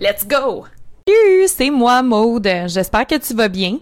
[0.00, 0.64] Let's go!
[1.48, 2.48] C'est moi Maude.
[2.66, 3.78] J'espère que tu vas bien.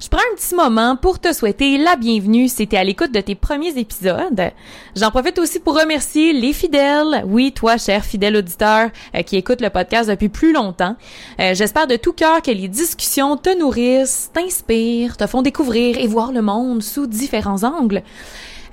[0.00, 3.20] Je prends un petit moment pour te souhaiter la bienvenue si t'es à l'écoute de
[3.20, 4.50] tes premiers épisodes.
[4.96, 9.60] J'en profite aussi pour remercier les fidèles, oui toi cher fidèle auditeur euh, qui écoute
[9.60, 10.96] le podcast depuis plus longtemps.
[11.38, 16.08] Euh, J'espère de tout cœur que les discussions te nourrissent, t'inspirent, te font découvrir et
[16.08, 18.02] voir le monde sous différents angles.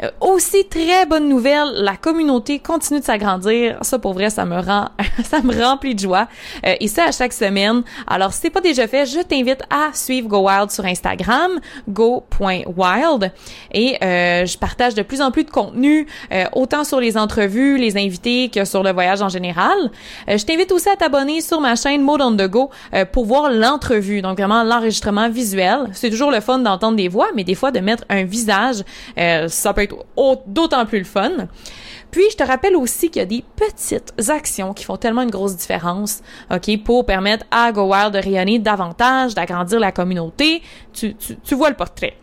[0.04, 3.78] Euh, aussi, très bonne nouvelle, la communauté continue de s'agrandir.
[3.82, 4.90] Ça, pour vrai, ça me rend,
[5.23, 6.28] ça me remplit de joie.
[6.66, 7.84] Euh, et ça, à chaque semaine.
[8.08, 13.31] Alors, si c'est pas déjà fait, je t'invite à suivre Go Wild sur Instagram, go.wild.
[13.73, 17.78] Et euh, je partage de plus en plus de contenu, euh, autant sur les entrevues,
[17.78, 19.78] les invités que sur le voyage en général.
[20.30, 23.25] Euh, je t'invite aussi à t'abonner sur ma chaîne Mode on the Go euh, pour
[23.25, 25.88] voir l'entrevue, donc vraiment l'enregistrement visuel.
[25.94, 28.84] C'est toujours le fun d'entendre des voix, mais des fois de mettre un visage,
[29.48, 29.87] ça peut être
[30.48, 31.48] d'autant plus le fun.
[32.12, 35.30] Puis, je te rappelle aussi qu'il y a des petites actions qui font tellement une
[35.30, 36.22] grosse différence,
[36.52, 40.62] OK, pour permettre à Go Wild de rayonner davantage, d'agrandir la communauté.
[40.94, 41.16] Tu
[41.52, 42.16] vois le portrait.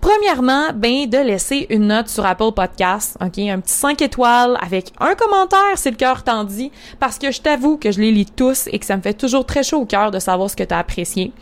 [0.00, 4.92] Premièrement, ben de laisser une note sur Apple Podcast, ok, un petit 5 étoiles avec
[4.98, 8.24] un commentaire si le cœur t'en dit, parce que je t'avoue que je les lis
[8.24, 10.64] tous et que ça me fait toujours très chaud au cœur de savoir ce que
[10.64, 11.32] tu as apprécié.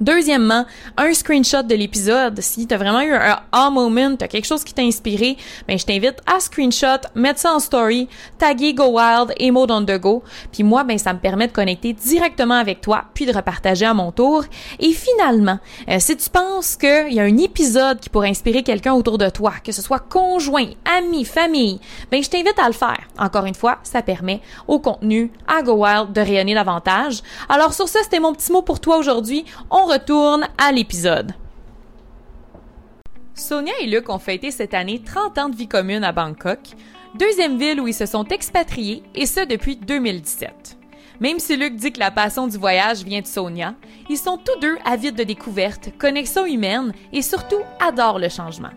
[0.00, 0.64] Deuxièmement,
[0.96, 2.40] un screenshot de l'épisode.
[2.40, 5.76] Si tu as vraiment eu un ah moment, tu quelque chose qui t'a inspiré, ben
[5.76, 9.98] je t'invite à screenshot, mettre ça en story, taguer Go Wild et Mode on the
[9.98, 10.22] Go.
[10.52, 13.94] Puis moi, ben ça me permet de connecter directement avec toi, puis de repartager à
[13.94, 14.44] mon tour.
[14.78, 18.94] Et finalement, euh, si tu penses qu'il y a un épisode qui pourrait inspirer quelqu'un
[18.94, 21.80] autour de toi, que ce soit conjoint, ami, famille,
[22.12, 23.00] ben je t'invite à le faire.
[23.18, 27.20] Encore une fois, ça permet au contenu à Go Wild de rayonner davantage.
[27.48, 29.44] Alors sur ça, c'était mon petit mot pour toi aujourd'hui.
[29.70, 31.32] On retourne à l'épisode.
[33.34, 36.58] Sonia et Luc ont fêté cette année 30 ans de vie commune à Bangkok,
[37.18, 40.76] deuxième ville où ils se sont expatriés, et ce depuis 2017.
[41.20, 43.74] Même si Luc dit que la passion du voyage vient de Sonia,
[44.10, 48.70] ils sont tous deux avides de découvertes, connexions humaines et surtout adorent le changement.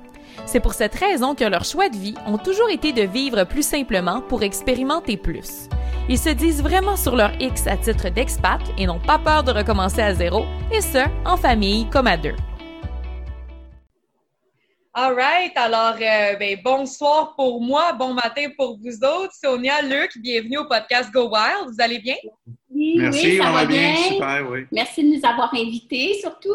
[0.46, 3.66] C'est pour cette raison que leurs choix de vie ont toujours été de vivre plus
[3.66, 5.68] simplement pour expérimenter plus.
[6.10, 9.52] Ils se disent vraiment sur leur X à titre d'expat et n'ont pas peur de
[9.52, 12.36] recommencer à zéro, et ce, en famille comme à deux.
[14.94, 15.54] All right.
[15.56, 19.34] Alors, euh, ben, bonsoir pour moi, bon matin pour vous autres.
[19.42, 21.70] Sonia, Luc, bienvenue au podcast Go Wild.
[21.70, 22.16] Vous allez bien?
[22.70, 23.94] Oui, Merci, oui, ça on va bien.
[23.94, 23.96] bien.
[23.96, 24.66] Super, oui.
[24.70, 26.50] Merci de nous avoir invités, surtout.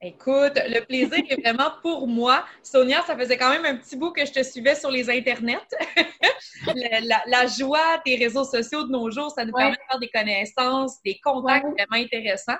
[0.00, 2.44] Écoute, le plaisir est vraiment pour moi.
[2.62, 5.58] Sonia, ça faisait quand même un petit bout que je te suivais sur les internets.
[6.74, 9.62] la, la- la joie des réseaux sociaux de nos jours, ça nous Ouais.
[9.62, 11.72] permet de faire des connaissances, des contacts Ouais.
[11.84, 12.58] vraiment intéressants.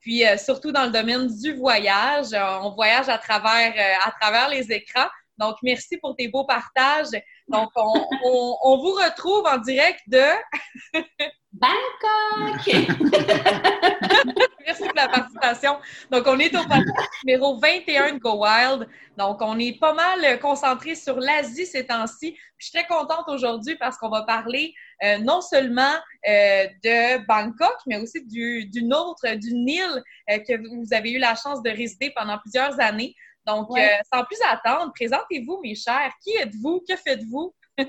[0.00, 4.12] Puis euh, surtout dans le domaine du voyage, euh, on voyage à travers euh, à
[4.20, 5.08] travers les écrans.
[5.36, 7.08] Donc merci pour tes beaux partages.
[7.48, 7.92] Donc on,
[8.24, 10.22] on- on vous retrouve en direct de
[11.52, 12.66] Bangkok!
[14.66, 15.78] Merci pour la participation.
[16.10, 18.86] Donc, on est au podcast numéro 21 de Go Wild.
[19.16, 22.36] Donc, on est pas mal concentré sur l'Asie ces temps-ci.
[22.58, 25.94] Je suis très contente aujourd'hui parce qu'on va parler euh, non seulement
[26.28, 31.18] euh, de Bangkok, mais aussi du- d'une autre, d'une île euh, que vous avez eu
[31.18, 33.14] la chance de résider pendant plusieurs années.
[33.48, 33.82] Donc, Ouais.
[33.84, 36.12] euh, sans plus attendre, présentez-vous, mes chers.
[36.22, 36.82] Qui êtes-vous?
[36.88, 37.54] Que faites-vous?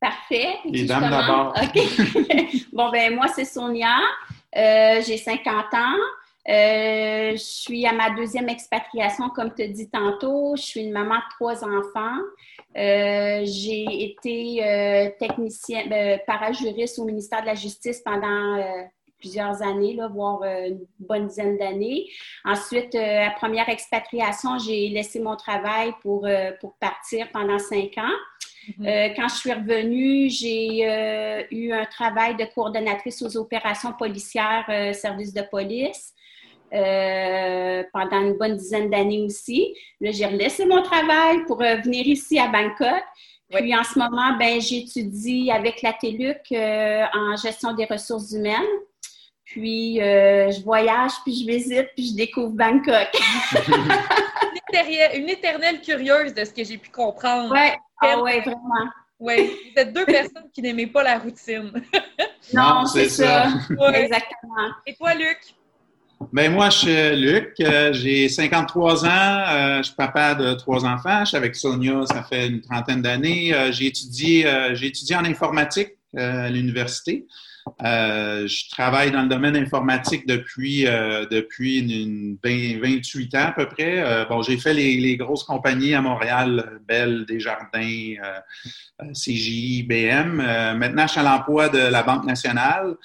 [0.00, 0.56] Parfait.
[0.64, 1.54] Les dames d'abord.
[1.56, 1.80] OK.
[2.72, 3.96] bon, ben moi, c'est Sonia.
[4.56, 5.96] Euh, J'ai 50 ans.
[6.46, 10.56] Euh, je suis à ma deuxième expatriation, comme tu as dit tantôt.
[10.56, 12.18] Je suis une maman de trois enfants.
[12.76, 18.82] Euh, J'ai été euh, technicienne, euh, parajuriste au ministère de la Justice pendant euh,
[19.24, 22.04] plusieurs années, là, voire euh, une bonne dizaine d'années.
[22.44, 27.96] Ensuite, euh, à première expatriation, j'ai laissé mon travail pour, euh, pour partir pendant cinq
[27.96, 28.18] ans.
[28.80, 34.66] Euh, quand je suis revenue, j'ai euh, eu un travail de coordonnatrice aux opérations policières,
[34.68, 36.12] euh, service de police,
[37.92, 39.74] pendant une bonne dizaine d'années aussi.
[40.00, 43.04] Là, j'ai relaissé mon travail pour venir ici à Bangkok.
[43.52, 46.52] Puis en ce moment, ben, j'étudie avec la TELUC
[47.20, 48.74] en gestion des ressources humaines.
[49.54, 53.08] Puis euh, je voyage, puis je visite, puis je découvre Bangkok.
[53.68, 57.52] Une éternelle, une éternelle curieuse de ce que j'ai pu comprendre.
[57.52, 58.90] ouais, ah ouais, vraiment.
[59.20, 61.70] Oui, vous êtes deux personnes qui n'aimaient pas la routine.
[62.52, 63.46] Non, c'est ça.
[63.94, 64.68] Exactement.
[64.86, 65.38] Et toi, Luc?
[66.30, 70.84] Ben moi, je suis Luc, euh, j'ai 53 ans, euh, je suis papa de trois
[70.84, 73.54] enfants, je suis avec Sonia, ça fait une trentaine d'années.
[73.54, 77.26] Euh, j'ai étudié, j'ai étudié en informatique à l'université.
[77.80, 84.26] Je travaille dans le domaine informatique depuis depuis une, 28 ans à peu près.
[84.28, 88.14] bon, j'ai fait les, les, grosses compagnies à Montréal, Bell, Desjardins,
[89.12, 90.36] CGI, BM.
[90.76, 92.96] maintenant, je suis à l'emploi de la Banque nationale.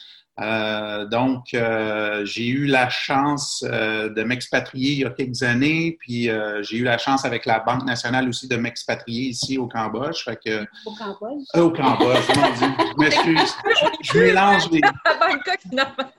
[0.41, 5.97] Euh, donc, euh, j'ai eu la chance euh, de m'expatrier il y a quelques années,
[5.99, 6.29] puis
[6.61, 10.23] j'ai eu la chance avec la Banque nationale aussi de m'expatrier ici au Cambodge.
[10.23, 11.43] Fait que, au Cambodge?
[11.55, 12.67] au Cambodge, mon Dieu.
[12.79, 13.55] Je m'excuse.
[14.01, 14.81] Je mélange les.
[14.81, 16.11] Bangkok, finalement.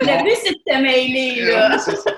[0.00, 1.78] Le but, c'est de te mêler, là.
[1.78, 2.10] c'est ça.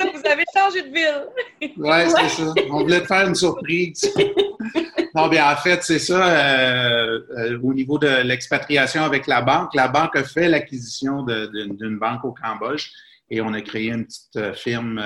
[0.00, 1.72] Vous avez changé de ville.
[1.76, 2.54] oui, c'est ça.
[2.70, 4.12] On voulait te faire une surprise.
[5.18, 6.28] Non, bien, en fait, c'est ça.
[6.28, 11.98] Euh, euh, au niveau de l'expatriation avec la banque, la banque a fait l'acquisition d'une
[11.98, 12.90] banque au Cambodge
[13.28, 15.02] et on a créé une petite euh, firme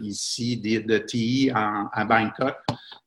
[0.00, 2.58] ici de, TI à Bangkok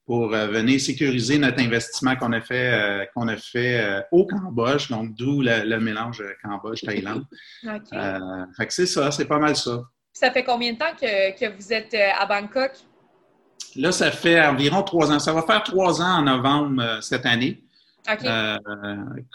[0.05, 5.41] pour venir sécuriser notre investissement qu'on a fait qu'on a fait au Cambodge, donc d'où
[5.41, 7.23] le, mélange Cambodge-Thaïlande.
[8.57, 9.81] fait que c'est ça, c'est pas mal ça.
[10.11, 12.73] Ça fait combien de temps que, que vous êtes à Bangkok?
[13.75, 15.19] Là, ça fait environ trois ans.
[15.19, 17.63] Ça va faire trois ans en novembre euh, cette année
[18.23, 18.57] euh,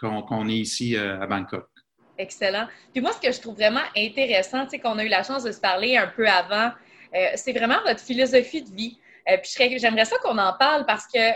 [0.01, 1.69] qu'on est ici euh, à Bangkok.
[2.17, 2.67] Excellent.
[2.93, 5.53] Puis moi, ce que je trouve vraiment intéressant, c'est qu'on a eu la chance de
[5.53, 6.73] se parler un peu avant,
[7.37, 8.99] c'est vraiment votre philosophie de vie.
[9.25, 11.31] puis j'aimerais ça qu'on en parle parce que,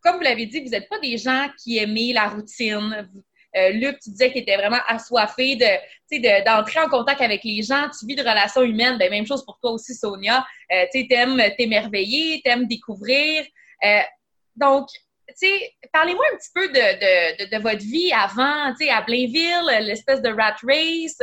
[0.00, 3.10] comme vous l'avez dit, vous n'êtes pas des gens qui aimaient la routine.
[3.56, 7.62] Euh, Luc, tu disais que tu étais vraiment assoiffé de, d'entrer en contact avec les
[7.62, 10.44] gens, tu vis de relations humaines, ben, même chose pour toi aussi, Sonia.
[10.72, 13.44] Euh, tu aimes t'émerveiller, tu aimes découvrir.
[13.84, 14.00] Euh,
[14.56, 14.88] donc,
[15.92, 21.18] parlez-moi un petit peu de, de, votre vie avant, à Blainville, l'espèce de rat race,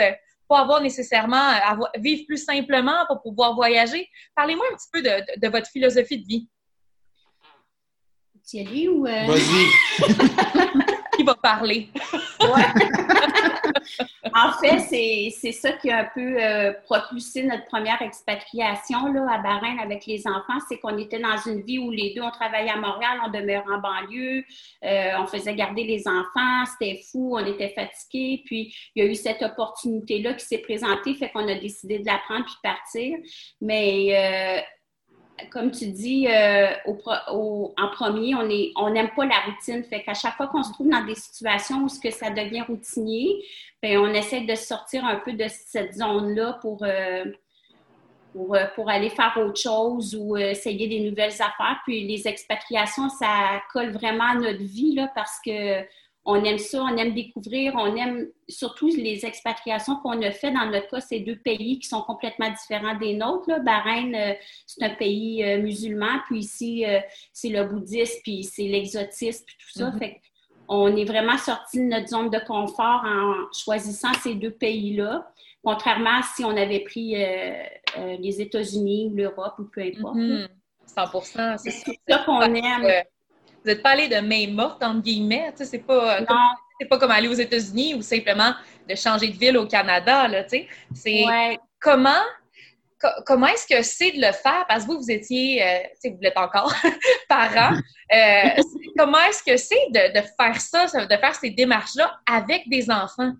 [0.47, 1.53] pas avoir nécessairement,
[1.97, 4.07] vivre plus simplement pour pouvoir voyager.
[4.35, 6.49] Parlez-moi un petit peu de, votre philosophie de vie.
[8.43, 9.03] Thierry ou...
[9.03, 10.57] Vas-y.
[11.23, 11.89] va parler.
[14.33, 14.79] en fait,
[15.31, 20.05] c'est ça qui a un peu euh, propulsé notre première expatriation là, à Bahreïn avec
[20.05, 20.59] les enfants.
[20.67, 23.63] C'est qu'on était dans une vie où les deux, on travaillait à Montréal, on demeurait
[23.69, 24.43] en banlieue,
[24.83, 28.41] euh, on faisait garder les enfants, c'était fou, on était fatigués.
[28.45, 32.05] Puis, il y a eu cette opportunité-là qui s'est présentée, fait qu'on a décidé de
[32.05, 33.17] la prendre puis de partir.
[33.61, 34.59] Mais...
[34.59, 34.61] Euh,
[35.49, 39.83] comme tu dis, euh, en premier, on n'aime pas la routine.
[39.83, 42.61] Fait qu'à chaque fois qu'on se trouve dans des situations où ce que ça devient
[42.61, 43.43] routinier,
[43.81, 47.25] bien, on essaie de sortir un peu de cette zone-là pour, euh,
[48.33, 51.81] pour, euh, pour, aller faire autre chose ou essayer des nouvelles affaires.
[51.85, 55.81] Puis les expatriations, ça colle vraiment à notre vie là, parce que
[56.23, 60.51] on aime ça, on aime découvrir, on aime surtout les expatriations qu'on a fait.
[60.51, 63.49] Dans notre cas, c'est deux pays qui sont complètement différents des nôtres.
[63.49, 63.59] Là.
[63.59, 64.33] Bahreïn, euh,
[64.67, 66.99] c'est un pays euh, musulman, puis ici, euh,
[67.33, 69.89] c'est le bouddhisme, puis c'est l'exotisme, puis tout ça.
[69.89, 69.99] Mm-hmm.
[69.99, 70.21] Fait
[70.73, 75.29] on est vraiment sorti de notre zone de confort en choisissant ces deux pays-là,
[75.63, 77.13] contrairement à si on avait pris
[77.97, 80.15] les États-Unis ou l'Europe ou peu importe.
[80.85, 81.57] 100 mm-hmm.
[81.57, 83.03] c'est ça qu'on aime
[83.63, 85.53] vous n'êtes pas allé de main morte, entre guillemets.
[85.55, 86.19] C'est pas,
[86.79, 88.53] c'est pas comme aller aux États-Unis ou simplement
[88.89, 90.27] de changer de ville au Canada.
[90.27, 90.45] Là,
[90.93, 91.25] c'est
[91.79, 92.23] comment,
[93.25, 94.65] comment est-ce que c'est de le faire?
[94.67, 96.73] Parce que vous, vous étiez, euh, vous l'êtes encore,
[97.29, 97.77] parents.
[98.13, 98.61] Euh,
[98.97, 103.33] comment est-ce que c'est de, de, faire ça, de faire ces démarches-là avec des enfants?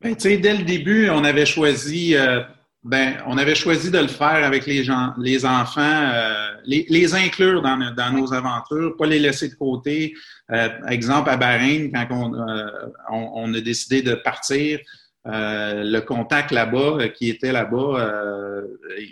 [0.00, 2.42] Ben, dès le début, on avait choisi euh,
[2.86, 7.60] ben, on avait choisi de le faire avec les gens, les enfants, euh, les, inclure
[7.60, 10.14] dans, nos aventures, pas les laisser de côté.
[10.52, 12.70] Euh, exemple, à Bahreïn, quand euh,
[13.10, 14.78] on, a décidé de partir,
[15.24, 18.08] le contact là-bas, qui était là-bas,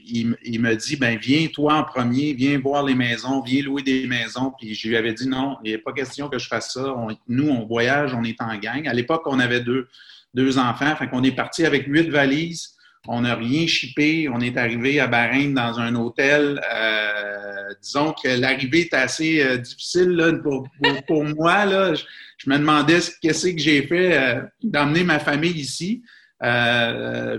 [0.06, 3.82] il, il, me dit, ben viens toi en premier, viens voir les maisons, viens louer
[3.82, 4.52] des maisons.
[4.56, 6.94] Puis je lui avais dit, non, il n'est pas question que je fasse ça.
[7.26, 8.86] nous, on voyage, on est en gang.
[8.86, 9.88] À l'époque, on avait deux,
[10.32, 12.73] deux enfants, fait qu'on est parti avec huit valises.
[13.06, 14.28] On n'a rien chippé.
[14.32, 16.60] On est arrivé à Bahreïn dans un hôtel.
[16.74, 20.68] Euh, disons que l'arrivée était assez euh, difficile là, pour,
[21.36, 21.66] moi.
[21.66, 21.94] Là.
[21.94, 26.02] Je, me demandais qu'est-ce que j'ai fait euh, d'emmener ma famille ici.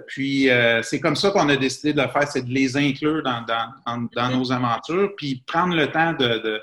[0.07, 0.49] puis
[0.83, 4.51] c'est comme ça qu'on a décidé de le faire, c'est de les inclure dans, nos
[4.51, 6.61] aventures, puis prendre le temps de, de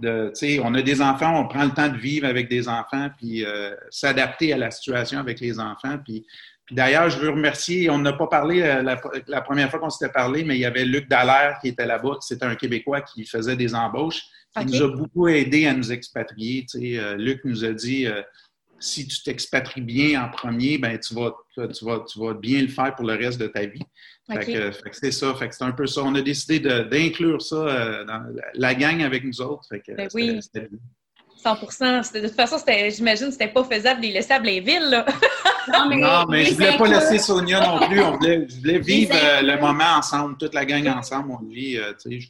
[0.00, 3.44] de, on a des enfants, on prend le temps de vivre avec des enfants, puis
[3.90, 5.98] s'adapter à la situation avec les enfants.
[6.04, 6.26] Puis
[6.66, 8.82] puis d'ailleurs, je veux remercier, on n'a pas parlé euh,
[9.26, 12.16] la, première fois qu'on s'était parlé, mais il y avait Luc Dallaire qui était là-bas,
[12.20, 14.22] c'était un Québécois qui faisait des embauches,
[14.56, 16.64] qui nous a beaucoup aidé à nous expatrier.
[16.70, 18.22] Tu sais, euh, Luc nous a dit, euh,
[18.78, 22.68] si tu t'expatries bien en premier, ben tu vas, tu, vas, tu vas bien le
[22.68, 23.82] faire pour le reste de ta vie.
[24.26, 25.34] Fait que, c'est ça.
[25.34, 26.02] Fait que c'est un peu ça.
[26.02, 29.66] On a décidé d'inclure ça euh, dans la gang avec nous autres.
[29.68, 30.40] Fait que, ben oui.
[31.44, 32.56] 100 De toute façon,
[32.88, 34.88] j'imagine que c'était pas faisable de les laisser à Blainville.
[34.90, 35.04] Là.
[35.66, 37.98] Non, mais, non, mais je voulais pas laisser Sonia non plus.
[38.02, 41.30] On voulait, je voulais vivre euh, le moment ensemble, toute la gang ensemble.
[41.30, 42.28] On vit, euh, tu sais.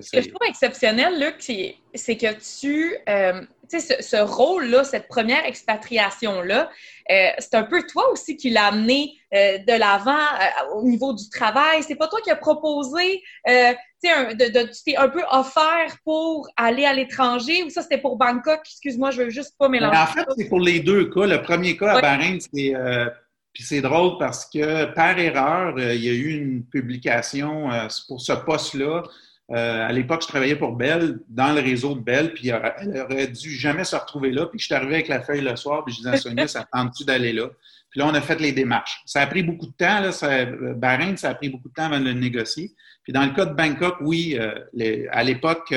[0.00, 5.06] Ce que je trouve exceptionnel, Luc, c'est que tu, euh, tu sais, ce, rôle-là, cette
[5.06, 6.68] première expatriation-là,
[7.08, 10.26] c'est un peu toi aussi qui l'as amené de l'avant
[10.74, 11.84] au niveau du travail.
[11.84, 13.22] C'est pas toi qui as proposé,
[14.04, 17.98] tu sais, de, tu t'es un peu offert pour aller à l'étranger ou ça c'était
[17.98, 18.60] pour Bangkok?
[18.64, 19.98] Excuse-moi, je veux juste pas mélanger.
[19.98, 21.26] en fait, c'est pour les deux cas.
[21.26, 23.08] Le premier cas à Bahreïn, c'est euh,
[23.52, 27.86] puis c'est drôle parce que par erreur, euh, il y a eu une publication euh,
[28.08, 29.02] pour ce poste-là.
[29.50, 33.50] à l'époque, je travaillais pour Bell, dans le réseau de Bell, puis elle aurait dû
[33.50, 34.46] jamais se retrouver là.
[34.46, 36.66] Puis je suis arrivé avec la feuille le soir, puis je disais à Sonia, ça
[36.72, 37.48] tente-tu d'aller là?
[37.90, 39.02] Puis là, on a fait les démarches.
[39.06, 40.00] Ça a pris beaucoup de temps.
[40.00, 42.74] Là, ça, Bahreïn, ça a pris beaucoup de temps avant de le négocier.
[43.04, 44.36] Puis dans le cas de Bangkok, oui,
[45.10, 45.72] à l'époque,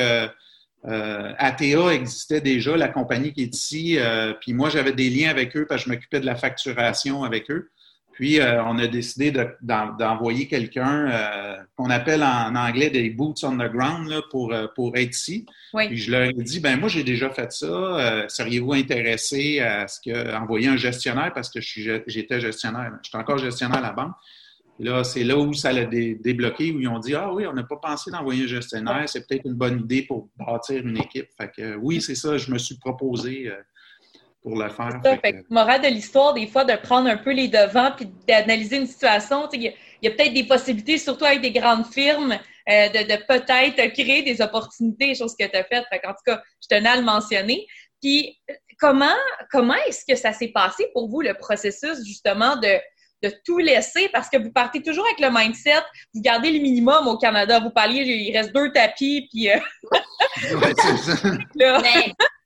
[0.87, 3.97] euh, ATA existait déjà, la compagnie qui est ici.
[3.97, 7.23] Euh, puis moi, j'avais des liens avec eux parce que je m'occupais de la facturation
[7.23, 7.71] avec eux.
[8.13, 9.31] Puis euh, on a décidé
[9.61, 11.11] d'envoyer quelqu'un
[11.75, 15.45] qu'on appelle en anglais des boots on the ground pour, pour être ici.
[15.71, 18.25] Puis je leur ai dit, ben moi j'ai déjà fait ça.
[18.27, 22.91] Seriez-vous intéressé à ce que envoyer un gestionnaire parce que j'étais gestionnaire.
[23.03, 24.15] J'étais encore gestionnaire à la banque.
[24.79, 27.63] Là, c'est là où ça l'a débloqué, où ils ont dit Ah oui, on n'a
[27.63, 31.29] pas pensé d'envoyer un gestionnaire, c'est peut-être une bonne idée pour bâtir une équipe.
[31.35, 33.55] Fait que oui, c'est ça, je me suis proposé euh,
[34.43, 34.91] pour le faire.
[35.03, 38.77] Ça, fait morale de l'histoire, des fois, de prendre un peu les devants puis d'analyser
[38.77, 39.49] une situation.
[39.51, 42.33] Il y a, peut-être des possibilités, surtout avec des grandes firmes,
[42.69, 45.85] euh, de, peut-être créer des opportunités, choses que tu as faites.
[46.05, 47.65] en tout cas, je tenais à le mentionner.
[47.99, 48.39] Puis
[48.79, 49.15] comment,
[49.51, 52.79] comment est-ce que ça s'est passé pour vous, le processus justement de
[53.23, 55.81] de tout laisser parce que vous partez toujours avec le mindset,
[56.13, 57.59] vous gardez le minimum au Canada.
[57.59, 59.49] Vous parliez, il reste deux tapis, puis.
[59.49, 59.59] Euh,
[60.59, 60.73] ben,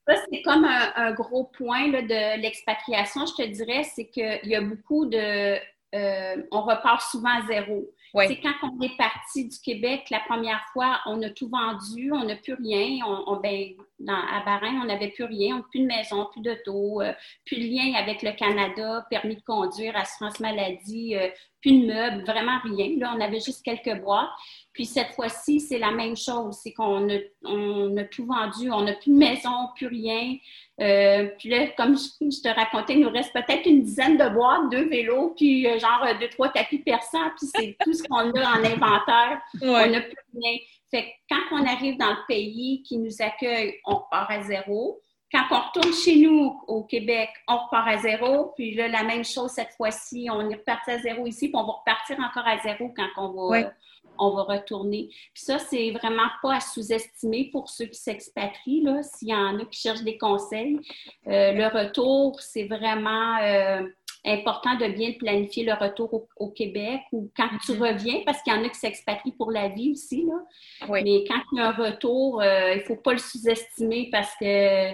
[0.08, 4.62] ça, c'est comme un, gros point de l'expatriation, je te dirais, c'est qu'il y a
[4.62, 5.58] beaucoup de.
[5.94, 7.90] Euh, on repart souvent à zéro.
[8.28, 12.26] C'est quand on est parti du Québec la première fois, on a tout vendu, on
[12.26, 13.06] n'a plus rien.
[13.06, 13.70] On, ben,
[14.08, 17.14] à Bahreïn, on n'avait plus rien, on plus de maison, plus d'auto, euh,
[17.46, 21.28] plus de lien avec le Canada, permis de conduire, assurance maladie, euh,
[21.62, 22.98] plus de meubles, vraiment rien.
[22.98, 24.30] Là, on avait juste quelques boîtes.
[24.74, 28.82] Puis cette fois-ci, c'est la même chose, c'est qu'on a, on a tout vendu, on
[28.82, 30.36] n'a plus de maison, plus rien.
[30.80, 34.72] Euh, puis là, comme je, te racontais, il nous reste peut-être une dizaine de boîtes,
[34.72, 38.64] deux vélos, puis genre deux, trois tapis persans, puis c'est tout ce qu'on a en
[38.64, 39.42] inventaire.
[39.62, 40.58] On n'a plus rien.
[40.92, 45.02] Fait que quand on arrive dans le pays qui nous accueille, on repart à zéro.
[45.34, 48.52] Quand on retourne chez nous au Québec, on repart à zéro.
[48.58, 51.66] Puis là, la même chose cette fois-ci, on est reparti à zéro ici, puis on
[51.66, 53.72] va repartir encore à zéro quand on va,
[54.20, 55.08] on va retourner.
[55.34, 58.86] Puis ça, c'est vraiment pas à sous-estimer pour ceux qui s'expatrient.
[59.04, 60.80] S'il y en a qui cherchent des conseils,
[61.28, 63.88] euh, le retour, c'est vraiment euh,
[64.26, 67.94] important de bien planifier le retour au, Québec ou quand tu mm-hmm.
[67.94, 70.26] reviens, parce qu'il y en a qui s'expatrient pour la vie aussi.
[70.26, 70.90] Là.
[70.90, 74.32] Mais quand il y a un retour, euh, il ne faut pas le sous-estimer parce
[74.40, 74.94] que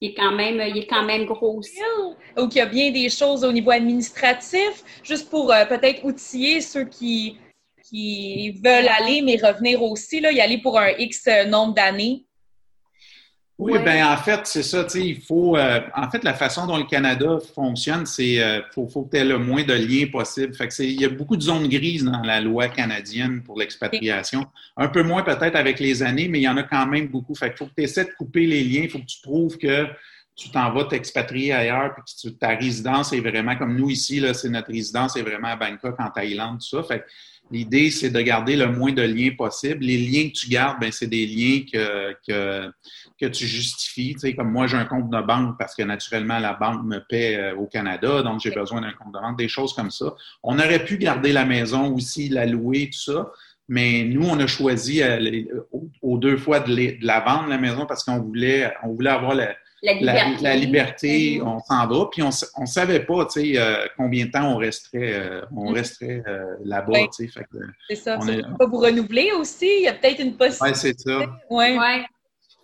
[0.00, 1.80] il est quand même, il est quand même gros aussi.
[2.36, 6.60] Ou qu'il y a bien des choses au niveau administratif, juste pour euh, peut-être outiller
[6.60, 7.38] ceux qui,
[7.88, 12.26] qui veulent aller, mais revenir aussi, là, y aller pour un X nombre d'années.
[13.62, 15.56] Oui, bien, en fait, c'est ça, tu sais, il faut.
[15.56, 19.16] Euh, en fait, la façon dont le Canada fonctionne, c'est euh, faut, faut que tu
[19.18, 20.52] aies le moins de liens possible.
[20.54, 24.46] Fait que il y a beaucoup de zones grises dans la loi canadienne pour l'expatriation.
[24.76, 27.36] Un peu moins peut-être avec les années, mais il y en a quand même beaucoup.
[27.36, 29.56] Fait qu'il faut que tu essaies de couper les liens, il faut que tu prouves
[29.56, 29.86] que
[30.34, 34.34] tu t'en vas t'expatrier ailleurs, puis que ta résidence est vraiment comme nous ici, là,
[34.34, 36.82] c'est notre résidence est vraiment à Bangkok, en Thaïlande, tout ça.
[36.82, 37.04] Fait
[37.52, 39.84] L'idée, c'est de garder le moins de liens possible.
[39.84, 42.72] Les liens que tu gardes, ben, c'est des liens que, que,
[43.20, 44.14] que tu justifies.
[44.14, 46.98] Tu sais, comme moi, j'ai un compte de banque parce que naturellement, la banque me
[46.98, 50.14] paie euh, au Canada, donc j'ai besoin d'un compte de banque, des choses comme ça.
[50.42, 53.30] On aurait pu garder la maison aussi, la louer, tout ça.
[53.68, 55.44] Mais nous, on a choisi euh,
[56.00, 59.54] aux deux fois de, la vendre, la maison, parce qu'on voulait, on voulait avoir la,
[59.82, 62.06] la liberté, on s'en va.
[62.10, 62.28] Puis on
[62.60, 65.74] ne savait pas euh, combien de temps on resterait, euh, on mm.
[65.74, 67.06] resterait euh, là-bas.
[67.10, 68.18] c'est ça.
[68.20, 68.42] On est...
[68.58, 69.68] pas vous renouveler aussi.
[69.78, 70.88] Il y a peut-être une possibilité.
[70.88, 71.18] Oui, c'est ça.
[71.50, 71.78] Ouais.
[71.78, 72.04] ouais.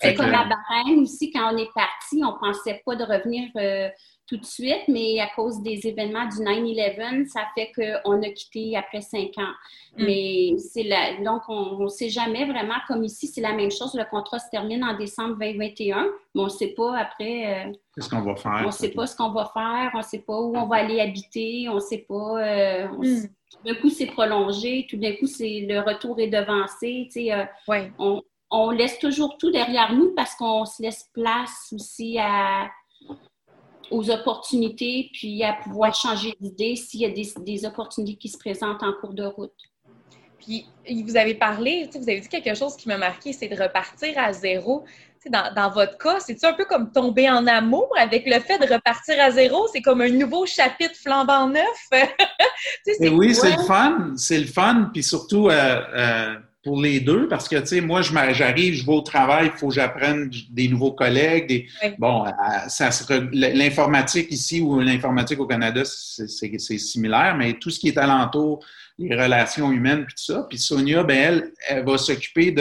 [0.00, 3.88] C'est comme la Bahreïn aussi, quand on est parti, on pensait pas de revenir euh,
[4.28, 8.76] tout de suite, mais à cause des événements du 9-11, ça fait qu'on a quitté
[8.76, 9.54] après cinq ans.
[9.96, 10.04] Mm.
[10.04, 13.94] Mais c'est la, donc, on ne sait jamais vraiment, comme ici, c'est la même chose.
[13.94, 16.02] Le contrat se termine en décembre 2021,
[16.34, 17.66] mais on ne sait pas après.
[17.68, 18.60] Euh, Qu'est-ce qu'on va faire?
[18.62, 20.76] On ne sait pas ce qu'on va faire, on ne sait pas où on va
[20.76, 22.38] aller habiter, on ne sait pas.
[22.38, 23.28] Euh, mm.
[23.50, 27.08] Tout d'un coup, c'est prolongé, tout d'un coup, c'est le retour est devancé.
[27.10, 27.44] Tu sais, euh,
[27.98, 32.68] on, on laisse toujours tout derrière nous parce qu'on se laisse place aussi à,
[33.90, 38.82] aux opportunités, puis à pouvoir changer d'idée s'il y a des, opportunités qui se présentent
[38.82, 39.52] en cours de route.
[40.38, 40.66] Puis,
[41.04, 44.32] vous avez parlé, vous avez dit quelque chose qui m'a marqué, c'est de repartir à
[44.32, 44.84] zéro.
[45.26, 48.72] Dans, dans, votre cas, c'est un peu comme tomber en amour avec le fait de
[48.72, 49.66] repartir à zéro?
[49.72, 51.88] C'est comme un nouveau chapitre flambant neuf?
[53.00, 54.12] oui, c'est le fun.
[54.16, 54.90] C'est le fun.
[54.92, 56.34] Puis surtout, euh, euh,
[56.68, 59.68] pour les deux parce que, tu sais, moi, j'arrive, je vais au travail, il faut
[59.68, 61.48] que j'apprenne des nouveaux collègues.
[61.48, 61.66] Des,
[61.98, 62.26] Bon,
[62.68, 62.90] ça
[63.32, 68.62] l'informatique ici ou l'informatique au Canada, c'est similaire, mais tout ce qui est alentour,
[68.98, 70.46] les relations humaines, puis tout ça.
[70.46, 72.54] Puis Sonia, ben elle, elle va s'occuper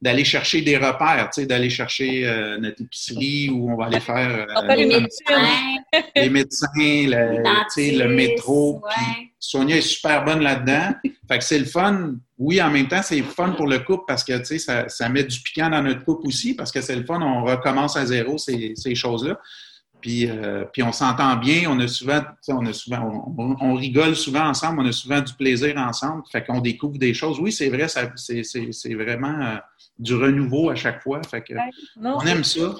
[0.00, 4.00] d'aller chercher des repères, tu sais, d'aller chercher euh, notre épicerie où on va aller
[4.00, 5.48] faire euh, les, médecins,
[6.16, 7.42] les médecins, le,
[7.76, 8.82] le métro.
[9.38, 10.94] Sonia est super bonne là-dedans.
[11.28, 12.14] fait que c'est le fun.
[12.44, 15.08] Oui, en même temps, c'est fun pour le couple parce que, tu sais, ça, ça,
[15.08, 17.20] met du piquant dans notre couple aussi parce que c'est le fun.
[17.22, 19.38] On recommence à zéro ces, ces choses-là.
[20.00, 24.48] Puis, euh, puis on s'entend bien, on a souvent, on a souvent, on, rigole souvent
[24.48, 27.38] ensemble, on a souvent du plaisir ensemble, fait qu'on découvre des choses.
[27.38, 29.56] Oui, c'est vrai, c'est vraiment euh,
[30.00, 31.54] du renouveau à chaque fois, fait que
[32.02, 32.74] on aime ça.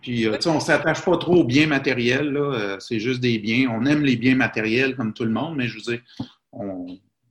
[0.00, 3.68] Puis, euh, sais, on s'attache pas trop aux biens matériels, là, c'est juste des biens.
[3.76, 6.00] On aime les biens matériels comme tout le monde, mais je veux dire,
[6.52, 6.86] on,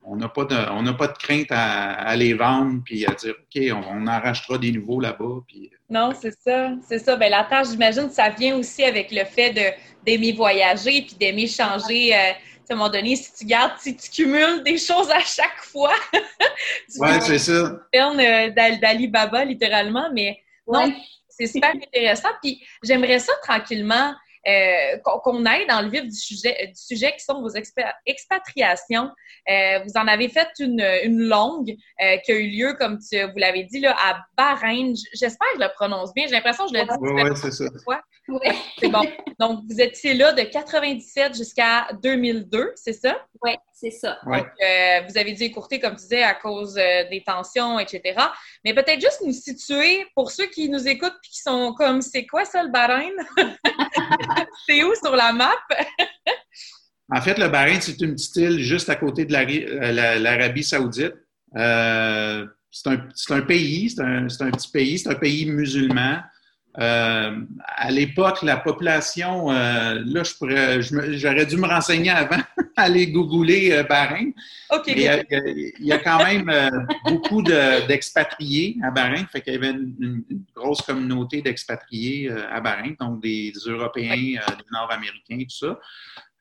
[0.10, 4.04] on n'a pas, de, pas de crainte à, les vendre puis à dire OK, on,
[4.04, 5.42] on arrachera des nouveaux là-bas.
[5.48, 5.70] Puis...
[5.72, 5.78] Euh.
[5.90, 6.72] Non, c'est ça.
[6.88, 7.16] C'est ça.
[7.16, 11.48] Bien, la tâche, j'imagine, ça vient aussi avec le fait de, d'aimer voyager puis d'aimer
[11.48, 12.16] changer.
[12.16, 12.32] Euh,
[12.70, 15.94] à un moment donné, si tu gardes, si tu cumules des choses à chaque fois.
[17.00, 17.80] oui, c'est ça.
[17.96, 20.10] Euh, d'Ali Baba, littéralement.
[20.14, 20.92] Mais non,
[21.30, 22.30] c'est super intéressant.
[22.42, 24.14] Puis j'aimerais ça tranquillement
[24.48, 27.52] euh, qu'on aille dans le vif du sujet, du sujet qui sont vos
[28.06, 29.12] expatriations.
[29.50, 33.22] Euh, vous en avez fait une, une longue euh, qui a eu lieu, comme tu,
[33.22, 34.94] vous l'avez dit, là, à Bahreïn.
[35.14, 36.28] J'espère que je le prononce bien.
[36.28, 36.96] J'ai l'impression que je le dis.
[37.00, 37.66] Oui, ouais, c'est ça.
[38.30, 38.40] Oui.
[38.80, 39.02] C'est bon.
[39.40, 43.18] Donc, vous étiez là de 97 jusqu'à 2002, c'est ça?
[43.44, 44.18] Oui, c'est ça.
[44.26, 48.20] Donc, euh, vous avez dû écourter, comme tu disais, à cause euh, des tensions, etc.
[48.66, 52.26] Mais peut-être juste nous situer, pour ceux qui nous écoutent et qui sont comme, c'est
[52.26, 53.14] quoi ça, le Bahreïn?
[54.68, 55.56] c'est où sur la map?
[57.14, 61.14] en fait, le Bahreïn, c'est une petite île juste à côté de euh, l'Arabie saoudite.
[61.54, 66.20] c'est un, pays, c'est un, un, petit pays, c'est un pays musulman.
[66.80, 72.38] Euh, à l'époque, la population, euh, là, je pourrais, j'aurais dû me renseigner avant,
[72.76, 74.32] aller googler euh, Bahreïn.
[74.86, 75.00] il,
[75.80, 76.70] y a, quand même euh,
[77.06, 80.24] beaucoup d'expatriés à Bahreïn, fait qu'il y avait une,
[80.56, 85.78] grosse communauté d'expatriés à Bahreïn, donc des Européens, des Nord-Américains, tout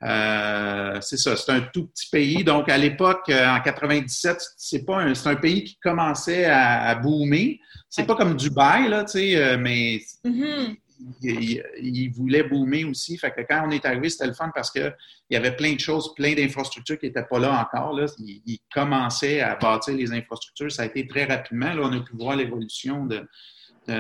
[0.03, 1.01] ça.
[1.01, 2.45] c'est ça, c'est un tout petit pays.
[2.45, 6.95] Donc, à l'époque, en 97, c'est pas un, c'est un pays qui commençait à, à
[6.95, 7.59] boomer.
[7.97, 10.77] C'est pas comme Dubaï, là, tu sais, euh, mais mm-hmm.
[11.23, 13.17] il, voulait boomer aussi.
[13.17, 14.95] Fait que quand on est arrivé, c'était le fun parce qu'il
[15.31, 17.99] y avait plein de choses, plein d'infrastructures qui n'étaient pas là encore.
[17.99, 18.05] Là.
[18.19, 20.71] Il, commençait à bâtir les infrastructures.
[20.71, 21.73] Ça a été très rapidement.
[21.73, 23.27] Là, on a pu voir l'évolution de,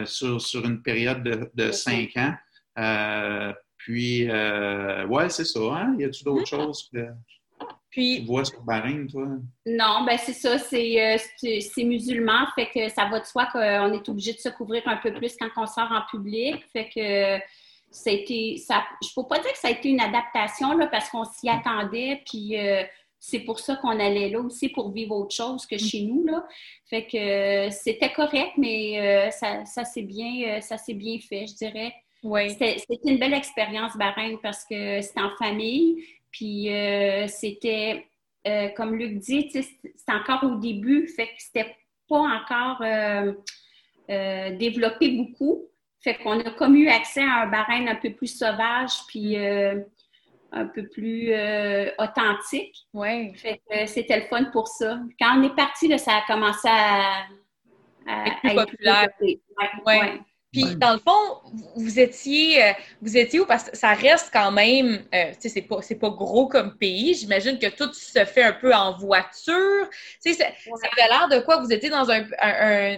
[0.04, 2.34] sur, une période de, cinq ans.
[2.78, 5.60] Euh, puis, euh, ouais, c'est ça.
[5.60, 5.96] Hein?
[5.98, 7.06] Y a-t-il d'autres choses que.
[7.96, 9.26] Puis, tu vois sur Bahreïn, toi?
[9.64, 14.08] Non, ben c'est ça, c'est, euh, musulman, fait que ça va de soi qu'on est
[14.10, 16.62] obligé de se couvrir un peu plus quand on sort en public.
[16.74, 17.42] Fait que
[17.90, 20.76] ça a été, ça, je ne peux pas dire que ça a été une adaptation
[20.76, 22.82] là, parce qu'on s'y attendait, puis euh,
[23.18, 26.22] c'est pour ça qu'on allait là aussi pour vivre autre chose que chez nous.
[26.26, 26.46] Là.
[26.90, 31.54] Fait que euh, c'était correct, mais ça, ça s'est bien, ça s'est bien fait, je
[31.54, 31.94] dirais.
[32.22, 32.50] Oui.
[32.50, 36.04] C'était, c'était une belle expérience, Bahreïn, parce que c'était en famille.
[36.36, 38.06] Puis euh, c'était,
[38.46, 41.74] euh, comme Luc dit, c'est encore au début, fait que c'était
[42.06, 43.32] pas encore euh,
[44.56, 45.64] développé beaucoup.
[46.00, 50.66] Fait qu'on a comme eu accès à un barème un peu plus sauvage, puis un
[50.66, 51.32] peu plus
[51.98, 52.86] authentique.
[52.92, 53.34] Oui.
[53.34, 55.00] Fait que c'était le fun pour ça.
[55.18, 57.24] Quand on est parti, ça a commencé à,
[58.26, 59.08] être plus populaire.
[59.86, 60.20] Ouais,
[60.56, 63.44] Puis, dans le fond, vous étiez, euh, vous étiez où?
[63.44, 66.78] Parce que ça reste quand même, euh, tu sais, c'est pas, c'est pas gros comme
[66.78, 67.12] pays.
[67.12, 69.86] J'imagine que tout se fait un peu en voiture.
[70.24, 71.58] Tu sais, ça, avait l'air de quoi?
[71.58, 72.22] Vous étiez dans un,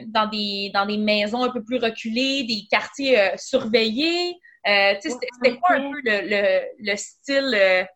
[0.07, 4.35] dans des, dans des maisons un peu plus reculées, des quartiers euh, surveillés.
[4.65, 7.87] tu sais, c'était, quoi un peu le, le, style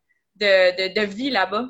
[0.41, 1.67] de, de, vie là-bas?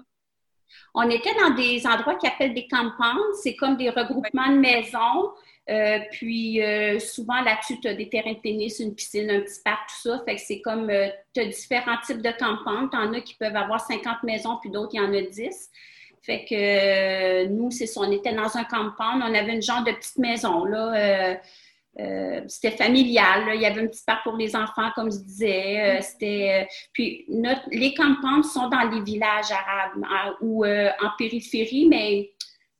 [0.95, 3.19] On était dans des endroits qui appellent des campagnes.
[3.43, 5.33] C'est comme des regroupements de maisons.
[5.70, 9.61] Euh, puis euh, souvent là-dessus, tu as des terrains de tennis, une piscine, un petit
[9.64, 10.22] parc, tout ça.
[10.25, 12.88] Fait que c'est comme euh, tu as différents types de campagnes.
[12.90, 15.70] Tu en as qui peuvent avoir 50 maisons, puis d'autres, il y en a 10.
[16.22, 19.90] Fait que nous, c'est ça, on était dans un campagne, on avait une genre de
[19.90, 21.37] petite maison, là.
[22.46, 26.01] c'était familial, il y avait un petit parc pour les enfants, comme je disais.
[26.01, 27.27] c'était, puis
[27.72, 32.31] les campagnes sont dans les villages arabes ou en périphérie, mais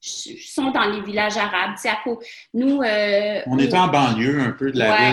[0.03, 1.77] sont dans les villages arabes.
[2.55, 5.13] nous, euh, on est en banlieue un peu de la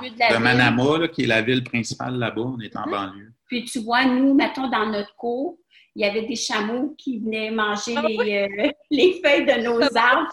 [0.00, 2.42] ville de, Manama, qui est la ville principale là-bas.
[2.42, 2.90] On est en mm-hmm.
[2.90, 3.32] banlieue.
[3.46, 5.58] Puis tu vois, nous, mettons dans notre cour,
[5.94, 9.82] il y avait des chameaux qui venaient manger ah les, euh, les, feuilles de nos
[9.96, 10.30] arbres.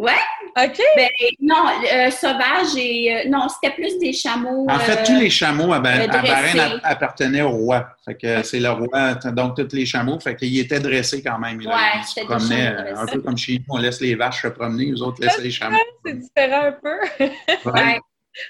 [0.00, 0.12] Ouais.
[0.56, 0.80] OK.
[0.96, 1.08] Ben,
[1.40, 3.14] non, euh, sauvage et.
[3.14, 4.66] Euh, non, c'était plus des chameaux.
[4.68, 7.90] En fait, tous les chameaux à, à appartenaient au roi.
[8.04, 10.18] Fait que c'est le roi, donc tous les chameaux.
[10.18, 11.58] Fait qu'il était dressé quand même.
[11.58, 14.86] Ouais, il se promenait un peu comme chez nous, on laisse les vaches se promener,
[14.86, 15.76] les autres laissent les chameaux.
[16.04, 17.70] C'est différent un peu.
[17.70, 18.00] ouais.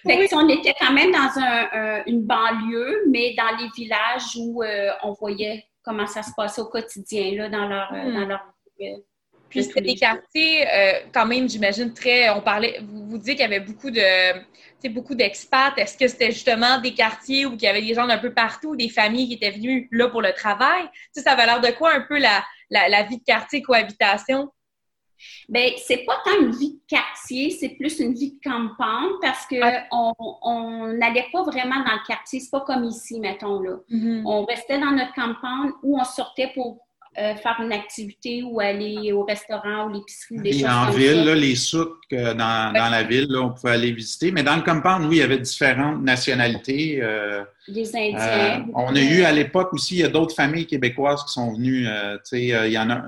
[0.06, 4.62] Fait que, on était quand même dans un, une banlieue, mais dans les villages où
[4.62, 8.14] euh, on voyait comment ça se passait au quotidien là, dans leur, hmm.
[8.14, 8.40] dans leur
[9.50, 12.30] puis c'était des quartiers, euh, quand même, j'imagine, très.
[12.30, 15.76] On parlait, vous, vous disiez qu'il y avait beaucoup de, beaucoup d'expats.
[15.76, 18.76] Est-ce que c'était justement des quartiers où il y avait des gens d'un peu partout,
[18.76, 20.84] des familles qui étaient venues là pour le travail?
[21.12, 24.48] sais, ça avait l'air de quoi un peu la, la, vie de quartier, cohabitation?
[25.48, 29.46] Bien, c'est pas tant une vie de quartier, c'est plus une vie de campagne parce
[29.46, 29.56] que
[29.90, 32.38] on n'allait pas vraiment dans le quartier.
[32.38, 33.78] C'est pas comme ici, mettons là.
[33.90, 34.22] Mm-hmm.
[34.24, 36.86] On restait dans notre campagne où on sortait pour
[37.20, 41.34] euh, faire une activité ou aller au restaurant ou l'épicerie, des choses en ville, Là,
[41.34, 44.32] les souks euh, dans, dans, la ville, là, on pouvait aller visiter.
[44.32, 46.98] Mais dans le compound, oui, il y avait différentes nationalités.
[47.02, 48.64] Euh, des Indiens.
[48.74, 51.86] on a eu à l'époque aussi, il y a d'autres familles québécoises qui sont venues.
[52.32, 53.02] il y en a,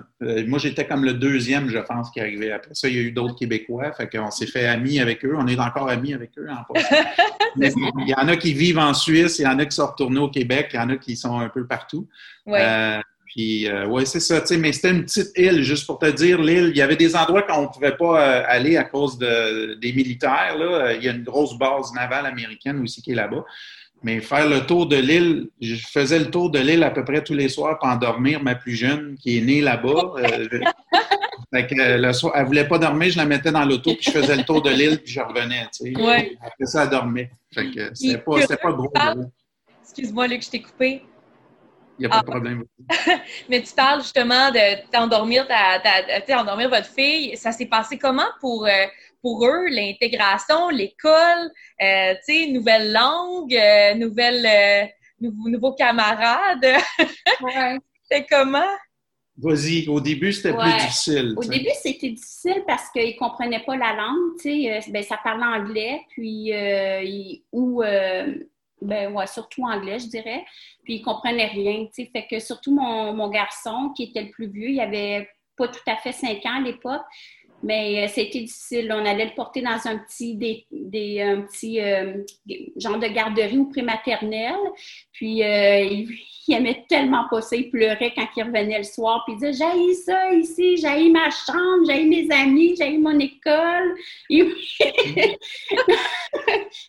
[0.46, 2.52] moi, j'étais comme le deuxième, je pense, qui arrivait.
[2.52, 3.92] Après ça, il y a eu d'autres Québécois.
[3.92, 5.34] Fait qu'on s'est fait amis avec eux.
[5.38, 6.62] On est encore amis avec eux en
[7.56, 10.20] il y en a qui vivent en Suisse, il y en a qui sont retournés
[10.20, 12.06] au Québec, il y en a qui sont un peu partout.
[12.46, 13.00] Ouais.
[13.34, 16.10] Puis, euh, ouais, c'est ça, tu sais, mais c'était une petite île, juste pour te
[16.10, 16.68] dire, l'île.
[16.68, 19.94] Il y avait des endroits qu'on ne pouvait pas euh, aller à cause de, des
[19.94, 20.92] militaires, là.
[20.92, 23.42] Il y a une grosse base navale américaine aussi qui est là-bas.
[24.02, 27.24] Mais faire le tour de l'île, je faisais le tour de l'île à peu près
[27.24, 30.14] tous les soirs pour endormir ma plus jeune qui est née là-bas.
[30.18, 30.48] Euh,
[31.54, 34.10] fait que le soir, elle voulait pas dormir, je la mettais dans l'auto, puis je
[34.10, 36.02] faisais le tour de l'île, puis je revenais, tu sais.
[36.02, 36.36] Ouais.
[36.44, 37.30] Après ça, elle dormait.
[37.54, 38.92] Fait que c'était pas, pas gros.
[39.84, 41.02] Excuse-moi, Luc, je t'ai coupé.
[41.98, 42.30] Il n'y a pas de ah.
[42.30, 42.64] problème.
[43.48, 47.36] Mais tu parles justement de t'endormir ta, endormir votre fille.
[47.36, 48.86] Ça s'est passé comment pour, euh,
[49.20, 51.50] pour eux, l'intégration, l'école,
[51.82, 56.66] euh, tu sais, nouvelle langue, euh, nouvelle, nouveaux camarades?
[57.40, 57.78] Ouais.
[58.02, 58.62] C'était comment?
[59.36, 61.34] Vas-y, au début, c'était plus difficile.
[61.36, 64.36] Au début, c'était difficile parce qu'ils ne comprenaient pas la langue.
[64.40, 66.52] Tu sais, ben, ça parlait anglais, puis
[67.50, 67.82] ou
[68.82, 70.44] ben ouais, surtout anglais, je dirais.
[70.82, 72.10] Puis il comprenait rien, tu sais.
[72.12, 75.80] Fait que surtout mon, mon, garçon, qui était le plus vieux, il avait pas tout
[75.86, 77.02] à fait cinq ans à l'époque.
[77.62, 78.92] Mais euh, c'était difficile.
[78.92, 82.24] On allait le porter dans un petit, des, des un petit euh,
[82.76, 84.58] genre de garderie ou prématernelle.
[85.12, 86.08] Puis euh, il,
[86.54, 87.54] aimait tellement pas ça.
[87.54, 89.22] Il pleurait quand il revenait le soir.
[89.24, 93.94] Puis il disait J'ai ça ici, j'ai ma chambre, j'ai mes amis, j'ai mon école.
[94.28, 94.52] Il...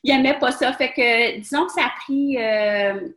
[0.04, 0.74] il aimait pas ça.
[0.74, 2.36] Fait que disons que ça a pris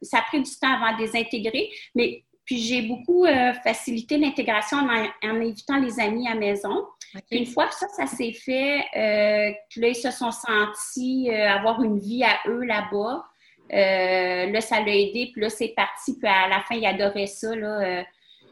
[0.03, 1.71] ça a pris du temps avant de les intégrer.
[1.95, 3.25] Mais puis j'ai beaucoup
[3.64, 6.85] facilité l'intégration en, en, invitant les amis à la maison.
[7.31, 11.83] Une fois que ça, ça s'est fait, euh, là, ils se sont sentis euh, avoir
[11.83, 13.24] une vie à eux là-bas.
[13.72, 17.26] Euh, là, ça l'a aidé, puis là, c'est parti, puis à la fin, ils adoraient
[17.26, 17.55] ça.
[17.55, 18.05] Là,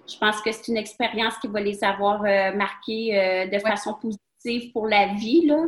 [0.08, 2.22] je pense que c'est une expérience qui va les avoir
[2.54, 5.46] marqués de façon positive pour la vie.
[5.46, 5.66] Là.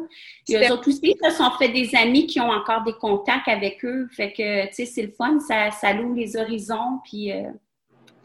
[0.48, 3.84] Et eux autres aussi, se sont fait des amis qui ont encore des contacts avec
[3.84, 4.08] eux.
[4.12, 7.32] Fait que, tu sais, c'est le fun, ça, ça loue les horizons, puis...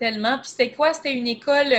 [0.02, 0.40] Tellement.
[0.40, 0.96] Puis c'était quoi?
[0.96, 1.76] C'était une école.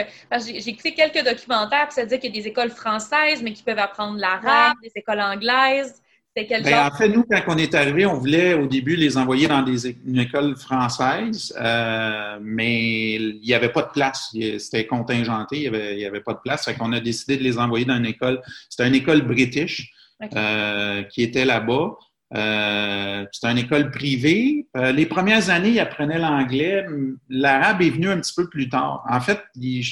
[0.47, 3.65] J'ai écouté quelques documentaires, puis ça dit qu'il y a des écoles françaises, mais qui
[3.65, 6.01] peuvent apprendre l'arabe, des écoles anglaises.
[6.29, 9.17] C'était quel ben, En fait, nous, quand on est arrivé, on voulait au début les
[9.19, 14.31] envoyer dans des, une école française, euh, mais il n'y avait pas de place.
[14.31, 16.65] C'était contingenté, il n'y avait, avait, pas de place.
[16.65, 18.41] Fait qu'on a décidé de les envoyer dans une école.
[18.71, 19.93] C'était une école british
[20.37, 21.97] euh, qui était là-bas.
[22.35, 24.67] Euh, c'est une école privée.
[24.77, 26.87] Euh, les premières années, ils apprenaient l'anglais.
[27.29, 29.05] L'arabe est venu un petit peu plus tard.
[29.09, 29.85] En fait, il,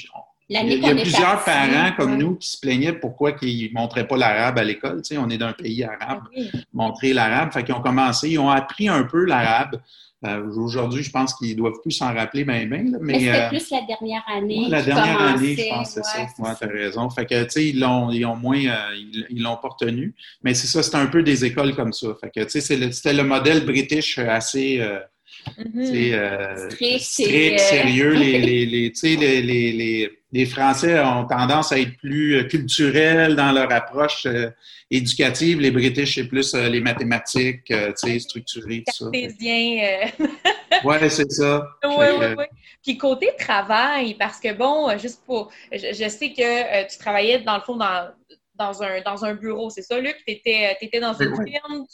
[0.51, 4.59] y a, plusieurs parents comme nous qui se plaignaient pourquoi ils ne montraient pas l'arabe
[4.59, 5.03] à l'école.
[5.03, 6.25] Tu sais, on est d'un pays arabe,
[6.73, 7.53] montrer l'arabe.
[7.53, 9.81] Fait qu'ils ont commencé, ils ont appris un peu l'arabe.
[10.27, 12.83] Euh, aujourd'hui, je pense qu'ils doivent plus s'en rappeler bien, bien.
[12.83, 14.67] Mais, mais c'était plus la dernière année.
[14.69, 16.57] la dernière année, je pense que c'est ça.
[16.59, 17.09] tu as raison.
[17.09, 18.61] Fait que, tu sais, ils l'ont, ils ont moins,
[19.31, 20.15] ils l'ont pas retenu.
[20.43, 22.09] Mais c'est ça, c'est un peu des écoles comme ça.
[22.21, 24.85] Fait que, tu sais, c'était le modèle british assez.
[25.59, 26.71] Mm-hmm.
[26.71, 28.13] strict, strict sérieux.
[28.13, 34.27] les, les, les, les, les, Français ont tendance à être plus culturels dans leur approche
[34.91, 35.61] éducative.
[35.61, 39.11] Les British, c'est plus les mathématiques, tu sais, structurées, tout ça.
[40.85, 41.67] oui, c'est ça.
[41.85, 42.45] Oui, oui, oui.
[42.83, 45.51] Puis côté travail, parce que bon, juste pour.
[45.73, 48.11] Je, sais que tu travaillais dans le fond dans,
[48.55, 50.17] dans, un, dans un bureau, c'est ça, Luc?
[50.27, 51.85] Tu étais, étais, dans une firme.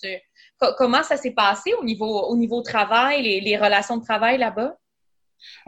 [0.79, 4.77] comment ça s'est passé au niveau, au niveau travail, les, les relations de travail là-bas?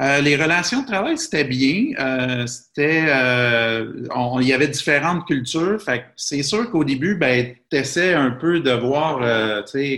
[0.00, 1.92] Euh, les relations de travail, c'était bien.
[1.98, 3.92] Euh, c'était, euh,
[4.40, 5.82] il y avait différentes cultures.
[5.82, 9.18] Fait c'est sûr qu'au début, ben, tu essaies un peu de voir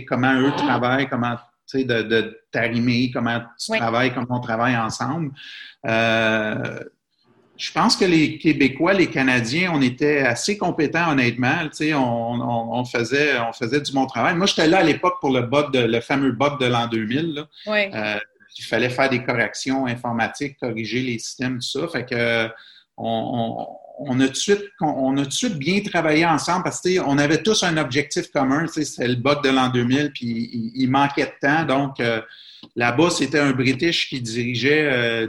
[0.07, 1.35] comment eux travaillent, comment
[1.73, 5.31] de, de t'arrimer, comment tu travailles, comment on travaille ensemble.
[5.85, 11.69] je pense que les Québécois, les Canadiens, on était assez compétents, honnêtement.
[11.93, 12.41] On,
[12.73, 14.35] on, faisait, on faisait du bon travail.
[14.35, 17.45] Moi, j'étais là à l'époque pour le bug de, le fameux bug de l'an 2000
[18.57, 21.87] il fallait faire des corrections informatiques, corriger les systèmes, tout ça.
[21.87, 22.49] Fait que
[22.97, 27.17] on, a tout de suite, on a tout de suite bien travaillé ensemble parce qu'on
[27.17, 28.67] avait tous un objectif commun.
[28.67, 31.65] C'était le bug de l'an 2000, puis il, manquait de temps.
[31.65, 32.21] Donc, euh,
[32.77, 35.27] Là-bas, c'était un British qui dirigeait, euh,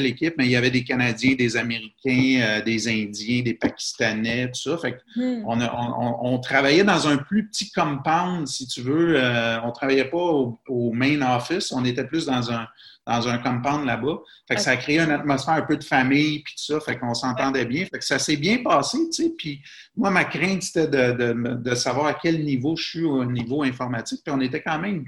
[0.00, 4.70] l'équipe, mais il y avait des Canadiens, des Américains, euh, des Indiens, des Pakistanais, tout
[4.70, 4.78] ça.
[4.78, 5.42] Fait hmm.
[5.44, 9.16] on, travaillait dans un plus petit compound, si tu veux.
[9.16, 12.66] Euh, on travaillait pas au, main office, on était plus dans un,
[13.06, 14.18] dans un compound là-bas.
[14.48, 16.80] Fait que ça a créé une atmosphère un peu de famille, puis tout ça.
[16.80, 17.84] Fait qu'on s'entendait bien.
[17.84, 19.32] Fait que ça s'est bien passé, tu sais.
[19.36, 19.60] Puis
[19.94, 23.62] moi, ma crainte, c'était de, de, de, savoir à quel niveau je suis au niveau
[23.64, 24.22] informatique.
[24.24, 25.04] Puis on était quand même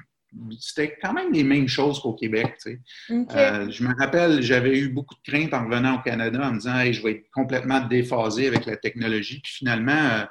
[0.58, 2.56] c'était quand même les mêmes choses qu'au Québec.
[3.10, 6.58] Euh, je me rappelle, j'avais eu beaucoup de craintes en revenant au Canada en me
[6.58, 9.40] disant hey, je vais être complètement déphasé avec la technologie.
[9.42, 10.24] Puis finalement, euh,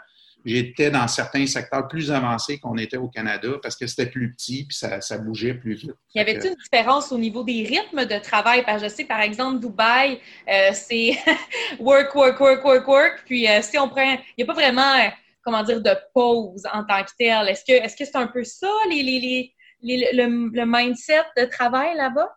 [0.43, 4.65] j'étais dans certains secteurs plus avancés qu'on était au Canada parce que c'était plus petit
[4.65, 5.95] puis ça, bougeait plus vite.
[6.15, 8.63] Y avait-il une différence au niveau des rythmes de travail?
[8.65, 11.17] Parce que je sais, par exemple, Dubaï, euh, c'est
[11.79, 13.23] work, work, work, work, work.
[13.25, 15.11] Puis si on prend, il n'y a pas vraiment,
[15.43, 17.47] comment dire, de pause en tant que tel.
[17.47, 22.29] Est-ce que c'est un peu ça, les, les le, mindset de travail là-bas?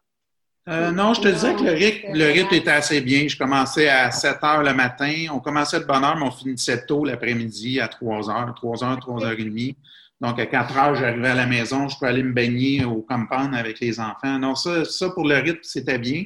[0.67, 3.29] Euh, non, je te disais que le rythme, le rythme était assez bien.
[3.29, 5.27] Je commençais à 7 heures le matin.
[5.31, 8.99] On commençait de bonne heure, mais on finissait tôt l'après-midi à 3 heures, 3 heures,
[8.99, 9.77] 3 heures et demie.
[10.21, 11.89] Donc, à 4 heures, j'arrivais à la maison.
[11.89, 14.39] Je pouvais aller me baigner au compound avec les enfants.
[14.39, 16.25] Non, ça, ça pour le rythme, c'était bien.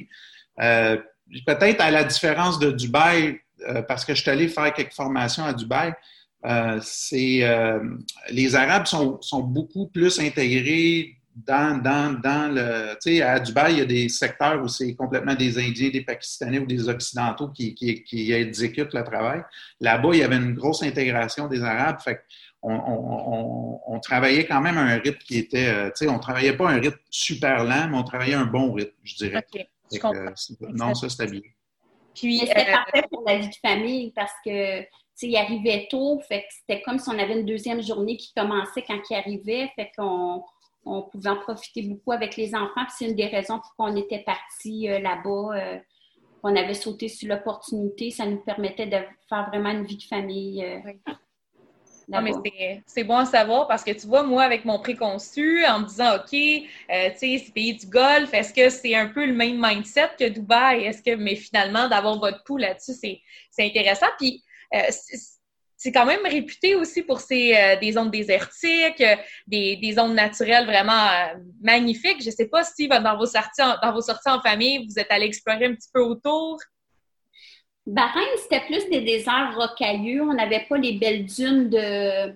[0.61, 0.97] Euh,
[1.45, 5.43] peut-être à la différence de Dubaï, euh, parce que je suis allé faire quelques formations
[5.43, 5.93] à Dubaï,
[6.45, 7.79] euh, c'est euh,
[8.29, 12.93] les Arabes sont, sont, beaucoup plus intégrés dans, dans, dans le.
[13.01, 16.01] Tu sais, à Dubaï, il y a des secteurs où c'est complètement des Indiens, des
[16.01, 19.41] Pakistanais ou des Occidentaux qui, qui, qui exécutent le travail.
[19.81, 21.99] Là-bas, il y avait une grosse intégration des Arabes.
[22.01, 22.21] Fait
[22.61, 25.67] on, on, on, travaillait quand même à un rythme qui était.
[25.67, 28.73] Euh, tu sais, on travaillait pas un rythme super lent, mais on travaillait un bon
[28.73, 29.45] rythme, je dirais.
[30.73, 31.41] non, ça, c'était bien.
[32.15, 34.81] Puis, c'était parfait pour la vie de famille parce que
[35.27, 38.83] il arrivait tôt, fait que c'était comme si on avait une deuxième journée qui commençait
[38.83, 40.43] quand il arrivait, fait qu'on
[40.85, 42.85] on pouvait en profiter beaucoup avec les enfants.
[42.97, 45.55] c'est une des raisons pour qu'on était partis euh, là-bas.
[45.55, 45.77] Euh,
[46.41, 48.11] on avait sauté sur l'opportunité.
[48.11, 50.63] Ça nous permettait de faire vraiment une vie de famille.
[50.63, 50.79] Euh,
[52.07, 52.31] non, mais
[52.87, 56.15] c'est bon à savoir parce que tu vois, moi, avec mon préconçu, en me disant,
[56.15, 60.09] OK, tu sais, c'est pays du Golfe, est-ce que c'est un peu le même mindset
[60.17, 60.85] que Dubaï?
[60.85, 63.21] Est-ce que, mais finalement, d'avoir votre pouls là-dessus, c'est
[63.59, 64.07] intéressant.
[64.17, 64.48] Puis, euh,
[65.79, 69.15] c'est quand même réputé aussi pour ces, euh, des zones désertiques, euh,
[69.47, 71.07] des, des zones naturelles vraiment
[71.61, 72.21] magnifiques.
[72.21, 74.99] Je ne sais pas si dans vos, sorties en, dans vos sorties en famille, vous
[74.99, 76.57] êtes allé explorer un petit peu autour?
[77.85, 80.21] Bahreïn, c'était plus des déserts rocailleux.
[80.21, 82.35] On n'avait pas les belles dunes de,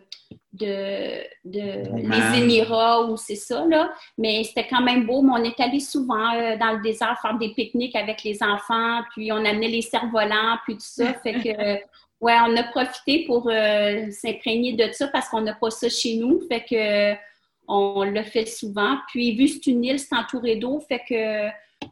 [0.54, 3.92] de, de les Émirats ou c'est ça, là.
[4.18, 5.22] Mais c'était quand même beau.
[5.22, 9.32] Mais on est allé souvent dans le désert faire des pique-niques avec les enfants, puis
[9.32, 11.14] on amenait les cerfs-volants, puis tout ça.
[11.16, 11.82] Fait que
[12.24, 16.16] Ouais, on a profité pour euh, s'imprégner de ça parce qu'on n'a pas ça chez
[16.16, 16.40] nous.
[16.48, 17.20] Fait que
[17.68, 18.98] on le fait souvent.
[19.10, 21.50] Puis, vu que c'est une île, c'est entouré d'eau, fait que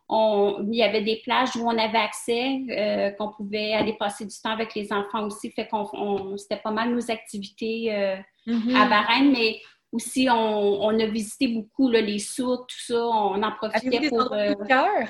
[0.10, 4.26] on, il y avait des plages où on avait accès, euh, qu'on pouvait aller passer
[4.26, 5.52] du temps avec les enfants aussi.
[5.52, 8.16] Fait qu'on c'était pas mal nos activités euh,
[8.48, 8.76] mm-hmm.
[8.76, 9.60] à Bahreïn, mais
[9.92, 13.06] aussi, on, a visité beaucoup les sourds, tout ça.
[13.06, 14.32] On en profitait pour.
[14.32, 15.08] Euh, cœur?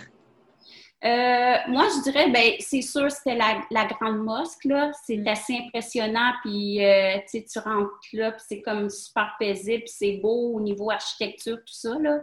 [1.04, 4.92] Euh, moi, je dirais, ben, c'est sûr, c'était la, Grande Mosque, là.
[5.06, 5.28] C'est mm.
[5.28, 6.80] assez impressionnant, puis
[7.32, 11.74] tu rentres là, puis c'est comme super paisible, puis c'est beau au niveau architecture, tout
[11.74, 12.20] ça, là.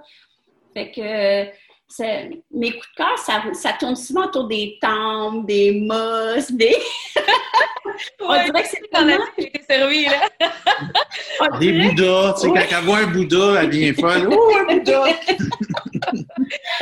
[0.74, 1.58] Fait que
[1.98, 6.76] mes coups de cœur, ça, ça, tourne souvent autour des temples, des mosques, des.
[8.20, 10.28] On dirait que c'est quand a été servi, là.
[11.60, 14.28] des Bouddhas, tu sais, quand elle voit un Bouddha, elle vient folle.
[14.38, 15.04] Oh, un Bouddha!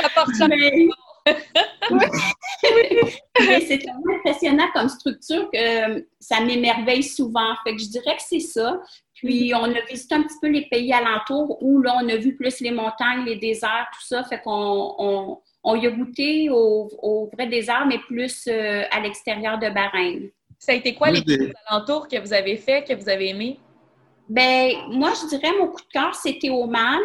[0.01, 0.47] ça porte ça.
[0.47, 0.89] Mais...
[3.67, 7.55] c'est tellement impressionnant comme structure que ça m'émerveille souvent.
[7.63, 8.79] Fait que je dirais que c'est ça.
[9.17, 12.35] Puis on a visité un petit peu les pays alentours où là, on a vu
[12.35, 14.23] plus les montagnes, les déserts, tout ça.
[14.23, 19.57] Fait qu'on on, y a goûté au, au vrai désert, mais plus euh, à l'extérieur
[19.57, 20.29] de Bahreïn.
[20.59, 23.59] Ça a été quoi les pays alentours que vous avez fait, que vous avez aimé?
[24.29, 26.99] Ben, moi, je dirais mon coup de cœur, c'était Oman,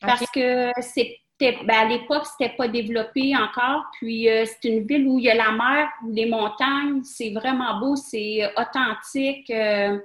[0.00, 3.84] parce que c'est ben, à l'époque, c'était pas développé encore.
[3.94, 7.02] Puis euh, c'est une ville où il y a la mer, les montagnes.
[7.02, 9.50] C'est vraiment beau, c'est authentique.
[9.50, 9.98] Euh,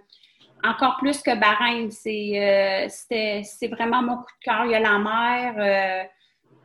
[0.64, 1.92] encore plus que Bahreïn.
[1.92, 4.66] C'est, euh, c'est vraiment mon coup de cœur.
[4.66, 5.56] Il y a la mer.
[5.58, 6.08] Euh,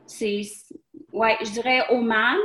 [0.07, 0.43] c'est,
[1.13, 2.39] ouais, je dirais Oman.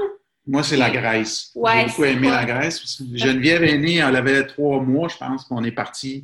[0.48, 1.52] Moi, c'est la Grèce.
[1.56, 3.02] J'ai beaucoup aimé la Grèce.
[3.14, 6.24] Geneviève est née, elle avait trois mois, je pense, qu'on est parti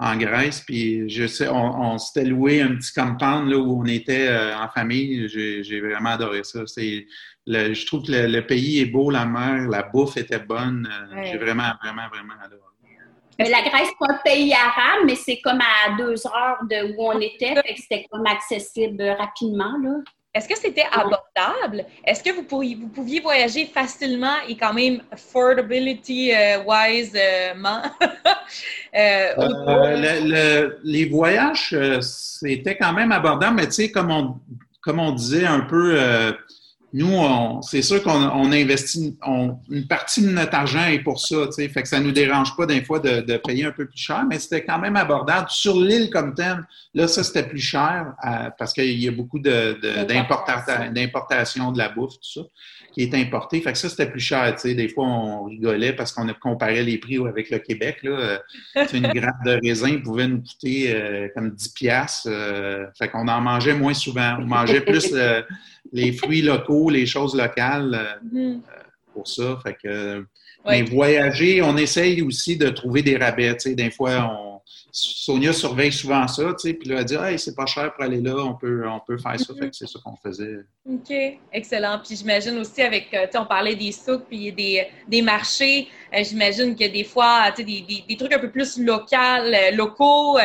[0.00, 0.62] en Grèce.
[0.66, 4.68] Puis je sais, on, s'était loué un petit compound là, où on était euh, en
[4.68, 5.28] famille.
[5.28, 6.66] J'ai, vraiment adoré ça.
[6.66, 7.06] C'est,
[7.46, 10.88] je trouve que le, pays est beau, la mer, la bouffe était bonne.
[11.30, 12.69] J'ai vraiment, vraiment, vraiment adoré.
[13.48, 17.06] La Grèce, c'est pas un pays arabe, mais c'est comme à deux heures de où
[17.06, 19.78] on était, fait que c'était comme accessible rapidement.
[19.82, 20.00] Là.
[20.32, 21.84] Est-ce que c'était abordable?
[22.04, 27.16] Est-ce que vous, pourriez, vous pouviez voyager facilement et quand même affordability-wise?
[27.16, 27.52] Euh,
[28.94, 34.36] euh, les voyages, euh, c'était quand même abordable, mais tu sais, comme on,
[34.82, 35.98] comme on disait un peu
[36.92, 39.16] nous, c'est sûr qu'on investit
[39.70, 42.56] une partie de notre argent est pour ça, tu sais, fait que ça nous dérange
[42.56, 45.46] pas d'un fois de, payer un peu plus cher, mais c'était quand même abordable.
[45.50, 49.38] Sur l'île comme telle, là, ça, c'était plus cher euh, parce qu'il y a beaucoup
[49.38, 52.42] d'importation de, la bouffe, tout ça,
[52.92, 53.60] qui est importé.
[53.60, 54.74] Fait que ça, c'était plus cher, tu sais.
[54.74, 58.10] Des fois, on rigolait parce qu'on a comparé les prix avec le Québec, là.
[58.10, 58.38] Euh,
[58.92, 62.28] une grappe de raisin pouvait nous coûter euh, comme 10 piastres.
[62.98, 64.38] fait qu'on en mangeait moins souvent.
[64.40, 65.14] On mangeait plus
[65.92, 68.54] les fruits locaux, les choses locales euh, mm-hmm.
[68.54, 69.58] euh, pour ça.
[69.62, 70.24] Fait que,
[70.66, 73.56] Mais voyager, on essaye aussi de trouver des rabais.
[73.64, 74.59] Des fois, on,
[74.92, 78.36] Sonia surveille souvent ça, puis là, elle dit hey, c'est pas cher pour aller là,
[78.36, 79.54] on peut, on peut faire ça.
[79.54, 80.56] Fait que c'est ça qu'on faisait.
[80.84, 81.12] OK,
[81.52, 82.00] excellent.
[82.04, 86.88] Puis j'imagine aussi avec, euh, on parlait des souks puis des, des marchés, j'imagine que
[86.88, 90.38] des fois, des, des, des, trucs un peu plus local, locaux,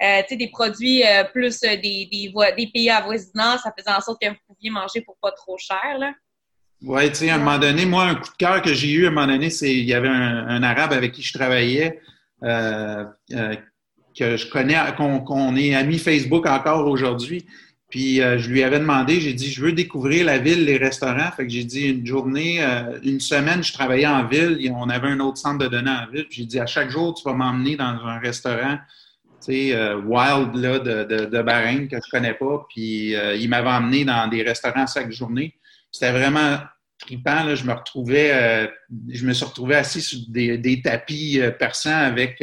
[0.00, 4.22] euh, des produits euh, plus euh, des, des, des, pays avoisinants, ça faisait en sorte
[4.22, 5.98] que vous pouviez manger pour pas trop cher.
[5.98, 6.12] Là.
[6.82, 9.06] Oui, tu sais, à un moment donné, moi, un coup de cœur que j'ai eu
[9.06, 12.00] à un moment donné, c'est il y avait un, Arabe avec qui je travaillais,
[14.18, 17.46] que je connais, qu'on est amis Facebook encore aujourd'hui.
[17.90, 21.30] Puis je lui avais demandé, j'ai dit, je veux découvrir la ville, les restaurants.
[21.34, 22.60] Fait que j'ai dit une journée,
[23.02, 24.70] une semaine, je travaillais en ville.
[24.76, 26.26] On avait un autre centre de données en ville.
[26.28, 28.76] J'ai dit, à chaque jour, tu vas m'emmener dans un restaurant
[29.48, 32.66] euh, wild là, de, de, Bahreïn que je connais pas.
[32.68, 35.54] Puis euh, il m'avait emmené dans des restaurants chaque journée.
[35.90, 36.58] C'était vraiment
[36.98, 37.44] trippant.
[37.44, 37.54] Là.
[37.54, 38.66] Je me retrouvais, euh,
[39.08, 42.42] je me suis retrouvé assis sur des, des tapis persans avec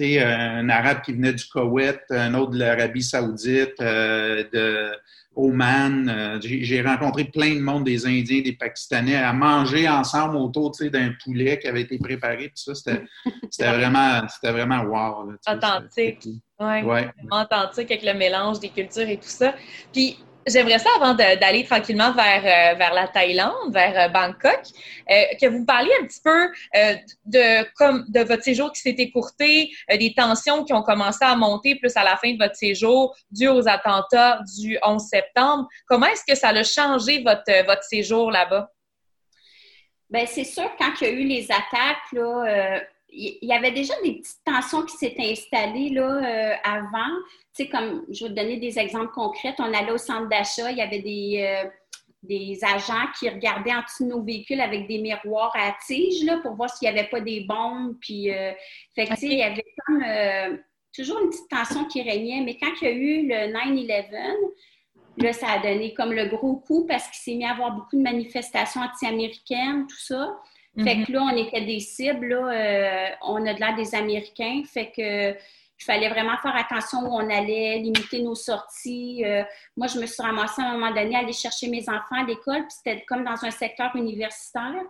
[0.00, 4.92] un arabe qui venait du Koweït, un autre de l'Arabie Saoudite, de
[5.34, 6.08] Oman.
[6.08, 11.12] Euh, j'ai rencontré plein de monde, des Indiens, des Pakistanais, à manger ensemble autour d'un
[11.22, 12.48] poulet qui avait été préparé.
[12.48, 13.04] Tout ça, c'était
[13.76, 15.32] vraiment, vraiment wow.
[15.48, 16.28] authentique.
[16.60, 17.10] Oui, ouais.
[17.30, 19.54] authentique avec le mélange des cultures et tout ça.
[19.92, 24.60] Puis, J'aimerais ça, avant d'aller tranquillement vers, euh, vers la Thaïlande, vers euh, Bangkok,
[25.08, 26.50] euh, que vous parliez un petit peu
[27.26, 31.76] de, comme, de votre séjour qui s'est écourté, des tensions qui ont commencé à monter
[31.76, 35.68] plus à la fin de votre séjour dû aux attentats du 11 septembre.
[35.86, 38.68] Comment est-ce que ça a changé votre, votre séjour là-bas?
[40.10, 42.82] Bien, c'est sûr, quand il y a eu les attaques, là,
[43.14, 47.14] il y avait déjà des petites tensions qui s'étaient installées là, avant
[47.52, 49.54] sais, comme je vais te donner des exemples concrets.
[49.58, 51.68] On allait au centre d'achat, il y avait des, euh,
[52.22, 56.54] des agents qui regardaient en dessous de nos véhicules avec des miroirs à tige pour
[56.54, 57.96] voir s'il n'y avait pas des bombes.
[58.00, 58.52] Puis, euh,
[58.96, 60.56] il y avait comme euh,
[60.94, 62.40] toujours une petite tension qui régnait.
[62.40, 64.52] Mais quand il y a eu le 9-11,
[65.18, 67.96] là, ça a donné comme le gros coup parce qu'il s'est mis à avoir beaucoup
[67.96, 70.38] de manifestations anti-américaines, tout ça.
[70.78, 74.62] Fait que là, on était des cibles, là, on a de l'air des Américains.
[74.64, 75.36] Fait que
[75.82, 79.24] Il fallait vraiment faire attention où on allait, limiter nos sorties.
[79.24, 79.42] Euh,
[79.76, 82.24] moi, je me suis ramassée à un moment donné à aller chercher mes enfants à
[82.24, 84.80] l'école, puis c'était comme dans un secteur universitaire.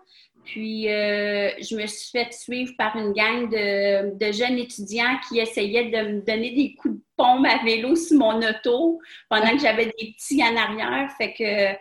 [0.45, 5.89] Puis, euh, je me suis fait suivre par une gang de, jeunes étudiants qui essayaient
[5.89, 9.87] de me donner des coups de pompe à vélo sur mon auto pendant que j'avais
[9.87, 11.11] des petits en arrière.
[11.17, 11.73] Fait que,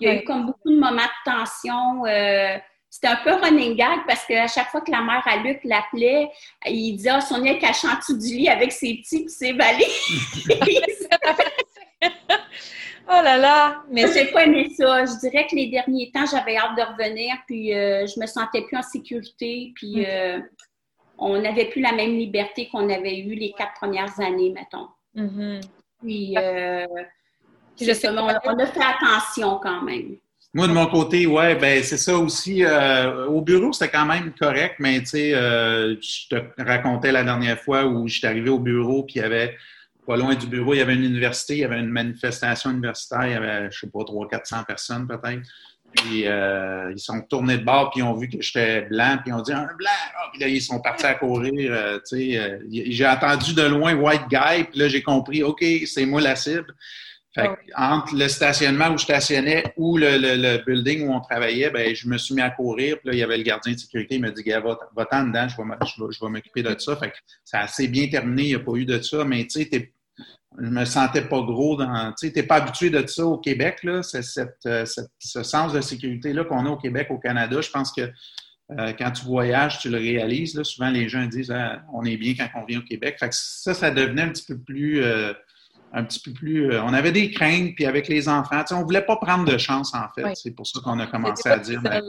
[0.00, 2.06] il y a eu comme beaucoup de moments de tension.
[2.06, 2.56] Euh,
[2.94, 6.30] c'était un peu running gag parce qu'à chaque fois que la mère à Luc l'appelait,
[6.64, 9.52] il disait Ah, oh, Sonia cache en dessous du lit avec ses petits et ses
[9.52, 9.88] balais.
[13.08, 13.82] oh là là!
[13.90, 15.06] Mais j'ai pas aimé ça.
[15.06, 18.62] Je dirais que les derniers temps, j'avais hâte de revenir, puis euh, je me sentais
[18.62, 20.38] plus en sécurité, puis euh,
[21.18, 24.86] on n'avait plus la même liberté qu'on avait eu les quatre premières années, mettons.
[25.16, 25.62] Mm-hmm.
[26.00, 26.86] Puis, euh,
[27.80, 30.16] on a fait attention quand même.
[30.56, 32.64] Moi, de mon côté, ouais, ben c'est ça aussi.
[32.64, 37.24] Euh, au bureau, c'était quand même correct, mais tu sais, euh, je te racontais la
[37.24, 39.56] dernière fois où j'étais arrivé au bureau, puis il y avait,
[40.06, 43.26] pas loin du bureau, il y avait une université, il y avait une manifestation universitaire,
[43.26, 45.42] il y avait, je sais pas, 300-400 personnes peut-être.
[45.92, 49.32] Puis euh, ils sont tournés de bord, puis ils ont vu que j'étais blanc, puis
[49.32, 49.90] ils ont dit un blanc.
[50.16, 52.00] Ah, puis là, ils sont partis à courir.
[52.08, 56.20] tu sais, j'ai entendu de loin white guy, puis là, j'ai compris, OK, c'est moi
[56.20, 56.72] la cible.
[57.34, 62.08] Fait entre le stationnement où je stationnais ou le, building où on travaillait, ben, je
[62.08, 62.98] me suis mis à courir.
[63.00, 64.14] Puis là, il y avait le gardien de sécurité.
[64.14, 66.94] Il m'a dit, gars, va-t'en dedans, je vais, m'occuper de ça.
[66.94, 68.42] Fait que ça a assez bien terminé.
[68.42, 69.24] Il n'y a pas eu de ça.
[69.24, 69.92] Mais tu sais,
[70.60, 72.12] je me sentais pas gros dans.
[72.12, 74.04] Tu sais, t'es pas habitué de ça au Québec, là.
[74.04, 74.20] C'est
[74.66, 74.84] euh,
[75.18, 77.60] ce sens de sécurité-là qu'on a au Québec, au Canada.
[77.60, 78.02] Je pense que
[78.78, 80.54] euh, quand tu voyages, tu le réalises.
[80.54, 80.62] Là.
[80.62, 83.16] Souvent, les gens disent ah, on est bien quand on vient au Québec.
[83.18, 85.02] Fait que ça, ça devenait un petit peu plus.
[85.02, 85.32] Euh,
[85.94, 86.72] un petit peu plus.
[86.72, 89.56] Euh, on avait des craintes, puis avec les enfants, on ne voulait pas prendre de
[89.56, 90.34] chance, en fait.
[90.34, 91.80] C'est pour ça qu'on a commencé à dire.
[91.80, 92.02] Ben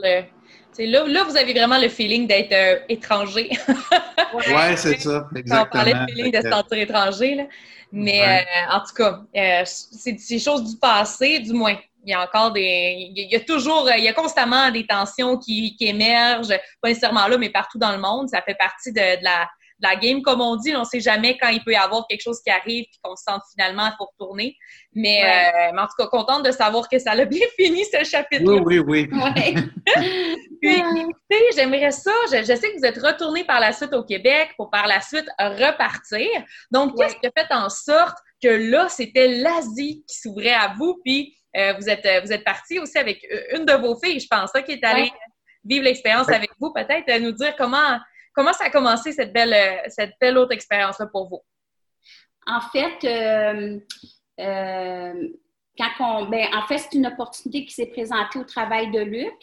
[0.77, 3.49] là, là, vous avez vraiment le feeling d'être euh, étranger.
[4.33, 4.43] oui,
[4.75, 5.67] c'est ça, exactement.
[5.69, 7.36] On parlait de feeling de se sentir étranger.
[7.36, 7.43] Là.
[7.91, 9.21] Mais euh, en tout cas,
[9.65, 11.77] c'est des choses du passé, du moins.
[12.03, 13.11] Il y a encore des.
[13.15, 17.27] Il y a toujours, il y a constamment des tensions qui, qui émergent, pas nécessairement
[17.27, 18.29] là, mais partout dans le monde.
[18.29, 19.47] Ça fait partie de la
[19.80, 20.76] la game, comme on dit.
[20.76, 23.15] On ne sait jamais quand il peut y avoir quelque chose qui arrive et qu'on
[23.15, 24.55] se sente finalement pour retourner.
[24.93, 28.43] Mais, euh, en tout cas, contente de savoir que ça a bien fini, ce chapitre.
[28.45, 29.53] Oui, oui, oui.
[30.61, 32.11] Puis, écoutez, j'aimerais ça.
[32.32, 35.28] Je, sais que vous êtes retourné par la suite au Québec pour par la suite
[35.39, 36.28] repartir.
[36.71, 40.99] Donc, qu'est-ce qui a fait en sorte que là, c'était l'Asie qui s'ouvrait à vous,
[41.03, 44.51] puis euh, vous êtes vous êtes parti aussi avec une de vos filles, je pense,
[44.65, 45.09] qui est allée
[45.63, 46.71] vivre l'expérience avec vous.
[46.73, 47.99] Peut-être nous dire comment
[48.36, 51.41] Comment ça a commencé cette belle, euh, cette belle autre expérience-là pour vous?
[52.45, 53.79] En fait, euh,
[54.39, 55.27] euh,
[55.77, 59.33] quand on, ben, en fait, c'est une opportunité qui s'est présentée au travail de Luc.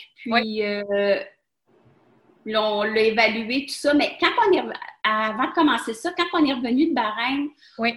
[2.45, 3.95] Puis, on l'a évalué, tout ça.
[3.95, 4.63] Mais quand on est,
[5.03, 7.49] avant de commencer ça, quand on est revenu de Bahreïn,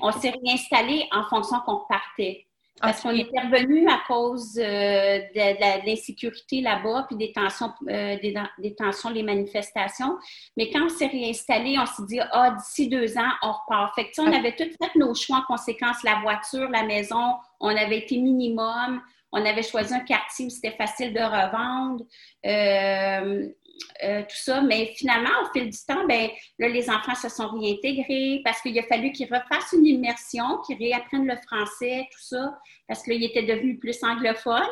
[0.02, 2.48] on s'est réinstallé en fonction qu'on partait.
[2.82, 8.76] Parce qu'on était revenu à cause euh, de, l'insécurité là-bas, puis des tensions, euh, des,
[8.76, 10.18] tensions, les manifestations.
[10.58, 13.96] Mais quand on s'est réinstallé, on s'est dit, ah, d'ici deux ans, on repart.
[13.96, 17.70] Fait que, on avait tout fait nos choix en conséquence, la voiture, la maison, on
[17.70, 19.02] avait été minimum.
[19.32, 22.06] On avait choisi un quartier où c'était facile de revendre.
[22.46, 23.50] Euh,
[24.04, 24.62] euh, tout ça.
[24.62, 28.78] Mais finalement, au fil du temps, ben, là, les enfants se sont réintégrés parce qu'il
[28.80, 32.58] a fallu qu'ils refassent une immersion, qu'ils réapprennent le français, tout ça,
[32.88, 34.64] parce que là, ils étaient devenus plus anglophones.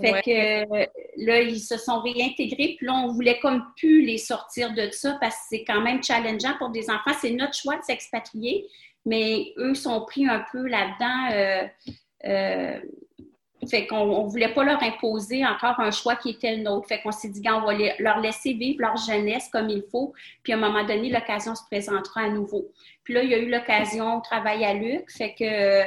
[0.00, 2.74] Fait que là, ils se sont réintégrés.
[2.76, 6.02] Puis là, on voulait comme plus les sortir de ça parce que c'est quand même
[6.02, 7.12] challengeant pour des enfants.
[7.20, 8.66] C'est notre choix de s'expatrier,
[9.04, 11.32] mais eux sont pris un peu là-dedans.
[11.32, 11.66] Euh,
[12.26, 12.80] euh,
[13.68, 16.88] fait qu'on ne voulait pas leur imposer encore un choix qui était le nôtre.
[16.88, 20.12] Fait qu'on s'est dit, on va leur laisser vivre leur jeunesse comme il faut.
[20.42, 22.70] Puis à un moment donné, l'occasion se présentera à nouveau.
[23.04, 25.10] Puis là, il y a eu l'occasion de travailler à Luc.
[25.10, 25.82] Fait que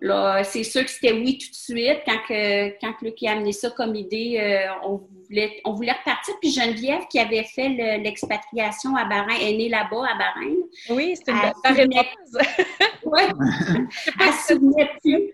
[0.00, 2.00] là, c'est sûr que c'était oui tout de suite.
[2.06, 6.34] Quand, que, quand Luc a amené ça comme idée, euh, on, voulait, on voulait repartir.
[6.40, 10.56] Puis Geneviève, qui avait fait l'expatriation à Bahreïn, est née là-bas à Bahreïn.
[10.90, 12.06] Oui, c'était une belle
[13.04, 13.22] Oui.
[14.20, 15.32] Elle ne souvenait plus.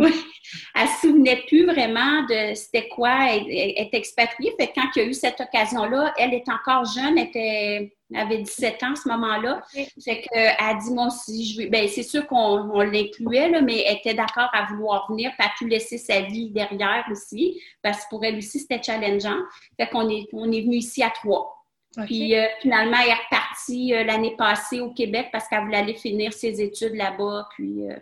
[0.04, 0.14] Oui.
[0.74, 4.52] Elle ne se souvenait plus vraiment de c'était quoi être, expatriée.
[4.58, 8.82] Fait quand il y a eu cette occasion-là, elle est encore jeune, elle avait 17
[8.82, 9.62] ans à ce moment-là.
[9.72, 11.68] Fait qu'elle a dit, moi, si je veux.
[11.68, 15.98] Ben, c'est sûr qu'on l'incluait, mais elle était d'accord à vouloir venir, pas tout laisser
[15.98, 19.38] sa vie derrière aussi, parce que pour elle aussi, c'était challengeant.
[19.78, 21.56] Fait qu'on est, on est venu ici à trois.
[22.06, 25.94] Puis euh, finalement, elle est repartie euh, l'année passée au Québec parce qu'elle voulait aller
[25.94, 27.48] finir ses études là-bas.
[27.56, 27.88] Puis.
[27.88, 27.96] Euh,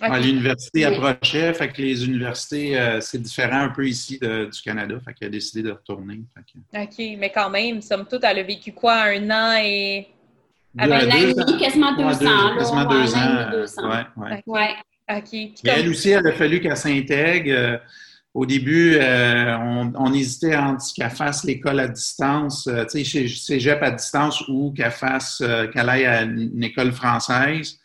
[0.00, 5.14] L'université approchait, fait que les universités, euh, c'est différent un peu ici du Canada, fait
[5.14, 6.20] qu'elle a décidé de retourner.
[6.74, 10.08] OK, mais quand même, somme toute, elle a vécu quoi, un an et
[10.78, 12.56] an et demi, quasiment deux, ans.
[12.56, 13.50] Quasiment deux, ans.
[13.50, 13.90] Deux ans.
[14.16, 14.74] Ouais, ouais.
[15.10, 15.52] OK.
[15.64, 17.80] elle aussi, elle a fallu qu'elle s'intègre.
[18.34, 24.46] Au début, on, hésitait entre qu'elle fasse l'école à distance, tu sais, cégep à distance
[24.48, 25.42] ou qu'elle fasse,
[25.72, 27.80] qu'elle aille à une école française.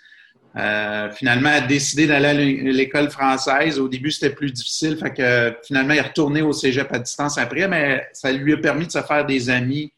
[0.56, 3.80] Euh, finalement, a décidé d'aller à l'école française.
[3.80, 4.98] Au début, c'était plus difficile.
[4.98, 8.58] Fait que finalement, elle est retournée au cégep à distance après, mais ça lui a
[8.58, 9.92] permis de se faire des amis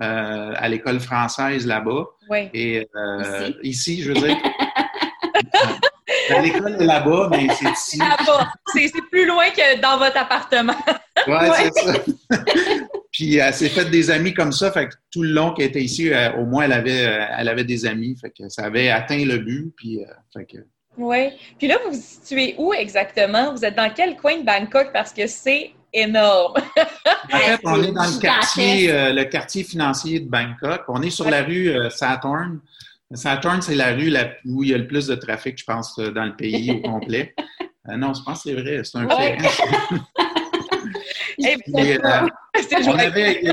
[0.00, 2.04] euh, à l'école française là-bas.
[2.28, 2.50] Oui.
[2.52, 4.02] Et euh, ici?
[4.02, 4.36] je veux dire.
[6.42, 7.98] l'école est là-bas, mais c'est ici.
[7.98, 8.52] Là-bas.
[8.72, 10.74] C'est plus loin que dans votre appartement.
[11.28, 11.70] Oui, ouais.
[11.74, 11.92] c'est ça.
[13.12, 14.72] Puis elle s'est faite des amis comme ça.
[14.72, 17.48] Fait que tout le long qu'elle était ici, euh, au moins elle avait, euh, elle
[17.48, 18.16] avait des amis.
[18.18, 19.72] Fait que ça avait atteint le but.
[19.76, 20.58] Puis, euh, fait que...
[20.96, 21.28] Oui.
[21.58, 23.52] Puis là, vous vous situez où exactement?
[23.52, 24.92] Vous êtes dans quel coin de Bangkok?
[24.92, 26.54] Parce que c'est énorme.
[27.32, 30.82] en fait, on est dans le quartier, le quartier financier de Bangkok.
[30.88, 32.60] On est sur la rue Saturn.
[33.14, 34.12] Saturn, c'est la rue
[34.46, 37.34] où il y a le plus de trafic, je pense, dans le pays au complet.
[37.88, 38.82] non, je pense que c'est vrai.
[38.84, 39.38] C'est un fait.
[41.38, 41.56] Et,
[42.04, 42.28] euh,
[42.86, 43.44] on, avait,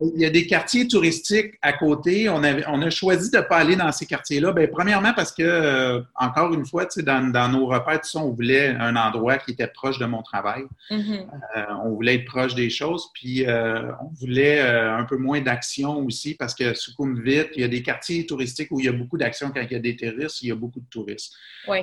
[0.00, 2.28] il y a des quartiers touristiques à côté.
[2.28, 4.52] On, avait, on a choisi de ne pas aller dans ces quartiers-là.
[4.52, 8.96] Bien, premièrement, parce que, euh, encore une fois, dans, dans nos repères, on voulait un
[8.96, 10.62] endroit qui était proche de mon travail.
[10.90, 11.26] Mm-hmm.
[11.56, 13.06] Euh, on voulait être proche des choses.
[13.14, 17.68] Puis, euh, on voulait un peu moins d'action aussi parce que Sukhumvit, il y a
[17.68, 20.42] des quartiers touristiques où il y a beaucoup d'action quand il y a des touristes,
[20.42, 21.34] il y a beaucoup de touristes.
[21.68, 21.80] Oui.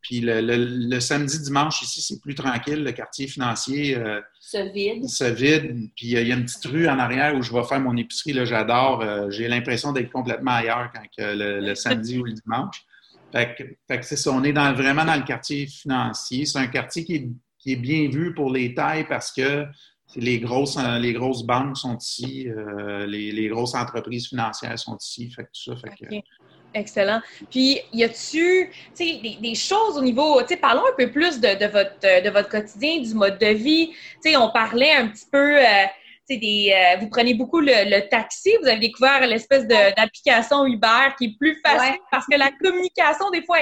[0.00, 2.82] puis, le, le, samedi, dimanche, ici, c'est plus tranquille.
[2.82, 3.96] Le quartier financier
[4.40, 5.04] se vide.
[5.34, 5.90] Vide.
[5.96, 8.32] Puis il y a une petite rue en arrière où je vais faire mon épicerie.
[8.32, 9.02] Là, j'adore.
[9.02, 12.84] Euh, j'ai l'impression d'être complètement ailleurs quand le, samedi ou le dimanche.
[13.32, 14.30] Fait que, c'est ça.
[14.32, 16.46] On est dans, vraiment dans le quartier financier.
[16.46, 17.28] C'est un quartier qui est,
[17.58, 19.66] qui est, bien vu pour les tailles parce que
[20.16, 25.30] les grosses, les grosses banques sont ici, euh, les, les, grosses entreprises financières sont ici.
[25.30, 25.76] Fait que tout ça.
[25.76, 26.14] Fait que,
[26.74, 27.20] Excellent.
[27.50, 31.58] Puis, y a-tu des, des choses au niveau, tu sais, parlons un peu plus de,
[31.58, 33.90] de, votre, de votre quotidien, du mode de vie.
[34.22, 35.84] Tu sais, on parlait un petit peu, euh,
[36.28, 41.14] tu sais, des, euh, vous prenez beaucoup le, taxi, vous avez découvert l'espèce d'application Uber
[41.16, 43.58] qui est plus facile parce que la communication, des fois,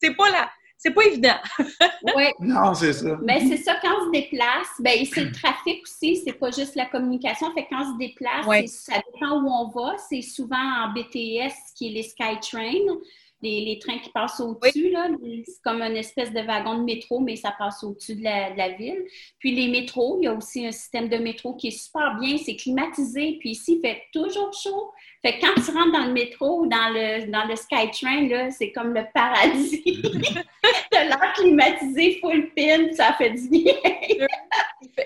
[0.00, 0.50] c'est pas la,
[0.82, 1.36] c'est pas évident.
[2.16, 2.24] oui.
[2.40, 3.16] Non, c'est ça.
[3.22, 6.74] Mais c'est ça, quand on se déplace, ben c'est le trafic aussi, c'est pas juste
[6.74, 7.52] la communication.
[7.54, 9.96] Fait quand on se déplace, ça dépend où on va.
[9.98, 12.96] C'est souvent en BTS, qui est les SkyTrain.
[13.42, 15.08] Les, les, trains qui passent au-dessus, là,
[15.44, 18.56] c'est comme une espèce de wagon de métro, mais ça passe au-dessus de la, de
[18.56, 19.04] la, ville.
[19.40, 22.38] Puis les métros, il y a aussi un système de métro qui est super bien,
[22.38, 24.92] c'est climatisé, puis ici, il fait toujours chaud.
[25.24, 28.50] Fait que quand tu rentres dans le métro ou dans le, dans le SkyTrain, là,
[28.50, 30.02] c'est comme le paradis.
[30.90, 33.74] T'as l'air climatisé, full pin, ça fait du bien.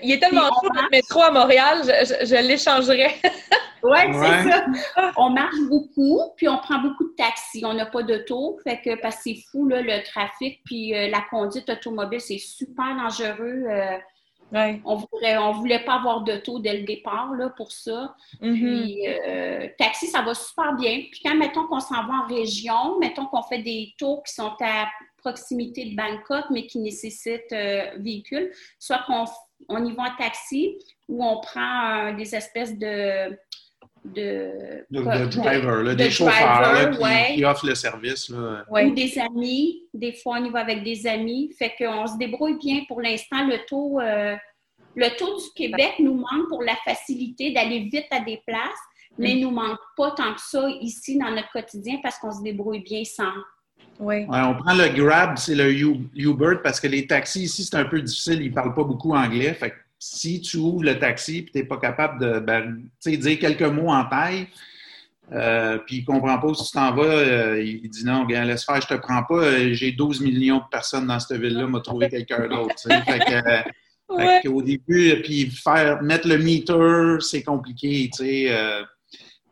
[0.01, 3.15] Il est tellement chaud le métro à Montréal, je, je, l'échangerais.
[3.83, 4.65] oui, c'est ça.
[5.17, 7.63] On marche beaucoup, puis on prend beaucoup de taxis.
[7.63, 11.09] On n'a pas d'auto, fait que parce que c'est fou, là, le trafic, puis euh,
[11.09, 13.65] la conduite automobile, c'est super dangereux.
[13.69, 13.97] Euh,
[14.53, 18.15] on voulait, on voulait pas avoir d'auto dès le départ là, pour ça.
[18.41, 18.53] Mm-hmm.
[18.53, 21.03] Puis, euh, taxi, ça va super bien.
[21.11, 24.53] Puis quand, mettons qu'on s'en va en région, mettons qu'on fait des tours qui sont
[24.61, 24.87] à
[25.17, 29.25] proximité de Bangkok, mais qui nécessitent euh, véhicule, soit qu'on
[29.69, 30.77] on y va en taxi
[31.07, 33.37] ou on prend des espèces de
[34.05, 36.91] de, driver, des chauffeurs
[37.33, 38.29] qui, offrent le service.
[38.29, 39.83] Ou des amis.
[39.93, 41.53] Des fois, on y va avec des amis.
[41.57, 43.45] Fait qu'on se débrouille bien pour l'instant.
[43.45, 44.35] Le taux, euh,
[44.95, 48.59] le taux du Québec nous manque pour la facilité d'aller vite à des places,
[49.17, 49.41] mais il mm.
[49.41, 53.03] nous manque pas tant que ça ici dans notre quotidien parce qu'on se débrouille bien
[53.03, 53.33] sans.
[53.99, 54.25] Oui.
[54.29, 57.99] on prend le Grab, c'est le Uber, parce que les taxis ici, c'est un peu
[57.99, 58.41] difficile.
[58.41, 59.53] Ils ne parlent pas beaucoup anglais.
[59.55, 63.61] Fait si tu ouvres le taxi et tu n'es pas capable de ben, dire quelques
[63.63, 64.47] mots en taille,
[65.33, 68.45] euh, puis il ne comprend pas où tu t'en vas, euh, il dit non, bien,
[68.45, 71.67] laisse faire, je te prends pas, euh, j'ai 12 millions de personnes dans cette ville-là,
[71.67, 72.75] m'a trouvé quelqu'un d'autre.
[74.47, 78.85] au début, puis faire mettre le meter, c'est compliqué, tu sais.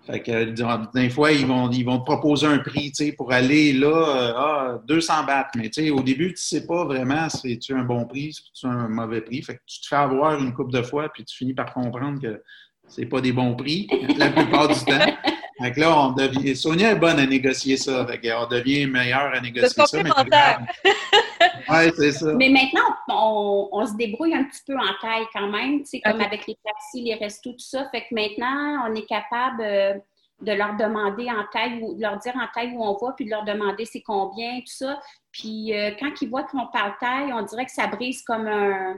[0.05, 3.31] Fait que des fois, ils vont, ils vont te proposer un prix, tu sais, pour
[3.31, 5.49] aller là, euh, ah, 200 bahts.
[5.55, 8.43] Mais tu sais, au début, tu sais pas vraiment si tu un bon prix, si
[8.53, 9.41] tu un mauvais prix.
[9.41, 12.21] Fait que tu te fais avoir une coupe de fois, puis tu finis par comprendre
[12.21, 12.41] que
[12.87, 13.87] c'est pas des bons prix
[14.17, 15.13] la plupart du temps.
[15.61, 16.55] Fait que là, on devient.
[16.55, 18.05] Sonia est bonne à négocier ça.
[18.05, 20.03] Fait on devient meilleur à négocier ça.
[21.69, 22.33] Oui, c'est ça.
[22.33, 26.01] Mais maintenant, on, on, se débrouille un petit peu en taille quand même, tu sais,
[26.01, 27.89] comme avec les taxis, les restos, tout ça.
[27.89, 29.93] Fait que maintenant, on est capable euh,
[30.41, 33.25] de leur demander en taille, ou de leur dire en taille où on va, puis
[33.25, 34.99] de leur demander c'est combien, tout ça.
[35.31, 38.95] Puis euh, quand ils voient qu'on parle taille, on dirait que ça brise comme un.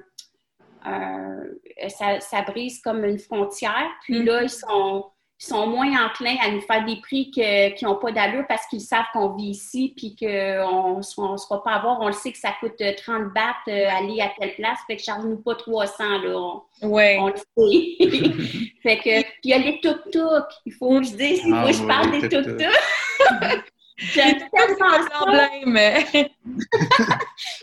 [1.90, 3.90] ça, ça, brise comme une frontière.
[4.04, 4.26] Puis mm.
[4.26, 5.06] là, ils sont
[5.40, 9.06] sont moins enclins à nous faire des prix qui n'ont pas d'allure parce qu'ils savent
[9.14, 12.00] qu'on vit ici puis qu'on ne sera pas à voir.
[12.02, 15.04] On le sait que ça coûte 30 bahts euh, aller à telle place, fait que
[15.04, 16.36] charge-nous pas 300, là.
[16.36, 18.72] On, on le sait.
[18.82, 20.46] fait que, puis il y a les tuk-tuk.
[20.66, 23.64] Il faut que je dise, il faut que je parle des tuk-tuk.
[24.00, 25.26] J'aime tellement ça.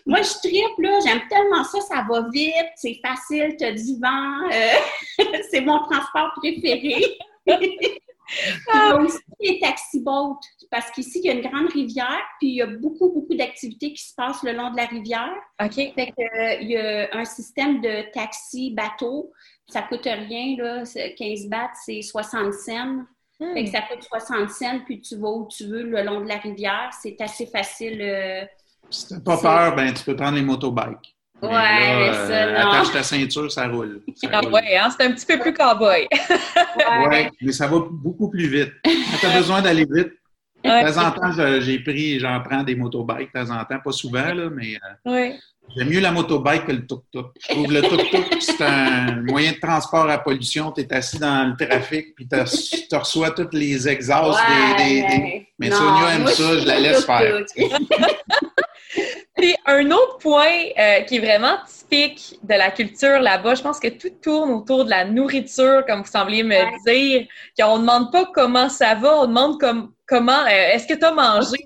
[0.05, 0.99] Moi, je tripe, là.
[1.05, 1.81] J'aime tellement ça.
[1.81, 4.51] Ça va vite, c'est facile, tu as du vent.
[4.53, 7.19] Euh, c'est mon transport préféré.
[8.73, 8.97] ah.
[9.01, 10.39] aussi les taxi-boats,
[10.71, 13.93] parce qu'ici, il y a une grande rivière, puis il y a beaucoup, beaucoup d'activités
[13.93, 15.35] qui se passent le long de la rivière.
[15.63, 15.75] OK.
[15.75, 19.33] Fait que, euh, il y a un système de taxi-bateau.
[19.69, 20.83] Ça coûte rien, là.
[21.17, 23.05] 15 bahts, c'est 60 cents.
[23.39, 23.73] Fait que hmm.
[23.73, 26.91] ça coûte 60 cents, puis tu vas où tu veux le long de la rivière.
[27.01, 28.01] C'est assez facile.
[28.01, 28.45] Euh,
[28.91, 31.14] si t'as pas peur, ben tu peux prendre les motobikes.
[31.43, 32.71] Ouais, mais, ça, euh, non.
[32.71, 34.01] Attache ta ceinture, ça roule.
[34.33, 36.07] ah ouais, hein, c'est un petit peu plus cowboy.
[36.77, 37.09] ouais.
[37.09, 38.73] ouais, mais ça va beaucoup plus vite.
[38.85, 40.13] Quand tu as besoin d'aller vite,
[40.65, 43.93] de temps en temps, j'ai pris, j'en prends des motobikes de temps en temps, pas
[43.93, 45.31] souvent, là, mais euh,
[45.77, 47.27] j'aime mieux la motobike que le tuk-tuk.
[47.41, 50.73] Je trouve le tuk-tuk, c'est un moyen de transport à pollution.
[50.73, 54.41] Tu es assis dans le trafic, puis tu reçois tous les exhausts
[54.79, 57.45] des, Mais Sonia aime ça, je la laisse faire.
[59.45, 63.79] Puis un autre point euh, qui est vraiment typique de la culture là-bas, je pense
[63.79, 67.27] que tout tourne autour de la nourriture, comme vous sembliez me dire.
[67.59, 69.61] Qu'on ne demande pas comment ça va, on demande
[70.07, 71.59] comment, euh, est-ce que tu as mangé?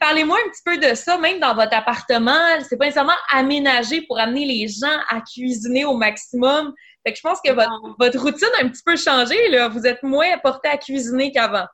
[0.00, 2.32] Parlez-moi un petit peu de ça, même dans votre appartement.
[2.68, 6.74] C'est pas nécessairement aménagé pour amener les gens à cuisiner au maximum.
[7.06, 9.48] Fait que je pense que votre, routine a un petit peu changé.
[9.50, 9.68] Là.
[9.68, 11.66] Vous êtes moins apporté à cuisiner qu'avant.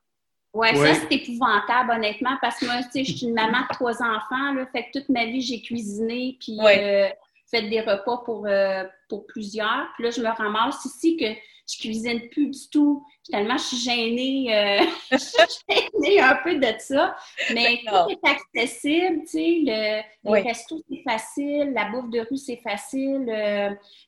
[0.54, 3.74] Ouais, ça, c'est épouvantable, honnêtement, parce que moi, tu sais, je suis une maman de
[3.74, 7.08] trois enfants, là, fait que toute ma vie, j'ai cuisiné, puis euh,
[7.50, 9.88] fait des repas pour, euh, pour plusieurs.
[9.94, 11.26] Puis là, je me ramasse ici que
[11.66, 13.04] je cuisine plus du tout.
[13.30, 15.38] Tellement je suis gênée, euh, je suis
[15.68, 17.16] gênée un peu de ça.
[17.54, 19.58] Mais tout est accessible, tu sais.
[19.64, 21.72] Le, les restos, c'est facile.
[21.74, 23.26] La bouffe de rue, c'est facile.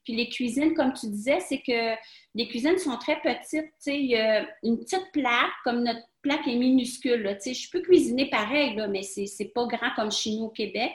[0.04, 1.94] puis les cuisines, comme tu disais, c'est que
[2.34, 3.64] les cuisines sont très petites.
[3.64, 7.22] Tu sais, il y a une petite plaque, comme notre plaque est minuscule.
[7.22, 7.36] Là.
[7.42, 10.92] Je peux cuisiner pareil, là, mais c'est pas grand comme chez nous au Québec.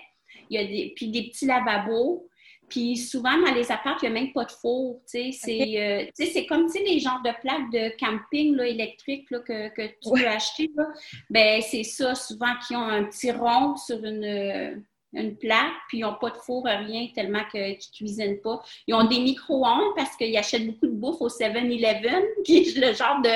[0.49, 2.27] Il y a des, puis des petits lavabos.
[2.71, 5.01] Puis souvent, dans les apparts, il n'y a même pas de four.
[5.05, 9.87] C'est euh, c'est comme les genres de plaques de camping là, électriques là, que, que,
[9.87, 10.71] tu peux acheter.
[11.29, 16.01] Ben, c'est ça, souvent, qui ont un petit rond sur une, une plaque, puis ils
[16.01, 18.61] n'ont pas de four, rien, tellement qu'ils ne cuisinent pas.
[18.87, 22.93] Ils ont des micro-ondes parce qu'ils achètent beaucoup de bouffe au 7-Eleven, qui est le
[22.93, 23.29] genre de,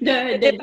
[0.00, 0.58] de, de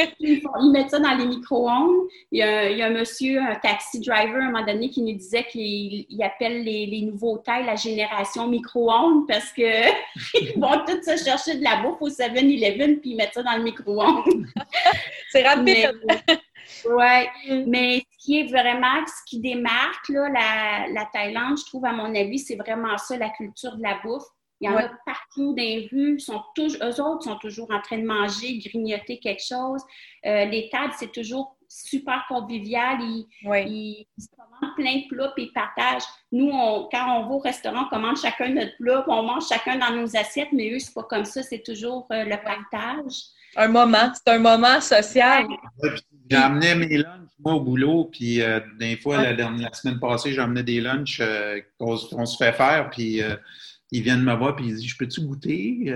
[0.20, 2.08] ils, mettent ça dans les micro-ondes.
[2.30, 5.44] Il, y a, un monsieur, un taxi driver, à un moment donné, qui nous disait
[5.44, 9.64] qu'il appelle les, les nouveaux tailles la génération micro-ondes parce qu'ils
[10.56, 13.64] vont tous se chercher de la bouffe au 7-Eleven, puis ils mettent ça dans le
[13.64, 14.46] micro-ondes.
[15.30, 15.92] C'est rapide!
[16.86, 17.64] Oui, mm.
[17.66, 22.14] mais ce qui est vraiment, ce qui démarque la, la, Thaïlande, je trouve, à mon
[22.14, 24.24] avis, c'est vraiment ça, la culture de la bouffe.
[24.60, 26.20] Il y en a partout dans les rues.
[26.20, 29.82] Sont eux autres sont toujours en train de manger, grignoter quelque chose.
[30.26, 32.98] Euh, les tables, c'est toujours super convivial.
[33.00, 34.06] Ils, ils,
[34.36, 36.02] commandent plein de plats et ils partagent.
[36.32, 39.76] Nous, on, quand on va au restaurant, on commande chacun notre plat, on mange chacun
[39.76, 43.14] dans nos assiettes, mais eux, c'est pas comme ça, c'est toujours euh, le partage.
[43.56, 45.46] Un moment, c'est un moment social.
[46.28, 50.62] J'amenais mes lunchs, moi, au boulot, puis euh, des fois, la, la, semaine passée, j'emmenais
[50.62, 53.34] des lunchs euh, qu'on se fait faire, puis euh,
[53.92, 55.92] ils viennent me voir, puis ils disent Je peux-tu goûter?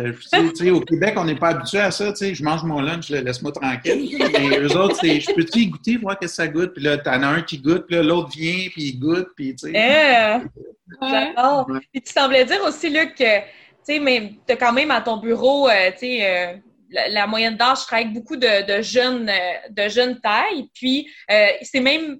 [0.54, 2.12] Sais, Au Québec, on n'est pas habitué à ça.
[2.14, 4.18] Je mange mon lunch, laisse-moi tranquille.
[4.32, 6.74] Mais eux autres, c'est Je peux-tu y goûter, voir que ça goûte?
[6.74, 9.70] Puis là, t'en as un qui goûte, puis l'autre vient, puis il goûte, puis tu
[9.70, 9.72] sais.
[9.74, 11.66] Eh, j'adore.
[11.92, 15.18] Puis tu semblais dire aussi, Luc, que tu sais, mais as quand même à ton
[15.18, 15.68] bureau,
[15.98, 20.68] tu sais, la, moyenne d'âge, je travaille avec beaucoup de, jeunes euh, de jeunes tailles.
[20.74, 22.18] Puis euh, c'est même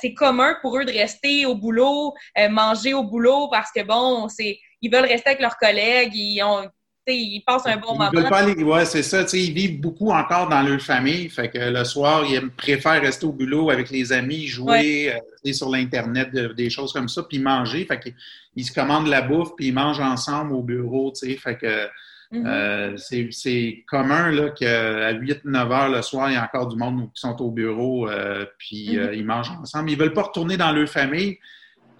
[0.00, 4.28] c'est commun pour eux de rester au boulot, euh, manger au boulot parce que bon,
[4.28, 6.68] c'est ils veulent rester avec leurs collègues, ils ont
[7.06, 8.72] ils passent un bon ils moment.
[8.72, 9.26] ouais, c'est ça.
[9.34, 11.28] Ils vivent beaucoup encore dans leur famille.
[11.28, 15.12] Fait que le soir, ils préfèrent rester au boulot avec les amis, jouer
[15.52, 17.84] sur l'Internet, des choses comme ça, puis manger.
[17.84, 21.12] Fait qu'ils se commandent la bouffe, puis ils mangent ensemble au bureau.
[21.14, 21.90] Fait que
[22.34, 22.46] Mm-hmm.
[22.46, 27.20] Euh, c'est commun qu'à 8-9 heures le soir, il y a encore du monde qui
[27.20, 29.18] sont au bureau, euh, puis euh, mm-hmm.
[29.18, 29.90] ils mangent ensemble.
[29.90, 31.38] Ils ne veulent pas retourner dans leur famille.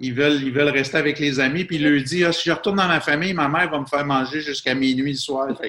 [0.05, 1.65] Ils veulent, ils veulent rester avec les amis.
[1.65, 3.87] Puis ils leur disent ah, si je retourne dans ma famille, ma mère va me
[3.87, 5.49] faire manger jusqu'à minuit le soir.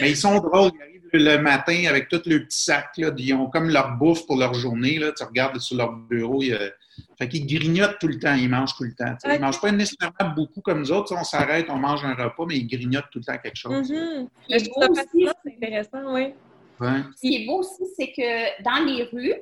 [0.00, 0.70] mais ils sont drôles.
[0.74, 2.96] Ils arrivent le matin avec tous leurs petits sacs.
[2.98, 4.98] Là, ils ont comme leur bouffe pour leur journée.
[4.98, 5.12] Là.
[5.16, 6.42] Tu regardes sur leur bureau.
[6.42, 6.58] Il,
[7.18, 8.34] fait qu'ils grignotent tout le temps.
[8.34, 9.16] Ils mangent tout le temps.
[9.24, 11.14] Ils ne mangent pas nécessairement beaucoup comme nous autres.
[11.18, 13.90] on s'arrête, on mange un repas, mais ils grignotent tout le temps quelque chose.
[13.90, 14.28] Mm-hmm.
[14.50, 16.34] Je trouve ça c'est intéressant, oui.
[16.80, 19.34] Ce qui est beau aussi, c'est que dans les rues,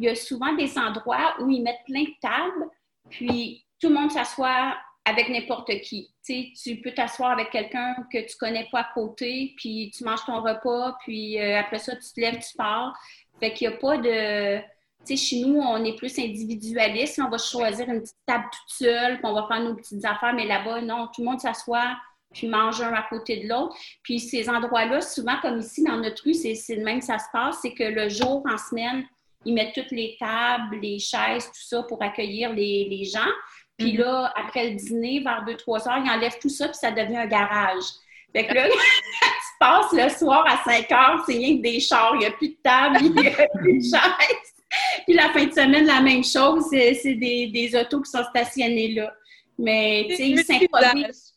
[0.00, 2.70] il y a souvent des endroits où ils mettent plein de tables,
[3.10, 6.10] puis tout le monde s'assoit avec n'importe qui.
[6.24, 10.40] tu peux t'asseoir avec quelqu'un que tu connais pas à côté, puis tu manges ton
[10.40, 12.98] repas, puis euh, après ça, tu te lèves, tu pars.
[13.40, 14.58] Fait qu'il n'y a pas de...
[15.06, 17.18] Tu sais, chez nous, on est plus individualiste.
[17.24, 20.34] On va choisir une petite table toute seule, puis on va faire nos petites affaires.
[20.34, 21.96] Mais là-bas, non, tout le monde s'assoit,
[22.34, 23.74] puis mange un à côté de l'autre.
[24.02, 27.28] Puis ces endroits-là, souvent, comme ici, dans notre rue, c'est le même que ça se
[27.32, 27.60] passe.
[27.62, 29.06] C'est que le jour, en semaine,
[29.44, 33.30] ils mettent toutes les tables, les chaises, tout ça pour accueillir les, les gens.
[33.78, 34.00] Puis mhm.
[34.00, 37.26] là, après le dîner, vers 2-3 heures, ils enlèvent tout ça, puis ça devient un
[37.26, 37.84] garage.
[38.32, 42.12] Fait que là, tu passes le soir à 5 heures, c'est rien que des chars,
[42.14, 44.54] il n'y a plus de table, il n'y a plus de chaises.
[45.04, 48.94] Puis la fin de semaine, la même chose, c'est des, des autos qui sont stationnés
[48.94, 49.12] là.
[49.58, 51.34] Mais, tu sais, ils s'improvisent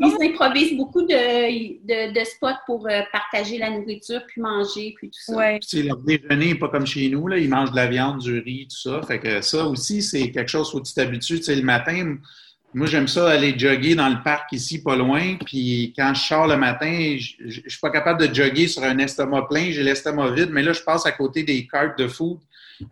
[0.00, 5.20] Ils s'improvisent beaucoup de, de, spots pour euh, partager la nourriture, puis manger, puis tout
[5.20, 5.36] ça.
[5.36, 5.60] Ouais.
[5.74, 7.28] leur déjeuner n'est pas comme chez nous.
[7.28, 7.38] Là.
[7.38, 9.02] Ils mangent de la viande, du riz, tout ça.
[9.06, 11.40] Fait que ça aussi, c'est quelque chose où tu t'habitues.
[11.40, 12.16] Tu le matin,
[12.72, 15.36] moi, j'aime ça aller jogger dans le parc ici, pas loin.
[15.44, 18.96] Puis quand je sors le matin, je, ne suis pas capable de jogger sur un
[18.98, 20.50] estomac plein, j'ai l'estomac vide.
[20.52, 22.38] Mais là, je passe à côté des cartes de food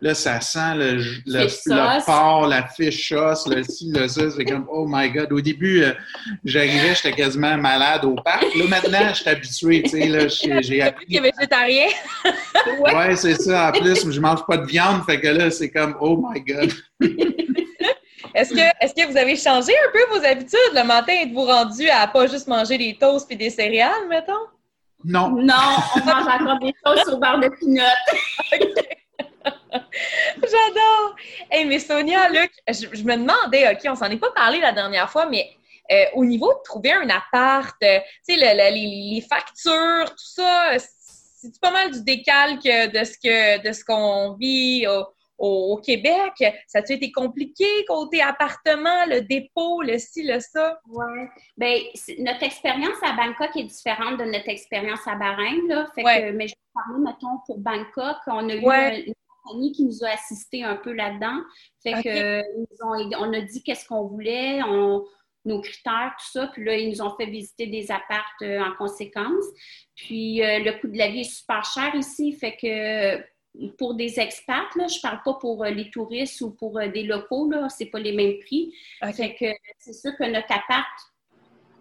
[0.01, 4.30] Là, ça sent le, le, le porc, la fish sauce, le ci, le ça.
[4.30, 5.32] C'est comme, oh my God.
[5.32, 5.93] Au début, euh,
[6.45, 8.45] j'arrivais, j'étais quasiment malade au parc.
[8.55, 9.82] Là, maintenant, je suis habitué.
[9.82, 11.07] Tu sais, là, j'ai appris.
[11.07, 11.86] Tu es végétarien?
[12.80, 13.68] ouais, c'est ça.
[13.68, 15.03] En plus, je mange pas de viande.
[15.05, 16.72] Fait que là, c'est comme, oh my God.
[18.34, 20.74] Est-ce que, est que vous avez changé un peu vos habitudes?
[20.74, 24.32] Le matin, êtes-vous rendu à pas juste manger des toasts et des céréales, mettons?
[25.05, 25.30] Non.
[25.30, 25.55] Non,
[25.97, 27.86] on mange encore des toasts au bar de pinottes.
[30.37, 31.16] J'adore!
[31.51, 35.11] Hey, mais Sonia, Luc, je, me demandais, OK, on s'en est pas parlé la dernière
[35.11, 35.51] fois, mais
[35.91, 41.61] euh, au niveau de trouver un appart, euh, tu sais, les, factures, tout ça, c'est
[41.61, 44.87] pas mal du décalque de ce que de ce qu'on vit
[45.39, 46.33] au, Québec?
[46.66, 50.81] Ça a-tu été compliqué côté appartement, le dépôt, le ci, le ça?
[50.89, 51.07] Oui.
[51.57, 51.77] Bien,
[52.19, 55.69] notre expérience à Bangkok est différente de notre expérience à Bahreïn.
[55.69, 55.87] Là.
[55.95, 59.14] Fait que, mais je vais parler, mettons, pour Bangkok, on a eu une
[59.72, 61.40] qui nous a assisté un peu là-dedans.
[61.82, 62.42] Fait que
[62.80, 64.61] on a dit qu'est-ce qu'on voulait,
[65.49, 66.46] nos critères, tout ça.
[66.49, 69.44] Puis là, ils nous ont fait visiter des appartes euh, en conséquence.
[69.96, 72.32] Puis euh, le coût de la vie est super cher ici.
[72.32, 76.78] Fait que pour des expats, là, je parle pas pour euh, les touristes ou pour
[76.78, 78.72] des locaux, là, c'est pas les mêmes prix.
[79.14, 79.46] Fait que
[79.78, 80.86] c'est sûr que notre appart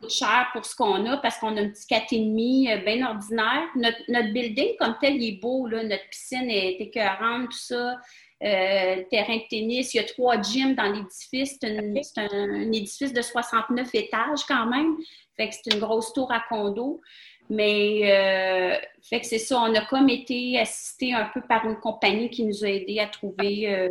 [0.09, 3.63] cher pour ce qu'on a parce qu'on a un petit 4,5 euh, bien ordinaire.
[3.75, 5.67] Notre, building, comme tel, il est beau.
[5.67, 5.83] Là.
[5.83, 7.97] Notre piscine est écœurante, tout ça.
[8.43, 9.93] Euh, terrain de tennis.
[9.93, 11.57] Il y a trois gyms dans l'édifice.
[11.59, 14.95] C'est, un, édifice de 69 étages quand même.
[15.35, 17.01] Fait que c'est une grosse tour à condo.
[17.49, 21.79] Mais euh, fait que c'est ça, on a comme été assisté un peu par une
[21.79, 23.89] compagnie qui nous a aidé à trouver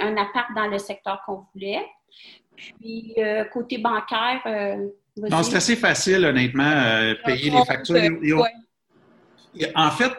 [0.00, 1.84] un appart dans le secteur qu'on voulait.
[2.56, 3.14] Puis
[3.52, 4.40] côté bancaire,
[5.16, 7.96] non, c'est assez facile, honnêtement, euh, payer les factures.
[9.76, 10.12] En fait,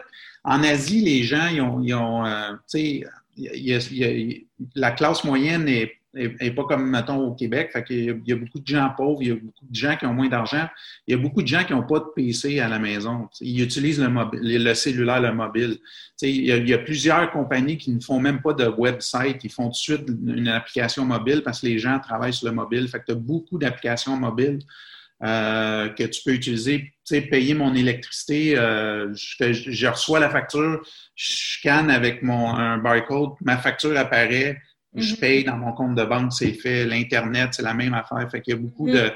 [0.44, 3.02] en Asie, les gens, ils ont, ils ont euh, tu
[3.36, 5.68] sais, la classe moyenne
[6.16, 7.70] n'est est, pas comme, mettons, au Québec.
[7.72, 10.06] Fait il, y a, beaucoup de gens pauvres, il y a beaucoup de gens qui
[10.06, 10.66] ont moins d'argent.
[11.06, 13.28] Il y a beaucoup de gens qui n'ont pas de PC à la maison.
[13.40, 15.78] Ils utilisent le, mobile, le cellulaire, le mobile.
[16.22, 19.44] Il y, a, il y, a, plusieurs compagnies qui ne font même pas de website.
[19.44, 22.54] Ils font tout de suite une application mobile parce que les gens travaillent sur le
[22.54, 22.88] mobile.
[22.88, 24.60] Fait que tu as beaucoup d'applications mobiles.
[25.24, 30.86] Euh, que tu peux utiliser, tu payer mon électricité, euh, je, je, reçois la facture,
[31.14, 34.60] je scanne avec mon un barcode, ma facture apparaît,
[34.96, 35.20] je mhm.
[35.20, 36.84] paye dans mon compte de banque, c'est fait.
[36.84, 38.28] L'Internet, c'est la même affaire.
[38.30, 39.10] Fait qu'il y a beaucoup de.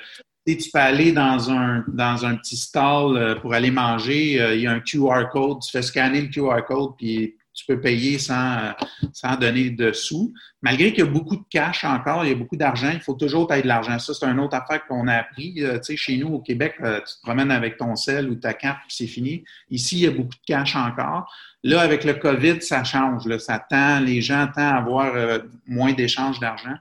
[0.47, 4.55] Tu, tu peux aller dans un, dans un petit stall euh, pour aller manger, euh,
[4.55, 7.81] il y a un QR code, tu fais scanner le QR code, puis tu peux
[7.81, 8.73] payer sans,
[9.13, 10.33] sans donner de sous.
[10.63, 13.15] Malgré qu'il y a beaucoup de cash encore, il y a beaucoup d'argent, il faut
[13.15, 13.99] toujours tailler de l'argent.
[13.99, 15.55] Ça, c'est une autre affaire qu'on a appris.
[15.59, 18.55] Euh, tu sais, chez nous, au Québec, tu te promènes avec ton sel ou ta
[18.55, 19.45] carte, puis c'est fini.
[19.71, 21.31] Ici, il y a beaucoup de cash encore.
[21.63, 23.25] Là, avec le COVID, ça change.
[23.39, 23.67] Ça
[24.01, 26.75] les gens tendent à avoir euh, moins d'échanges d'argent.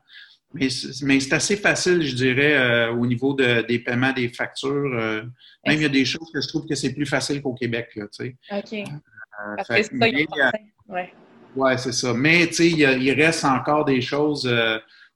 [0.54, 4.70] Mais, c'est assez facile, je dirais, euh, au niveau des paiements des factures.
[4.72, 5.22] Euh,
[5.66, 7.90] même il y a des choses que je trouve que c'est plus facile qu'au Québec.
[7.96, 8.18] OK.
[8.50, 8.84] Que
[9.68, 10.52] c'est ça,
[10.90, 11.14] ouais.
[11.56, 12.14] ouais c'est ça.
[12.14, 14.50] Mais tu sais, il, reste encore des choses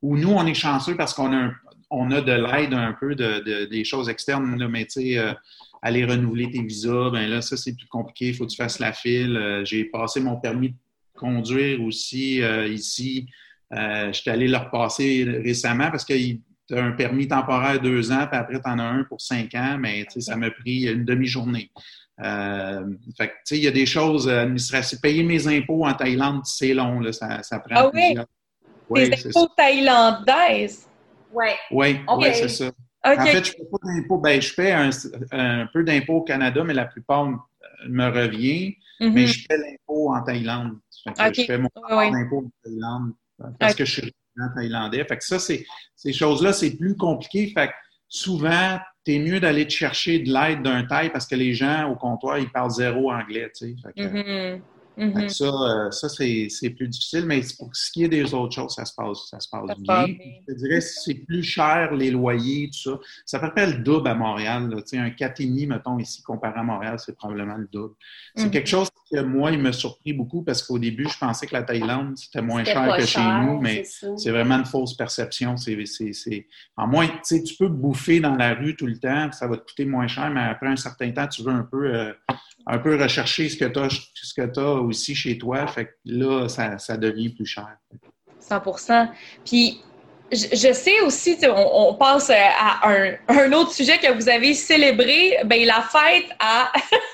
[0.01, 1.51] où nous, on est chanceux parce qu'on a,
[1.89, 4.67] on a de l'aide un peu de, des choses externes.
[4.69, 5.35] mais tu sais,
[5.83, 8.29] aller renouveler tes visas, ben là, ça, c'est plus compliqué.
[8.29, 9.35] Il faut que tu fasses la file.
[9.35, 10.75] Euh, j'ai passé mon permis de
[11.13, 13.29] conduire aussi euh, ici.
[13.73, 16.39] Euh, J'étais allé le repasser récemment parce que tu
[16.71, 19.77] as un permis temporaire deux ans, puis après, tu en as un pour cinq ans,
[19.77, 21.69] mais ça m'a pris une demi-journée.
[22.21, 22.85] Euh,
[23.17, 24.99] fait que, tu sais, il y a des choses administratives.
[24.99, 28.15] Payer mes impôts en Thaïlande, c'est long, là, ça, ça prend ah, oui?
[28.89, 30.87] Ouais, Des impôts thaïlandaises?
[31.31, 31.47] Oui.
[31.71, 32.71] Oui, ouais, c'est ça.
[33.03, 34.17] En fait, je ne paie pas d'impôts.
[34.19, 37.27] Ben, je paie un, peu d'impôts au Canada, mais la plupart
[37.87, 38.75] me revient.
[38.99, 39.27] Mais mm-hmm.
[39.27, 40.77] je paie l'impôt en Thaïlande.
[41.05, 43.13] Je fais mon impôt en Thaïlande
[43.59, 44.15] parce que je suis
[44.55, 45.03] thaïlandais.
[45.05, 47.51] Fait que ça, ces choses-là, c'est plus compliqué.
[47.53, 47.73] Fait que
[48.07, 51.89] souvent, tu es mieux d'aller te chercher de l'aide d'un Thaï parce que les gens
[51.89, 53.51] au comptoir, ils parlent zéro anglais.
[53.55, 54.61] Tu sais.
[54.97, 55.29] Mm-hmm.
[55.29, 58.85] Ça, euh, ça c'est plus difficile, mais pour ce qui est des autres choses, ça
[58.85, 60.07] se passe, ça se passe bien.
[60.47, 62.99] Je dirais que c'est plus cher les loyers, tout ça.
[63.25, 64.69] Ça peut être le double à Montréal.
[64.69, 64.77] Là.
[64.93, 67.95] Un 4,5, mettons, ici, comparé à Montréal, c'est probablement le double.
[68.35, 68.69] C'est quelque mm-hmm.
[68.69, 72.17] chose que moi, il m'a surpris beaucoup parce qu'au début, je pensais que la Thaïlande,
[72.17, 75.57] c'était moins cher que chez nous, mais c'est vraiment une fausse perception.
[75.57, 75.77] C'est,
[76.77, 79.85] En moins, tu peux bouffer dans la rue tout le temps, ça va te coûter
[79.85, 82.13] moins cher, mais après un certain temps, tu veux un peu euh,
[82.65, 85.65] un peu rechercher ce que tu as, ce que as aussi chez toi.
[85.67, 87.77] Fait que là, ça, ça devient plus cher.
[88.39, 88.61] 100
[89.45, 89.81] Puis,
[90.33, 95.81] je, sais aussi, on, passe à un, autre sujet que vous avez célébré, ben la
[95.81, 96.71] fête à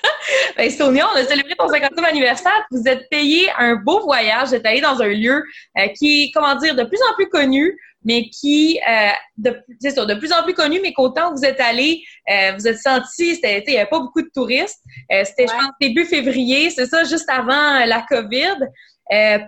[0.58, 2.66] ben, Sonia, on a célébré ton 50e anniversaire.
[2.72, 5.44] Vous êtes payé un beau voyage, vous êtes allé dans un lieu
[5.78, 9.56] euh, qui est, comment dire, de plus en plus connu, mais qui, euh, de,
[9.90, 13.36] ça, de plus en plus connu, mais qu'autant vous êtes allé, euh, vous êtes senti,
[13.36, 14.82] c'était, il n'y avait pas beaucoup de touristes.
[15.12, 18.68] Euh, c'était, je pense, début février, c'est ça, juste avant la COVID.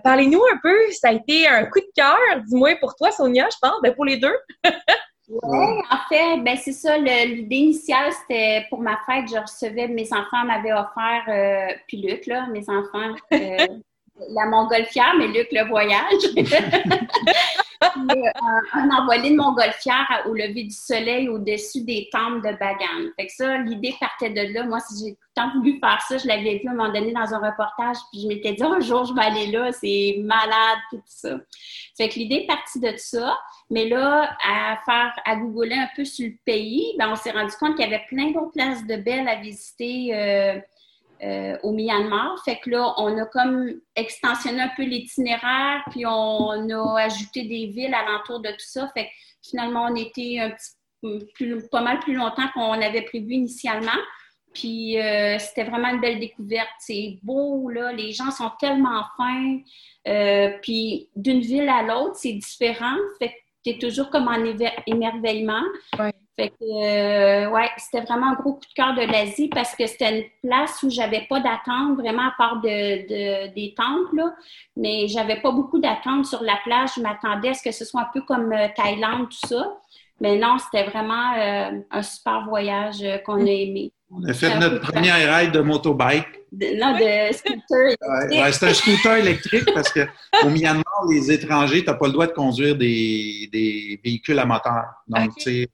[0.02, 3.56] Parlez-nous un peu, ça a été un coup de cœur, dis-moi pour toi, Sonia, je
[3.60, 4.36] pense, ben pour les deux.
[5.28, 10.12] oui, en fait, ben c'est ça, l'idée initiale, c'était pour ma fête, je recevais, mes
[10.12, 16.22] enfants m'avaient offert, puis Luc, là, mes enfants, la montgolfière, mais Luc, le voyage.
[17.82, 23.10] un, envolé de montgolfière au lever du soleil au-dessus des temples de Bagan.
[23.16, 24.64] Fait que ça, l'idée partait de là.
[24.64, 27.34] Moi, si j'ai tant voulu faire ça, je l'avais vu à un moment donné dans
[27.34, 31.02] un reportage, puis je m'étais dit, un jour, je vais aller là, c'est malade, tout
[31.06, 31.36] ça.
[31.96, 33.38] Fait que l'idée est partie de ça.
[33.70, 37.52] Mais là, à faire, à googler un peu sur le pays, ben, on s'est rendu
[37.58, 40.14] compte qu'il y avait plein d'autres places de belles à visiter.
[40.14, 40.60] Euh,
[41.22, 42.42] euh, au Myanmar.
[42.44, 47.66] Fait que là, on a comme extensionné un peu l'itinéraire, puis on a ajouté des
[47.66, 48.90] villes alentour de tout ça.
[48.94, 49.10] Fait que
[49.48, 53.90] finalement, on était un petit, plus, pas mal plus longtemps qu'on avait prévu initialement.
[54.54, 56.68] Puis euh, c'était vraiment une belle découverte.
[56.78, 59.58] C'est beau, là, les gens sont tellement fins.
[60.08, 62.96] Euh, puis d'une ville à l'autre, c'est différent.
[63.18, 64.44] Fait que tu es toujours comme en
[64.86, 65.62] émerveillement.
[66.36, 69.86] Fait que, euh, ouais, c'était vraiment un gros coup de cœur de l'Asie parce que
[69.86, 74.34] c'était une place où j'avais pas d'attente, vraiment à part de, des temples, là.
[74.76, 76.92] Mais j'avais pas beaucoup d'attente sur la plage.
[76.96, 79.78] Je m'attendais à ce que ce soit un peu comme euh, Thaïlande, tout ça.
[80.20, 83.92] Mais non, c'était vraiment euh, un super voyage qu'on a aimé.
[84.10, 86.26] On a fait notre première ride de motobike.
[86.52, 87.96] non, de scooter
[88.30, 92.26] ouais, c'est un scooter électrique parce qu'au Myanmar, les étrangers, tu n'as pas le droit
[92.26, 94.84] de conduire des, des véhicules à moteur.
[95.08, 95.68] Donc, tu sais,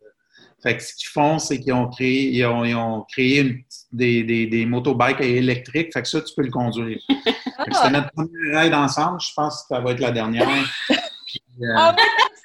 [0.63, 3.63] fait que ce qu'ils font, c'est qu'ils ont créé, ils ont, ils ont créé une,
[3.93, 5.93] des, des, des, motobikes électriques.
[5.93, 6.99] Fait que ça, tu peux le conduire.
[7.09, 9.21] C'était notre première ride ensemble.
[9.21, 10.49] Je pense que ça va être la dernière.
[11.27, 11.75] Puis, euh...
[11.77, 11.95] Ah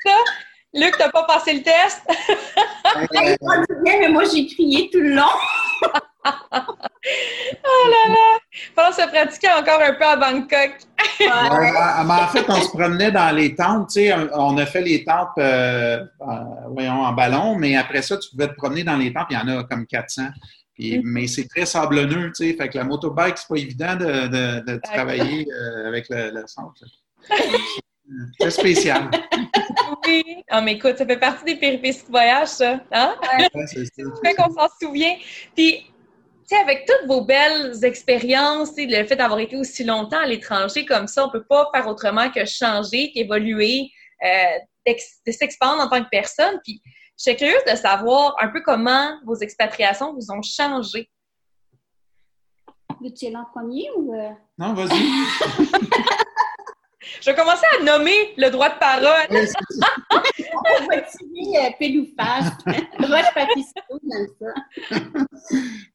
[0.06, 0.12] ça?
[0.76, 2.02] Luc, t'as pas passé le test?
[2.10, 3.66] euh...
[3.84, 5.24] mais moi, j'ai crié tout le long.
[6.26, 6.30] oh
[7.90, 8.40] là là!
[8.76, 10.78] Faut se pratiquer encore un peu à Bangkok.
[11.22, 13.90] en fait, on se promenait dans les tentes.
[13.90, 16.04] Tu sais, on a fait les tentes euh,
[16.70, 19.28] voyons, en ballon, mais après ça, tu pouvais te promener dans les tentes.
[19.32, 20.24] Il y en a comme 400.
[20.76, 21.02] Puis, mm.
[21.04, 22.54] Mais c'est très sablonneux, tu sais.
[22.54, 26.84] Fait que la motobike, c'est pas évident de, de, travailler euh, avec le, le centre.
[28.40, 29.10] C'est spécial.
[30.08, 30.24] oui.
[30.52, 32.80] Oh, mais écoute, ça fait partie des péripéties de voyage, ça.
[32.92, 33.16] Hein?
[33.38, 34.04] Ouais, c'est ça.
[34.24, 35.16] fait qu'on s'en souvient.
[35.56, 35.86] Puis,
[36.52, 41.24] avec toutes vos belles expériences, le fait d'avoir été aussi longtemps à l'étranger comme ça,
[41.24, 43.90] on ne peut pas faire autrement que changer, qu'évoluer,
[44.24, 46.60] euh, de s'expandre en tant que personne.
[46.64, 46.82] Puis,
[47.18, 51.10] je suis curieuse de savoir un peu comment vos expatriations vous ont changé.
[53.02, 54.14] Veux-tu aller en premier ou.
[54.14, 54.30] Euh?
[54.58, 54.90] Non, vas-y.
[57.22, 59.48] Je vais commencer à nommer le droit de parole.
[60.12, 62.06] On va tirer euh, ou
[63.00, 63.34] Roche
[64.40, 64.54] ça.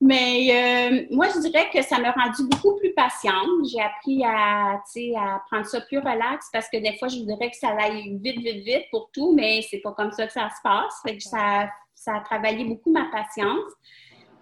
[0.01, 3.47] Mais euh, moi, je dirais que ça m'a rendu beaucoup plus patiente.
[3.71, 7.57] J'ai appris à, à prendre ça plus relax parce que des fois, je voudrais que
[7.57, 10.63] ça aille vite, vite, vite pour tout, mais c'est pas comme ça que ça se
[10.63, 11.21] passe.
[11.21, 13.73] Ça, ça a travaillé beaucoup ma patience.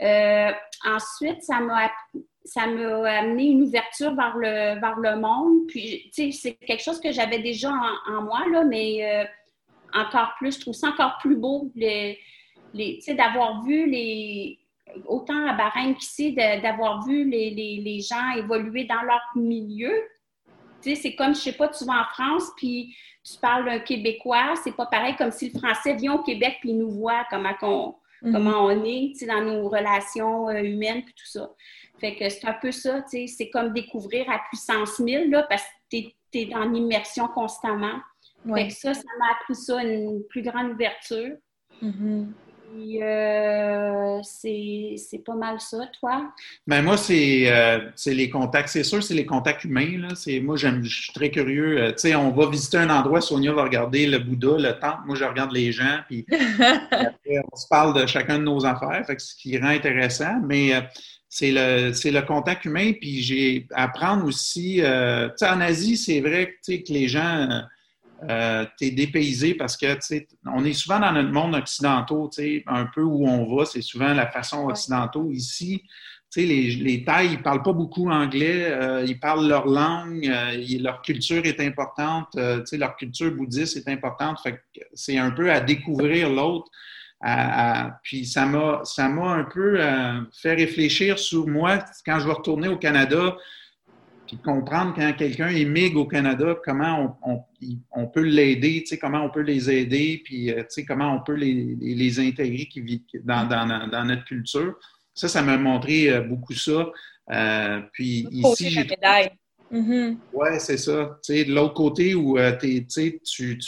[0.02, 0.52] Euh,
[0.84, 1.90] ensuite, ça m'a
[2.46, 5.66] ça m'a amené une ouverture vers le, vers le monde.
[5.68, 9.24] Puis, tu sais, c'est quelque chose que j'avais déjà en, moi, là, mais euh,
[9.94, 12.18] encore plus, je trouve ça encore plus beau, les,
[12.72, 14.58] les, d'avoir vu les,
[15.06, 19.92] autant à Bahreïn qu'ici, d'avoir vu les, les, les, gens évoluer dans leur milieu.
[20.82, 22.94] Tu sais, c'est comme, je sais pas, tu vas en France, puis
[23.24, 26.72] tu parles d'un Québécois, c'est pas pareil comme si le Français vient au Québec puis
[26.72, 28.32] nous voit comment on, mm-hmm.
[28.32, 31.50] comment on est, tu sais, dans nos relations euh, humaines puis tout ça.
[31.98, 35.46] Fait que c'est un peu ça, tu sais, c'est comme découvrir à puissance 1000, là,
[35.48, 37.98] parce que tu es, es, dans l'immersion constamment.
[38.54, 41.36] Fait que ça, ça m'a appris ça, une plus grande ouverture.
[43.02, 46.32] Euh, c'est pas mal ça, toi?
[46.66, 48.68] Ben moi, c'est euh, les contacts.
[48.68, 49.98] C'est sûr, c'est les contacts humains.
[49.98, 50.08] Là.
[50.42, 51.78] Moi, je suis très curieux.
[51.78, 55.02] Euh, tu sais, on va visiter un endroit, Sonia va regarder le Bouddha, le temple.
[55.06, 59.02] Moi, je regarde les gens, puis après, on se parle de chacun de nos affaires,
[59.06, 60.40] fait que ce qui rend intéressant.
[60.44, 60.72] Mais
[61.38, 64.76] c'est le, le contact humain, puis j'ai apprendre aussi.
[64.76, 64.82] tu
[65.36, 67.62] sais, en Asie, c'est vrai que les gens
[68.28, 69.86] euh, tu es dépaysé parce que
[70.46, 72.28] on est souvent dans notre monde occidental,
[72.66, 75.32] un peu où on va, c'est souvent la façon occidentale.
[75.32, 75.82] Ici,
[76.34, 80.64] les, les Thaïs, ils ne parlent pas beaucoup anglais, euh, ils parlent leur langue, euh,
[80.80, 84.38] leur culture est importante, leur culture bouddhiste est importante.
[84.94, 86.70] c'est un peu à découvrir l'autre.
[88.02, 89.80] Puis ça m'a, ça m'a un peu
[90.32, 93.36] fait réfléchir sur moi quand je vais retourner au Canada
[94.26, 97.18] puis comprendre quand quelqu'un émigre au Canada, comment
[97.92, 101.14] on, peut l'aider, tu sais, comment on peut les aider, puis euh, tu sais, comment
[101.14, 104.74] on peut les, les intégrer qui vivent dans, dans, notre culture.
[105.14, 106.90] Ça, ça m'a montré euh, beaucoup ça.
[107.30, 108.86] Euh, puis ici, j'ai...
[109.72, 110.16] Mm-hmm.
[110.32, 111.18] Oui, c'est ça.
[111.28, 113.58] De l'autre côté où tu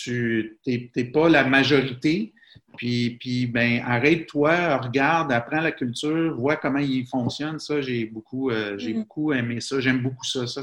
[0.66, 2.32] n'es pas la majorité,
[2.78, 7.58] puis, puis ben, arrête-toi, regarde, apprends la culture, vois comment il fonctionne.
[7.58, 8.98] Ça, j'ai beaucoup, euh, j'ai mm-hmm.
[8.98, 9.80] beaucoup aimé ça.
[9.80, 10.46] J'aime beaucoup ça.
[10.46, 10.62] Ça,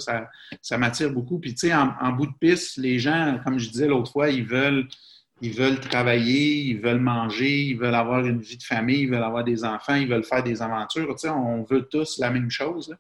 [0.62, 1.40] ça, m'attire beaucoup.
[1.40, 4.30] Puis, tu sais, en, en, bout de piste, les gens, comme je disais l'autre fois,
[4.30, 4.88] ils veulent
[5.42, 9.24] ils veulent travailler, ils veulent manger, ils veulent avoir une vie de famille, ils veulent
[9.24, 11.14] avoir des enfants, ils veulent faire des aventures.
[11.16, 12.96] Tu sais, on veut tous la même chose.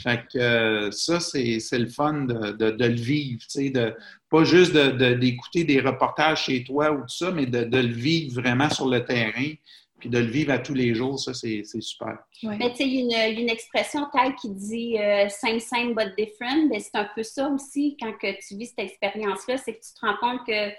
[0.00, 3.40] Fait que euh, ça, c'est le fun de, de, de, le vivre.
[3.40, 3.94] Tu sais, de,
[4.30, 8.70] pas juste d'écouter des reportages chez toi ou tout ça, mais de, le vivre vraiment
[8.70, 9.52] sur le terrain
[9.98, 12.16] puis de le vivre à tous les jours, ça, c'est super.
[12.42, 16.14] Mais tu sais, il y, a une expression taille qui dit euh, same, same, but
[16.16, 16.70] different.
[16.78, 20.00] C'est un peu ça aussi, quand que tu vis cette expérience-là, c'est que tu te
[20.00, 20.70] rends compte que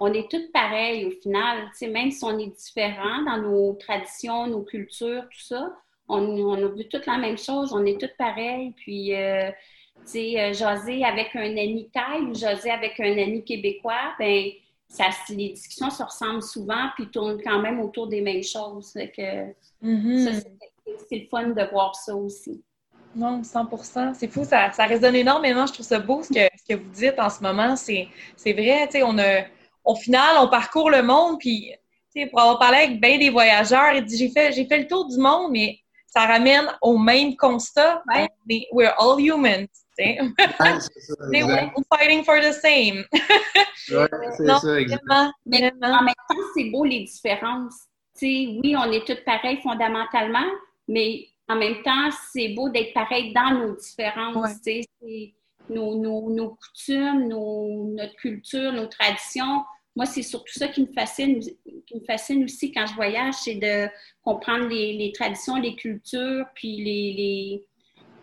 [0.00, 1.70] on est tous pareils au final.
[1.90, 5.72] même si on est différents dans nos traditions, nos cultures, tout ça,
[6.08, 8.72] on, a vu toute la même chose, on est tous pareils.
[8.76, 9.50] Puis, euh,
[10.04, 14.50] tu sais, euh, jaser avec un ami thaï ou jaser avec un ami québécois, ben
[14.88, 18.92] ça, les discussions se ressemblent souvent puis tournent quand même autour des mêmes choses.
[18.92, 19.50] que,
[19.82, 20.44] mm-hmm.
[21.08, 22.62] c'est le fun de voir ça aussi.
[23.16, 25.66] Non, 100 C'est fou, ça, ça résonne énormément.
[25.66, 27.74] Je trouve ça beau ce que, ce que vous dites en ce moment.
[27.74, 28.08] C'est
[28.52, 29.44] vrai, tu sais, on a
[29.86, 31.72] au final, on parcourt le monde, puis
[32.30, 35.06] pour avoir parlé avec bien des voyageurs, il dit j'ai fait, j'ai fait le tour
[35.06, 38.02] du monde, mais ça ramène au même constat.
[38.08, 38.28] Ouais.
[38.72, 39.68] we're all humans.
[39.98, 40.18] Ouais,
[41.30, 43.04] we're fighting for the same.
[43.90, 45.32] ouais, c'est ça, exactement.
[45.46, 47.76] Mais en même temps, c'est beau les différences.
[48.20, 50.50] oui, on est tous pareils fondamentalement,
[50.88, 54.58] mais en même temps, c'est beau d'être pareil dans nos différences.
[55.68, 59.64] Nos, nos, nos, coutumes, nos, notre culture, nos traditions
[59.96, 63.54] moi, c'est surtout ça qui me fascine, qui me fascine aussi quand je voyage, c'est
[63.54, 63.88] de
[64.22, 67.64] comprendre les, traditions, les cultures, puis les,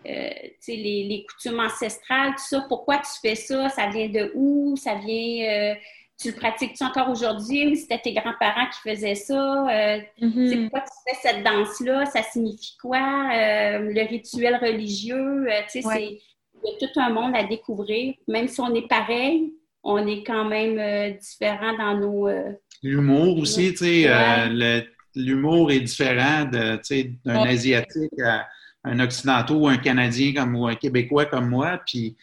[0.06, 2.64] euh, les, les, coutumes ancestrales, tout ça.
[2.68, 3.68] Pourquoi tu fais ça?
[3.70, 4.76] Ça vient de où?
[4.76, 5.48] Ça vient.
[5.48, 5.74] Euh,
[6.16, 7.66] tu le pratiques-tu encore aujourd'hui?
[7.66, 9.68] Ou c'était tes grands-parents qui faisaient ça?
[9.68, 10.70] Euh, mm-hmm.
[10.70, 12.06] Pourquoi tu fais cette danse-là?
[12.06, 13.00] Ça signifie quoi?
[13.00, 15.48] le rituel religieux?
[15.72, 16.20] tu sais,
[16.64, 18.14] il y a tout un monde à découvrir.
[18.28, 19.52] Même si on est pareil,
[19.84, 22.28] on est quand même euh, différent dans nos.
[22.28, 24.80] Euh, l'humour aussi, tu sais, euh,
[25.14, 26.80] l'humour est différent d'un
[27.26, 28.46] Asiatique à
[28.84, 31.80] un Occidental ou un Canadien comme, ou un Québécois comme moi.
[31.86, 32.16] Puis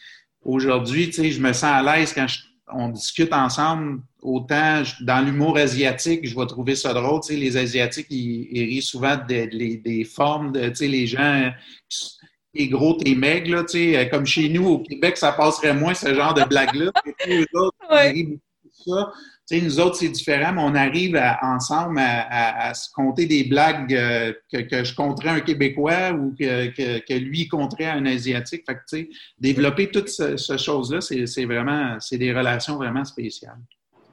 [0.44, 2.26] aujourd'hui, tu sais, je me sens à l'aise quand
[2.74, 4.02] on discute ensemble.
[4.20, 7.20] Autant dans l'humour asiatique, je vais trouver ça drôle.
[7.22, 11.50] Tu sais, les Asiatiques, ils, rient souvent des, des formes de, tu sais, les gens
[12.54, 15.74] t'es gros, t'es maigre, là, tu sais, euh, comme chez nous au Québec, ça passerait
[15.74, 16.90] moins ce genre de blague-là.
[17.28, 17.76] nous autres,
[19.50, 24.94] nous c'est différent, mais on arrive ensemble à, se compter des blagues euh, que, je
[24.94, 26.68] compterais un Québécois ou que,
[27.00, 28.64] que, lui compterait un Asiatique.
[28.66, 33.58] Fait que, tu sais, développer toutes ces, choses-là, c'est vraiment, c'est des relations vraiment spéciales.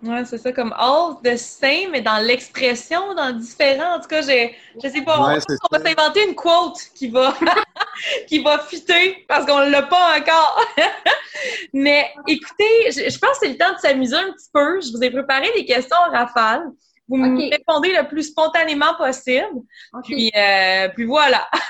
[0.02, 3.96] Ouais, c'est ça, comme all the same, mais dans l'expression, dans différent.
[3.96, 4.50] En tout cas, je
[4.82, 5.20] je sais pas.
[5.28, 5.40] Ouais,
[5.72, 7.34] on, va s'inventer une quote qui va,
[8.28, 10.66] qui va fitter parce qu'on l'a pas encore.
[11.74, 14.80] mais écoutez, je, je pense que c'est le temps de s'amuser un petit peu.
[14.80, 16.64] Je vous ai préparé des questions en rafale.
[17.10, 19.48] Vous me répondez le plus spontanément possible.
[19.94, 20.04] OK.
[20.06, 21.50] Puis, euh, puis voilà,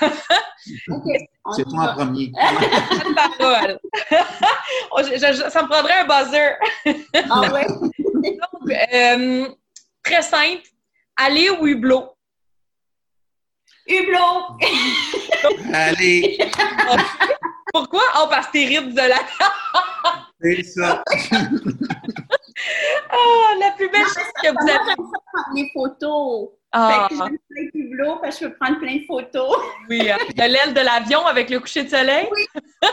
[1.56, 2.30] C'est toi en premier.
[3.38, 3.78] Parole.
[4.92, 6.56] Oh, je- je- ça me prendrait un buzzer.
[7.30, 7.66] Ah ouais?
[8.22, 9.48] Donc, euh,
[10.02, 10.62] très simple.
[11.16, 12.10] Aller au hublot.
[13.86, 14.58] Hublot!
[15.72, 16.38] Allez,
[17.72, 18.02] Pourquoi?
[18.16, 19.18] Oh, parce que t'es ride de la...
[20.40, 21.02] c'est ça.
[23.10, 24.84] Ah, la plus belle chose que vous Moi, avez...
[24.86, 26.48] j'aime ça prendre des photos.
[26.72, 29.56] Ah, Fait que j'aime plein de hublot parce que je peux prendre plein de photos.
[29.88, 30.08] oui.
[30.10, 30.16] hein.
[30.34, 32.28] De l'aile de l'avion avec le coucher de soleil.
[32.30, 32.46] Oui.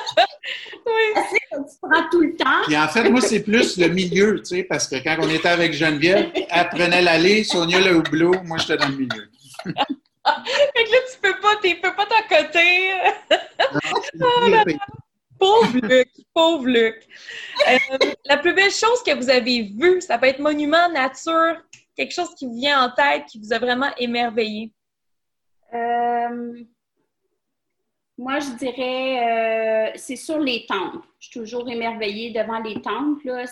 [0.87, 0.93] oui.
[1.15, 2.63] Tu sais, comme tu prends tout le temps.
[2.65, 5.49] Puis en fait, moi, c'est plus le milieu, tu sais, parce que quand on était
[5.49, 9.29] avec Geneviève, elle prenait l'allée, Sonia le hublot, moi, j'étais dans le milieu.
[9.65, 12.93] Fait que là, tu peux pas, tu peux pas t'accoter.
[14.15, 14.27] Non,
[15.39, 17.07] Pauvre Luc, pauvre Luc.
[17.69, 21.61] Euh, la plus belle chose que vous avez vue, ça peut être monument, nature,
[21.95, 24.71] quelque chose qui vous vient en tête, qui vous a vraiment émerveillé.
[25.73, 26.63] Euh,
[28.19, 31.05] moi, je dirais, euh, c'est sur les temples.
[31.19, 33.27] Je suis toujours émerveillée devant les temples.
[33.27, 33.45] là.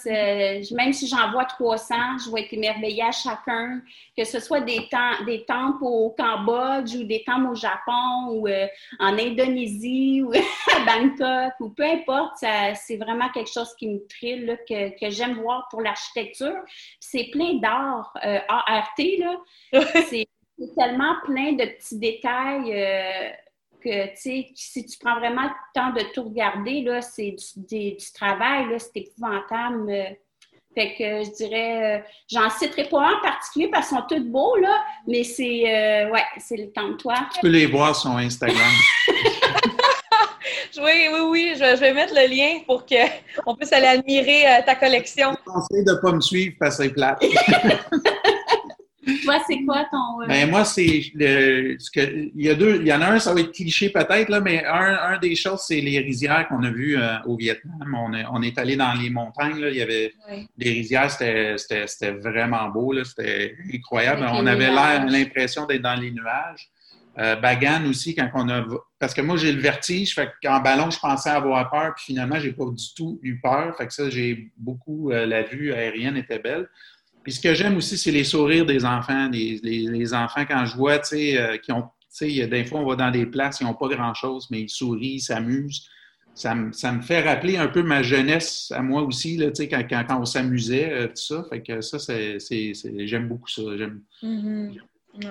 [0.71, 1.95] Même si j'en vois 300,
[2.25, 3.81] je vais être émerveillée à chacun,
[4.17, 8.47] que ce soit des, tem- des temples au Cambodge ou des temples au Japon ou
[8.47, 8.65] euh,
[8.99, 10.31] en Indonésie ou
[10.75, 12.37] à Bangkok ou peu importe.
[12.75, 16.55] C'est vraiment quelque chose qui me trille, là, que, que j'aime voir pour l'architecture.
[16.99, 18.95] C'est plein d'art, euh, ART,
[20.09, 20.27] c'est
[20.75, 23.29] tellement plein de petits détails euh,
[23.85, 27.45] que, tu sais, si tu prends vraiment le temps de tout regarder, là, c'est du,
[27.69, 30.17] des- du travail, là, c'est épouvantable.
[30.73, 34.19] Fait que je dirais, euh, j'en citerai pas un en particulier parce qu'ils sont tous
[34.19, 37.15] beaux, là, mais c'est, euh, ouais, c'est le temps de toi.
[37.33, 38.71] Tu peux les voir sur Instagram.
[40.77, 44.61] Oui, oui, oui, je, je vais mettre le lien pour qu'on puisse aller admirer euh,
[44.65, 45.31] ta collection.
[45.31, 47.23] Je te conseille de ne pas me suivre parce que c'est plate.
[49.25, 50.21] Toi, c'est quoi ton.
[50.21, 51.99] euh, Ben, moi, c'est le, ce que,
[52.35, 54.39] il y a deux, il y en a un, ça va être cliché peut-être, là,
[54.39, 57.95] mais un, un des choses, c'est les rizières qu'on a vues euh, au Vietnam.
[57.97, 60.47] On est, on est allé dans les montagnes, là, il y avait Oui.
[60.57, 64.23] des rizières, c'était, c'était, c'était vraiment beau, là, c'était incroyable.
[64.23, 64.71] Avec on avait
[65.09, 66.69] l'impression d'être dans les nuages.
[67.17, 68.65] Euh, Bagan aussi, quand on a.
[68.99, 72.37] Parce que moi, j'ai le vertige, fait qu'en ballon, je pensais avoir peur, puis finalement,
[72.41, 73.73] j'ai pas du tout eu peur.
[73.77, 75.11] Fait que ça, j'ai beaucoup.
[75.11, 76.67] euh, la vue aérienne était belle.
[77.25, 79.27] Puis ce que j'aime aussi, c'est les sourires des enfants.
[79.29, 81.81] Les, les- les enfants, quand je vois, tu sais, euh, qui ont.
[82.17, 84.69] Tu sais, des fois, on va dans des places, ils n'ont pas grand-chose, mais ils
[84.69, 85.89] sourient, ils s'amusent.
[86.35, 89.55] Ça me, ça me fait rappeler un peu ma jeunesse à moi aussi, là, tu
[89.63, 91.45] sais, quand, quand, quand on s'amusait, euh, tout ça.
[91.49, 93.63] Fait que ça, c'est, c'est- c'est- j'aime beaucoup ça.
[93.77, 94.75] J'aime, Mhm.
[95.15, 95.29] Ouais.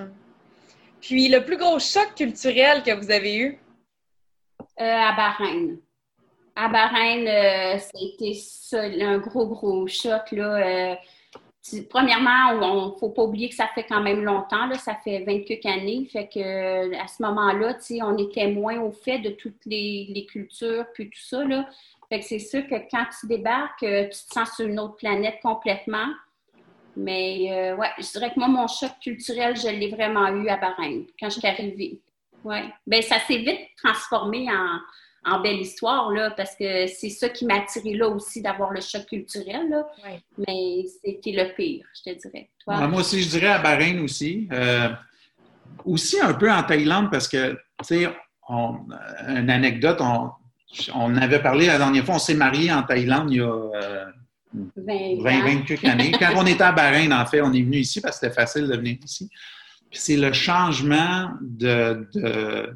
[1.01, 3.57] Puis, le plus gros choc culturel que vous avez eu?
[4.79, 5.77] Euh, à Bahreïn.
[6.55, 7.77] À Bahreïn, euh,
[8.33, 10.31] ça, un gros, gros choc.
[10.33, 10.91] Là.
[10.91, 10.95] Euh,
[11.89, 14.67] premièrement, on ne faut pas oublier que ça fait quand même longtemps.
[14.67, 16.07] Là, ça fait 20 quelques années.
[16.11, 20.85] Fait que, euh, à ce moment-là, on était moins au fait de toutes les, cultures
[20.93, 21.43] puis tout ça.
[21.43, 21.67] Là.
[22.09, 24.95] Fait que c'est sûr que quand tu débarques, euh, tu te sens sur une autre
[24.95, 26.07] planète complètement.
[26.95, 30.57] Mais euh, ouais, je dirais que moi, mon choc culturel, je l'ai vraiment eu à
[30.57, 31.99] Bahreïn quand je suis arrivée.
[32.43, 32.57] Oui.
[32.85, 34.79] Ben, ça s'est vite transformé en,
[35.25, 38.81] en belle histoire, là, parce que c'est ça qui m'a attiré là aussi, d'avoir le
[38.81, 39.87] choc culturel, là.
[40.03, 40.21] Ouais.
[40.47, 42.49] Mais c'était le pire, je te dirais.
[42.63, 42.75] Toi?
[42.77, 44.47] Ah, moi aussi, je dirais à Bahreïn aussi.
[44.51, 44.89] Euh,
[45.83, 48.07] aussi un peu en Thaïlande parce que, tu sais,
[48.47, 48.77] on-
[49.27, 50.29] une anecdote, on,
[50.93, 54.05] on avait parlé la dernière fois, on s'est marié en Thaïlande il y a euh,
[54.53, 55.43] 20 20, ans.
[55.43, 56.11] 20 quelques années.
[56.19, 58.67] Quand on était à Bahreïn, en fait, on est venu ici parce que c'était facile
[58.67, 59.29] de venir ici.
[59.89, 62.75] Puis c'est le changement de, de-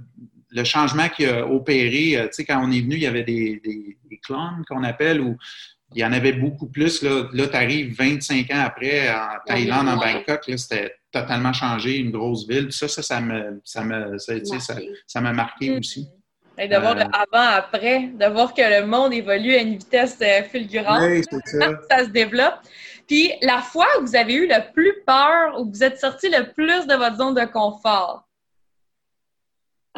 [0.52, 2.18] le changement qui a opéré.
[2.18, 4.84] euh, Tu sais, quand on est venu, il y avait des, des, des clones qu'on
[4.84, 5.38] appelle où
[5.95, 7.02] il y en avait beaucoup plus.
[7.02, 9.97] Là, là tu arrives 25 ans après en Thaïlande, en.
[9.97, 12.71] Bangkok, là, c'était totalement changé, une grosse ville.
[12.71, 14.76] Ça, ça, ça me, ça me, ça, tu sais, ça,
[15.08, 15.80] ça m'a marqué Mhm.
[15.80, 16.08] aussi.
[16.62, 17.26] Et de voir le Euh.
[17.32, 21.01] avant-après, de voir que le monde évolue à une vitesse euh, fulgurante.
[21.04, 21.70] Oui, c'est ça.
[21.89, 22.55] ça se développe.
[23.08, 26.51] Puis la fois où vous avez eu le plus peur, où vous êtes sorti le
[26.54, 28.28] plus de votre zone de confort.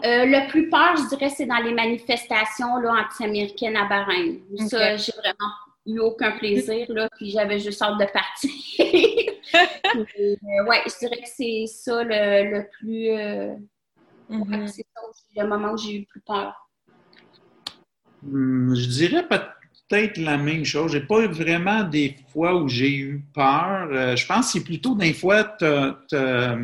[0.03, 4.39] Euh, le plus peur, je dirais, c'est dans les manifestations là, anti-américaines à Bahreïn.
[4.67, 5.51] Ça, j'ai vraiment
[5.85, 8.51] eu aucun plaisir, là, puis j'avais juste hâte de partir.
[9.95, 13.09] Mais, euh, ouais, je dirais que c'est ça le, le plus...
[13.11, 13.55] euh,
[14.31, 14.61] Mhm.
[14.61, 16.53] Ouais, c'est ça le moment où j'ai eu plus peur.
[18.25, 19.39] Hum, Je dirais peut-
[19.89, 20.93] peut-être la même chose.
[20.93, 23.89] J'ai pas vraiment des fois où j'ai eu peur.
[23.91, 26.55] Euh, je pense que c'est plutôt des fois, tu as,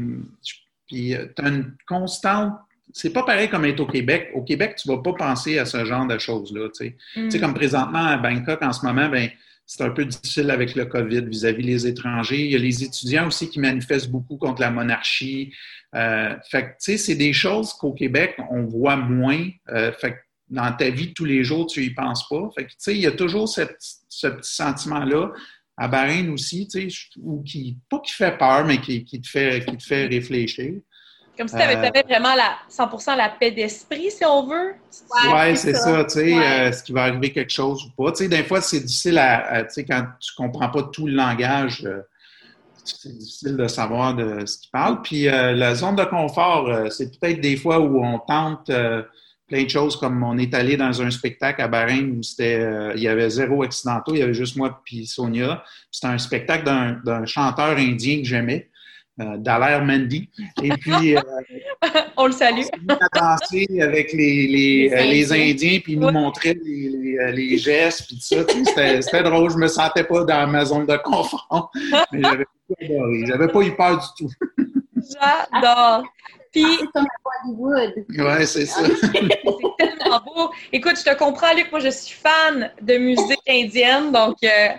[1.43, 2.53] une constante.
[2.97, 4.31] C'est pas pareil comme être au Québec.
[4.33, 6.69] Au Québec, tu vas pas penser à ce genre de choses-là.
[6.75, 7.39] Tu sais, mm.
[7.39, 9.29] comme présentement à Bangkok en ce moment, ben
[9.67, 12.43] c'est un peu difficile avec le COVID vis-à-vis des étrangers.
[12.45, 15.53] Il y a les étudiants aussi qui manifestent beaucoup contre la monarchie.
[15.93, 19.47] Euh, fait que, tu sais, c'est des choses qu'au Québec, on voit moins.
[19.69, 20.17] Euh, fait que
[20.49, 22.49] dans ta vie de tous les jours, tu y penses pas.
[22.55, 23.97] Fait que, tu sais, il y a toujours ce petit
[24.41, 25.33] sentiment-là.
[25.75, 29.27] À Bahreïn aussi, tu sais, ou qui, pas qui fait peur, mais qui, qui, te,
[29.27, 30.73] fait, qui te fait réfléchir.
[31.37, 34.73] Comme si tu avais, euh, vraiment la, 100 la paix d'esprit, si on veut.
[35.11, 38.11] Oui, ouais, c'est ça, tu sais, euh, ce qui va arriver quelque chose ou pas?
[38.11, 41.13] Tu sais, des fois, c'est difficile à, tu sais, quand tu comprends pas tout le
[41.13, 42.01] langage, euh,
[42.83, 45.01] c'est difficile de savoir de ce qu'il parle.
[45.01, 48.71] Puis la zone de confort, c'est peut-être des fois où on tente
[49.45, 53.01] plein de choses, comme on est allé dans un spectacle à Bahreïn où c'était, il
[53.01, 55.65] y avait zéro accidentaux, il y avait juste moi puis Sonia.
[55.91, 56.63] C'était un spectacle
[57.03, 58.69] d'un chanteur indien que j'aimais.
[59.19, 60.29] Euh, Dallaire Mendy.
[60.61, 61.21] Et puis, euh,
[62.17, 62.61] on le salue.
[62.87, 67.57] On a dansé avec les, les, les, euh, Indiens, puis il nous montrait les, les,
[67.57, 69.01] gestes, puis tout ça.
[69.01, 69.49] C'était drôle.
[69.49, 71.71] Je me sentais pas dans ma zone de confort.
[72.11, 73.25] Mais j'avais pas adoré.
[73.25, 74.33] J'avais pas eu peur du tout.
[74.95, 76.03] J'adore.
[76.51, 77.07] Puis, ah, c'est comme
[77.55, 78.05] Bollywood.
[78.19, 78.81] Ouais, c'est ça.
[79.01, 80.51] c'est tellement beau.
[80.71, 81.71] Écoute, je te comprends, Luc.
[81.71, 84.69] Moi, je suis fan de musique indienne, donc euh,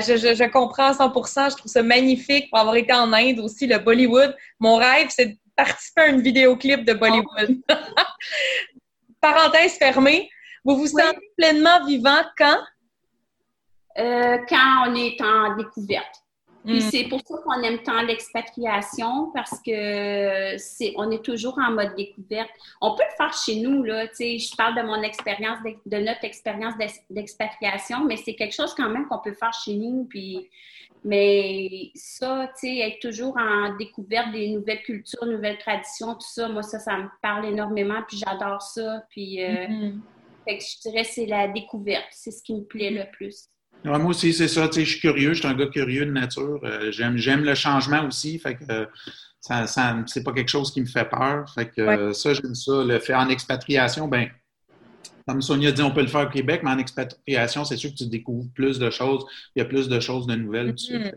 [0.00, 3.78] je, comprends à 100% Je trouve ça magnifique pour avoir été en Inde aussi, le
[3.78, 4.36] Bollywood.
[4.60, 7.60] Mon rêve, c'est de participer à une vidéoclip de Bollywood.
[9.20, 10.30] Parenthèse fermée.
[10.64, 12.58] Vous vous sentez pleinement vivant quand?
[13.98, 16.23] Euh, quand on est en découverte.
[16.64, 16.80] Puis mm.
[16.80, 21.94] c'est pour ça qu'on aime tant l'expatriation parce que c'est on est toujours en mode
[21.94, 22.48] découverte.
[22.80, 25.98] On peut le faire chez nous là, tu sais, je parle de mon expérience de,
[25.98, 26.74] notre expérience
[27.10, 30.48] d'expatriation, mais c'est quelque chose quand même qu'on peut faire chez nous puis
[31.06, 36.48] mais ça, tu sais, être toujours en découverte des nouvelles cultures, nouvelles traditions, tout ça,
[36.48, 40.00] moi ça ça me parle énormément puis j'adore ça puis euh, mm-hmm.
[40.48, 43.50] fait que je dirais c'est la découverte, c'est ce qui me plaît le plus
[43.84, 44.68] moi aussi, c'est ça.
[44.72, 45.34] Je suis curieux.
[45.34, 46.60] Je suis un gars curieux de nature.
[46.64, 48.38] Euh, j'aime, j'aime le changement aussi.
[48.38, 48.88] Fait que
[49.40, 51.48] ça, ça c'est pas quelque chose qui me fait peur.
[51.54, 52.82] Fait que ça, j'aime ça.
[52.84, 54.28] Le faire en expatriation, ben
[55.26, 57.96] comme Sonia dit, on peut le faire au Québec, mais en expatriation, c'est sûr que
[57.96, 59.24] tu découvres plus de choses.
[59.56, 60.72] Il y a plus de choses de nouvelles.
[60.72, 61.12] Mm-hmm.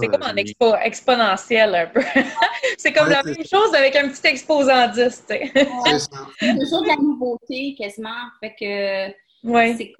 [0.00, 2.02] C'est comme en expo exponentiel un peu.
[2.78, 5.52] c'est comme la même chose avec un petit exposant 10, C'est
[6.60, 8.10] toujours de la nouveauté quasiment.
[8.40, 9.74] Fait que ouais.
[9.78, 9.94] c'est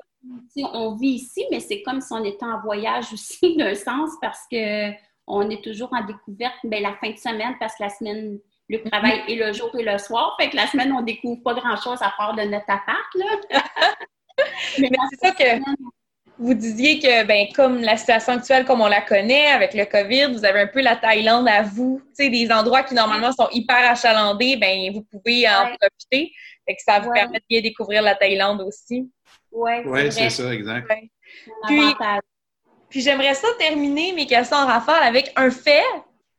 [0.56, 4.46] on vit ici, mais c'est comme si on était en voyage aussi, d'un sens, parce
[4.50, 4.90] que
[5.26, 8.38] on est toujours en découverte, mais la fin de semaine, parce que la semaine,
[8.68, 10.34] le travail est le jour et le soir.
[10.40, 13.26] Fait que la semaine, on découvre pas grand-chose à part de notre appart, là.
[14.78, 15.60] mais, c'est ça que
[16.38, 20.32] vous disiez que, ben, comme la situation actuelle, comme on la connaît avec le COVID,
[20.32, 22.00] vous avez un peu la Thaïlande à vous.
[22.16, 26.32] Tu sais, des endroits qui normalement sont hyper achalandés, ben, vous pouvez en profiter.
[26.68, 29.10] Fait que ça vous permet de bien découvrir la Thaïlande aussi.
[29.50, 30.86] Oui, ouais, c'est ça, exact.
[32.90, 35.82] Puis, j'aimerais ça terminer mes questions en rafale avec un fait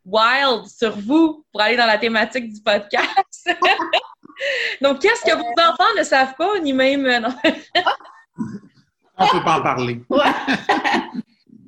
[0.06, 3.50] wild sur vous pour aller dans la thématique du podcast.
[4.82, 5.72] Donc, qu'est-ce que vos euh.
[5.72, 7.08] enfants ne savent pas, ni même.
[7.08, 7.22] Euh,
[9.18, 10.02] On ne peut pas en parler.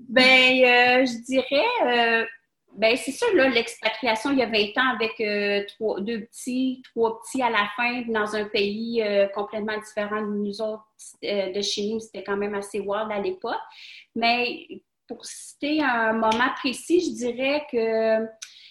[0.08, 2.28] ben, euh, je dirais
[2.74, 6.82] ben c'est sûr, là, l'expatriation, il y a 20 ans avec euh, trois, deux petits,
[6.92, 10.86] trois petits à la fin dans un pays euh, complètement différent de nous autres,
[11.24, 13.60] euh, de chez nous, c'était quand même assez wild à l'époque.
[14.16, 14.68] Mais
[15.08, 18.26] pour citer un moment précis, je dirais que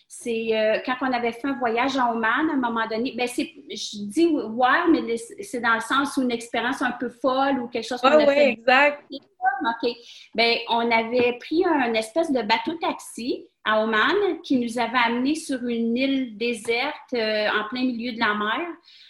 [0.08, 3.14] c'est quand on avait fait un voyage en Oman à un moment donné.
[3.16, 7.10] Ben c'est, je dis wild, mais c'est dans le sens où une expérience un peu
[7.10, 8.50] folle ou quelque chose qu'on a fait.
[8.52, 9.04] exact.
[9.12, 9.90] OK.
[10.34, 15.62] Ben, on avait pris un espèce de bateau-taxi à Oman qui nous avait amenés sur
[15.64, 18.66] une île déserte euh, en plein milieu de la mer.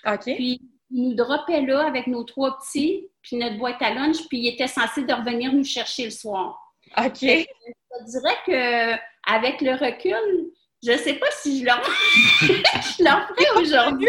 [0.06, 0.34] OK.
[0.34, 0.60] Puis,
[0.92, 4.48] il nous dropait là avec nos trois petits, puis notre boîte à lunch, puis il
[4.48, 6.58] était censé de revenir nous chercher le soir.
[6.98, 7.20] OK.
[7.20, 8.94] je dirais que
[9.32, 10.50] avec le recul,
[10.82, 11.80] je ne sais pas si je leur,
[12.42, 14.08] je leur ferais aujourd'hui.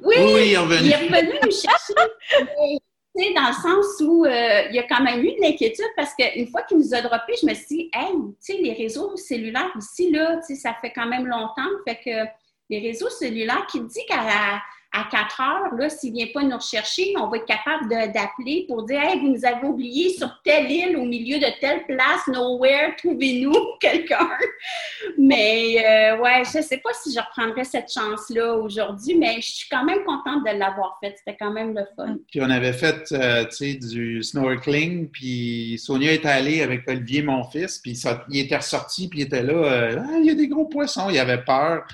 [0.00, 0.86] Oui, oui, il est revenu.
[0.86, 2.80] Il est revenu nous chercher.
[3.14, 6.48] Dans le sens où euh, il y a quand même eu de l'inquiétude parce qu'une
[6.48, 9.70] fois qu'il nous a droppé, je me suis dit, hey, tu sais, les réseaux cellulaires
[9.78, 11.68] ici, là, tu sais, ça fait quand même longtemps.
[11.86, 12.30] Fait que
[12.70, 14.60] les réseaux cellulaires qui dit qu'à
[14.92, 18.66] à 4 heures, là, s'il ne vient pas nous rechercher, on va être capable d'appeler
[18.68, 22.26] pour dire Hey, vous nous avez oublié sur telle île, au milieu de telle place,
[22.28, 24.28] nowhere, trouvez-nous quelqu'un.
[25.18, 29.68] Mais euh, ouais, je sais pas si je reprendrais cette chance-là aujourd'hui, mais je suis
[29.70, 31.16] quand même contente de l'avoir faite.
[31.18, 32.16] C'était quand même le fun.
[32.30, 33.44] Puis on avait fait, euh,
[33.80, 37.98] du snorkeling, puis Sonia est allée avec Olivier, mon fils, puis
[38.28, 41.08] il était ressorti, puis il était là, euh, ah, il y a des gros poissons,
[41.10, 41.84] il avait peur.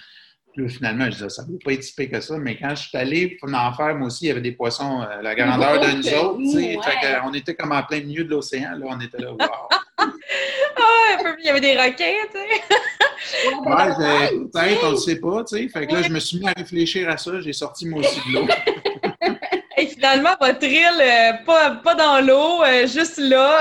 [0.58, 2.70] Puis finalement, je disais, ça ne peut pas être si pire que ça, mais quand
[2.70, 5.78] je suis allé en faire, moi aussi, il y avait des poissons à la grandeur
[5.80, 6.84] de nous autres.
[6.84, 9.38] Fait on était comme en plein milieu de l'océan, là, on était là, wow.
[9.38, 10.04] ah,
[11.38, 13.54] il y avait des requins, tu sais.
[13.54, 15.68] ouais, peut-être, on ne sait pas, tu sais.
[15.68, 18.20] Fait que là, je me suis mis à réfléchir à ça, j'ai sorti moi aussi
[18.28, 18.46] de l'eau.
[19.76, 23.60] Et finalement, votre île, euh, pas, pas dans l'eau, euh, juste là.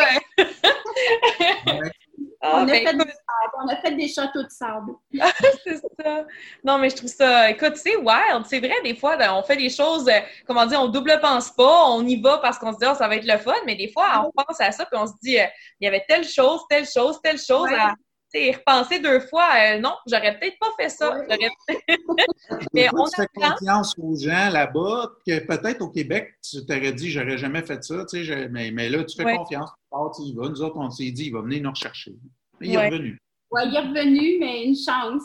[2.41, 3.13] Ah, on, a ben, fait des
[3.59, 4.93] on, a fait des châteaux de sable.
[5.63, 6.25] c'est ça.
[6.63, 7.49] Non, mais je trouve ça.
[7.49, 8.45] Écoute, c'est wild.
[8.45, 10.09] C'est vrai, des fois, on fait des choses,
[10.45, 13.07] comment dire, on double pense pas, on y va parce qu'on se dit, oh, ça
[13.07, 15.39] va être le fun, mais des fois, on pense à ça, puis on se dit,
[15.39, 15.45] euh,
[15.79, 17.93] il y avait telle chose, telle chose, telle chose à
[18.33, 21.15] repenser deux fois, euh, non, j'aurais peut-être pas fait ça.
[22.73, 27.09] mais on tu fais confiance aux gens là-bas, que peut-être au Québec, tu t'aurais dit,
[27.09, 28.05] j'aurais jamais fait ça,
[28.51, 29.71] mais, mais là, tu fais confiance,
[30.15, 30.49] tu y vas.
[30.49, 32.15] Nous autres, on s'est dit, il va venir nous rechercher.
[32.61, 33.17] Il est revenu.
[33.51, 35.23] Oui, il est revenu, mais une chance.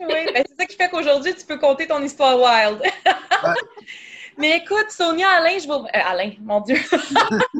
[0.00, 2.82] oui, ben, c'est ça qui fait qu'aujourd'hui, tu peux compter ton histoire wild.
[4.38, 5.72] Mais écoute, Sonia, Alain, je vous...
[5.72, 6.76] Euh, Alain, mon Dieu.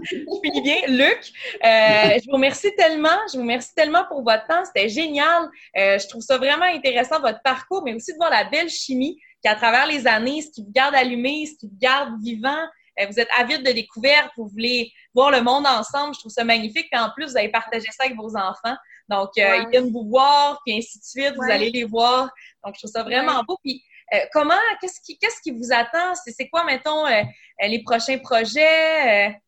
[0.03, 0.77] je finis bien.
[0.89, 1.33] Luc,
[1.65, 3.19] euh, je vous remercie tellement.
[3.31, 4.65] Je vous remercie tellement pour votre temps.
[4.65, 5.49] C'était génial.
[5.77, 9.19] Euh, je trouve ça vraiment intéressant, votre parcours, mais aussi de voir la belle chimie
[9.43, 12.65] qui, à travers les années, ce qui vous garde allumé, ce qui vous garde vivant.
[12.99, 16.15] vous êtes avide de découvertes, vous voulez voir le monde ensemble.
[16.15, 16.89] Je trouve ça magnifique.
[16.93, 18.77] Et en plus, vous avez partagé ça avec vos enfants.
[19.09, 21.35] Donc, ils viennent vous voir, puis ainsi de suite.
[21.37, 22.31] Vous allez les voir.
[22.65, 23.59] Donc, je trouve ça vraiment beau.
[23.63, 23.83] Puis,
[24.13, 26.15] euh, comment, qu'est-ce qui, qu'est-ce qui vous attend?
[26.15, 27.23] C'est, quoi, mettons, euh,
[27.63, 29.39] euh, les prochains projets?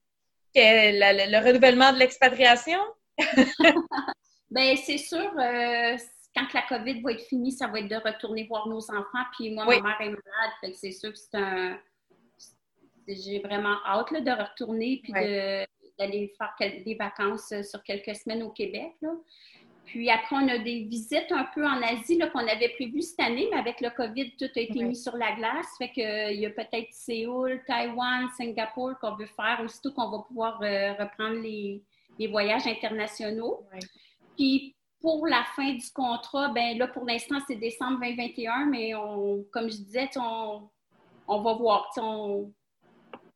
[0.56, 2.78] le renouvellement de l'expatriation?
[4.50, 5.32] Bien, c'est sûr,
[6.36, 9.24] quand la COVID va être finie, ça va être de retourner voir nos enfants.
[9.36, 11.78] Puis moi, ma mère est malade, fait que c'est sûr que c'est un.
[13.08, 15.12] J'ai vraiment hâte de retourner puis
[15.98, 18.92] d'aller faire des vacances sur quelques semaines au Québec.
[19.02, 19.10] Là.
[19.84, 23.48] Puis après, on a des visites un peu en Asie qu'on avait prévues cette année,
[23.50, 25.66] mais avec le COVID, tout a été mis sur la glace.
[25.78, 30.18] Fait qu'il euh, y a peut-être Séoul, Taïwan, Singapour qu'on veut faire, aussitôt qu'on va
[30.26, 31.82] pouvoir euh, reprendre les,
[32.28, 33.66] voyages internationaux.
[34.36, 39.44] Puis pour la fin du contrat, ben là, pour l'instant, c'est décembre 2021, mais on,
[39.52, 40.70] comme je disais, on,
[41.28, 41.90] on va voir.
[41.98, 42.50] On,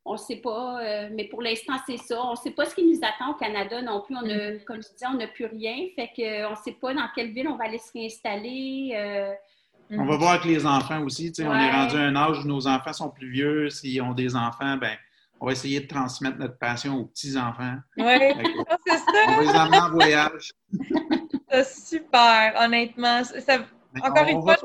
[0.08, 2.20] on ne sait pas, euh, mais pour l'instant, c'est ça.
[2.24, 4.16] On ne sait pas ce qui nous attend au Canada non plus.
[4.16, 4.60] On a, mm.
[4.66, 5.76] comme je disais, on n'a plus rien.
[5.94, 8.92] Fait qu'on ne sait pas dans quelle ville on va aller se réinstaller.
[8.96, 9.32] Euh.
[9.90, 11.32] On va voir avec les enfants aussi.
[11.38, 13.70] On est rendu à un âge où nos enfants sont plus vieux.
[13.70, 14.96] S'ils ont des enfants, ben
[15.40, 17.76] on va essayer de transmettre notre passion aux petits-enfants.
[17.96, 18.04] Oui,
[18.86, 19.04] c'est ça.
[19.28, 20.52] On va les emmener en voyage.
[21.64, 23.22] super, honnêtement.
[23.24, 23.60] Ça,
[24.02, 24.56] encore une fois,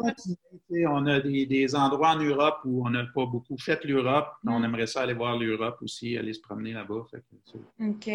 [0.89, 4.27] on a des, endroits en Europe où on n'a pas beaucoup fait l'Europe.
[4.45, 4.65] On mm.
[4.65, 7.05] aimerait ça aller voir l'Europe aussi, aller se promener là-bas.
[7.79, 8.09] OK.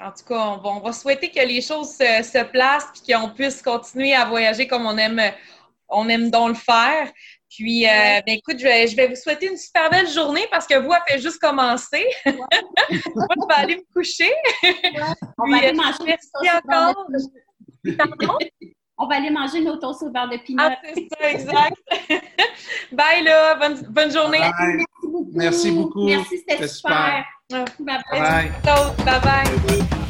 [0.00, 4.12] En tout cas, on va, souhaiter que les choses se, placent et qu'on puisse continuer
[4.12, 5.20] à voyager comme on aime,
[5.88, 7.10] on aime donc le faire.
[7.48, 10.92] Puis, euh, ben, écoute, je vais, vous souhaiter une super belle journée parce que vous,
[10.92, 12.04] avez fait juste commencer.
[12.26, 14.32] Moi, je vais aller me coucher.
[15.38, 17.06] On va aller euh, manger merci encore.
[17.96, 18.38] Pardon?
[19.04, 20.62] On va aller manger nos toasts au beurre de pinot.
[20.64, 21.76] Ah, c'est ça, exact.
[22.92, 23.54] bye, là.
[23.56, 24.38] Bonne, bonne journée.
[24.38, 24.82] Bye.
[25.34, 26.06] Merci beaucoup.
[26.06, 27.22] Merci, c'était super.
[27.50, 28.50] Bye bye.
[29.04, 30.03] bye, bye.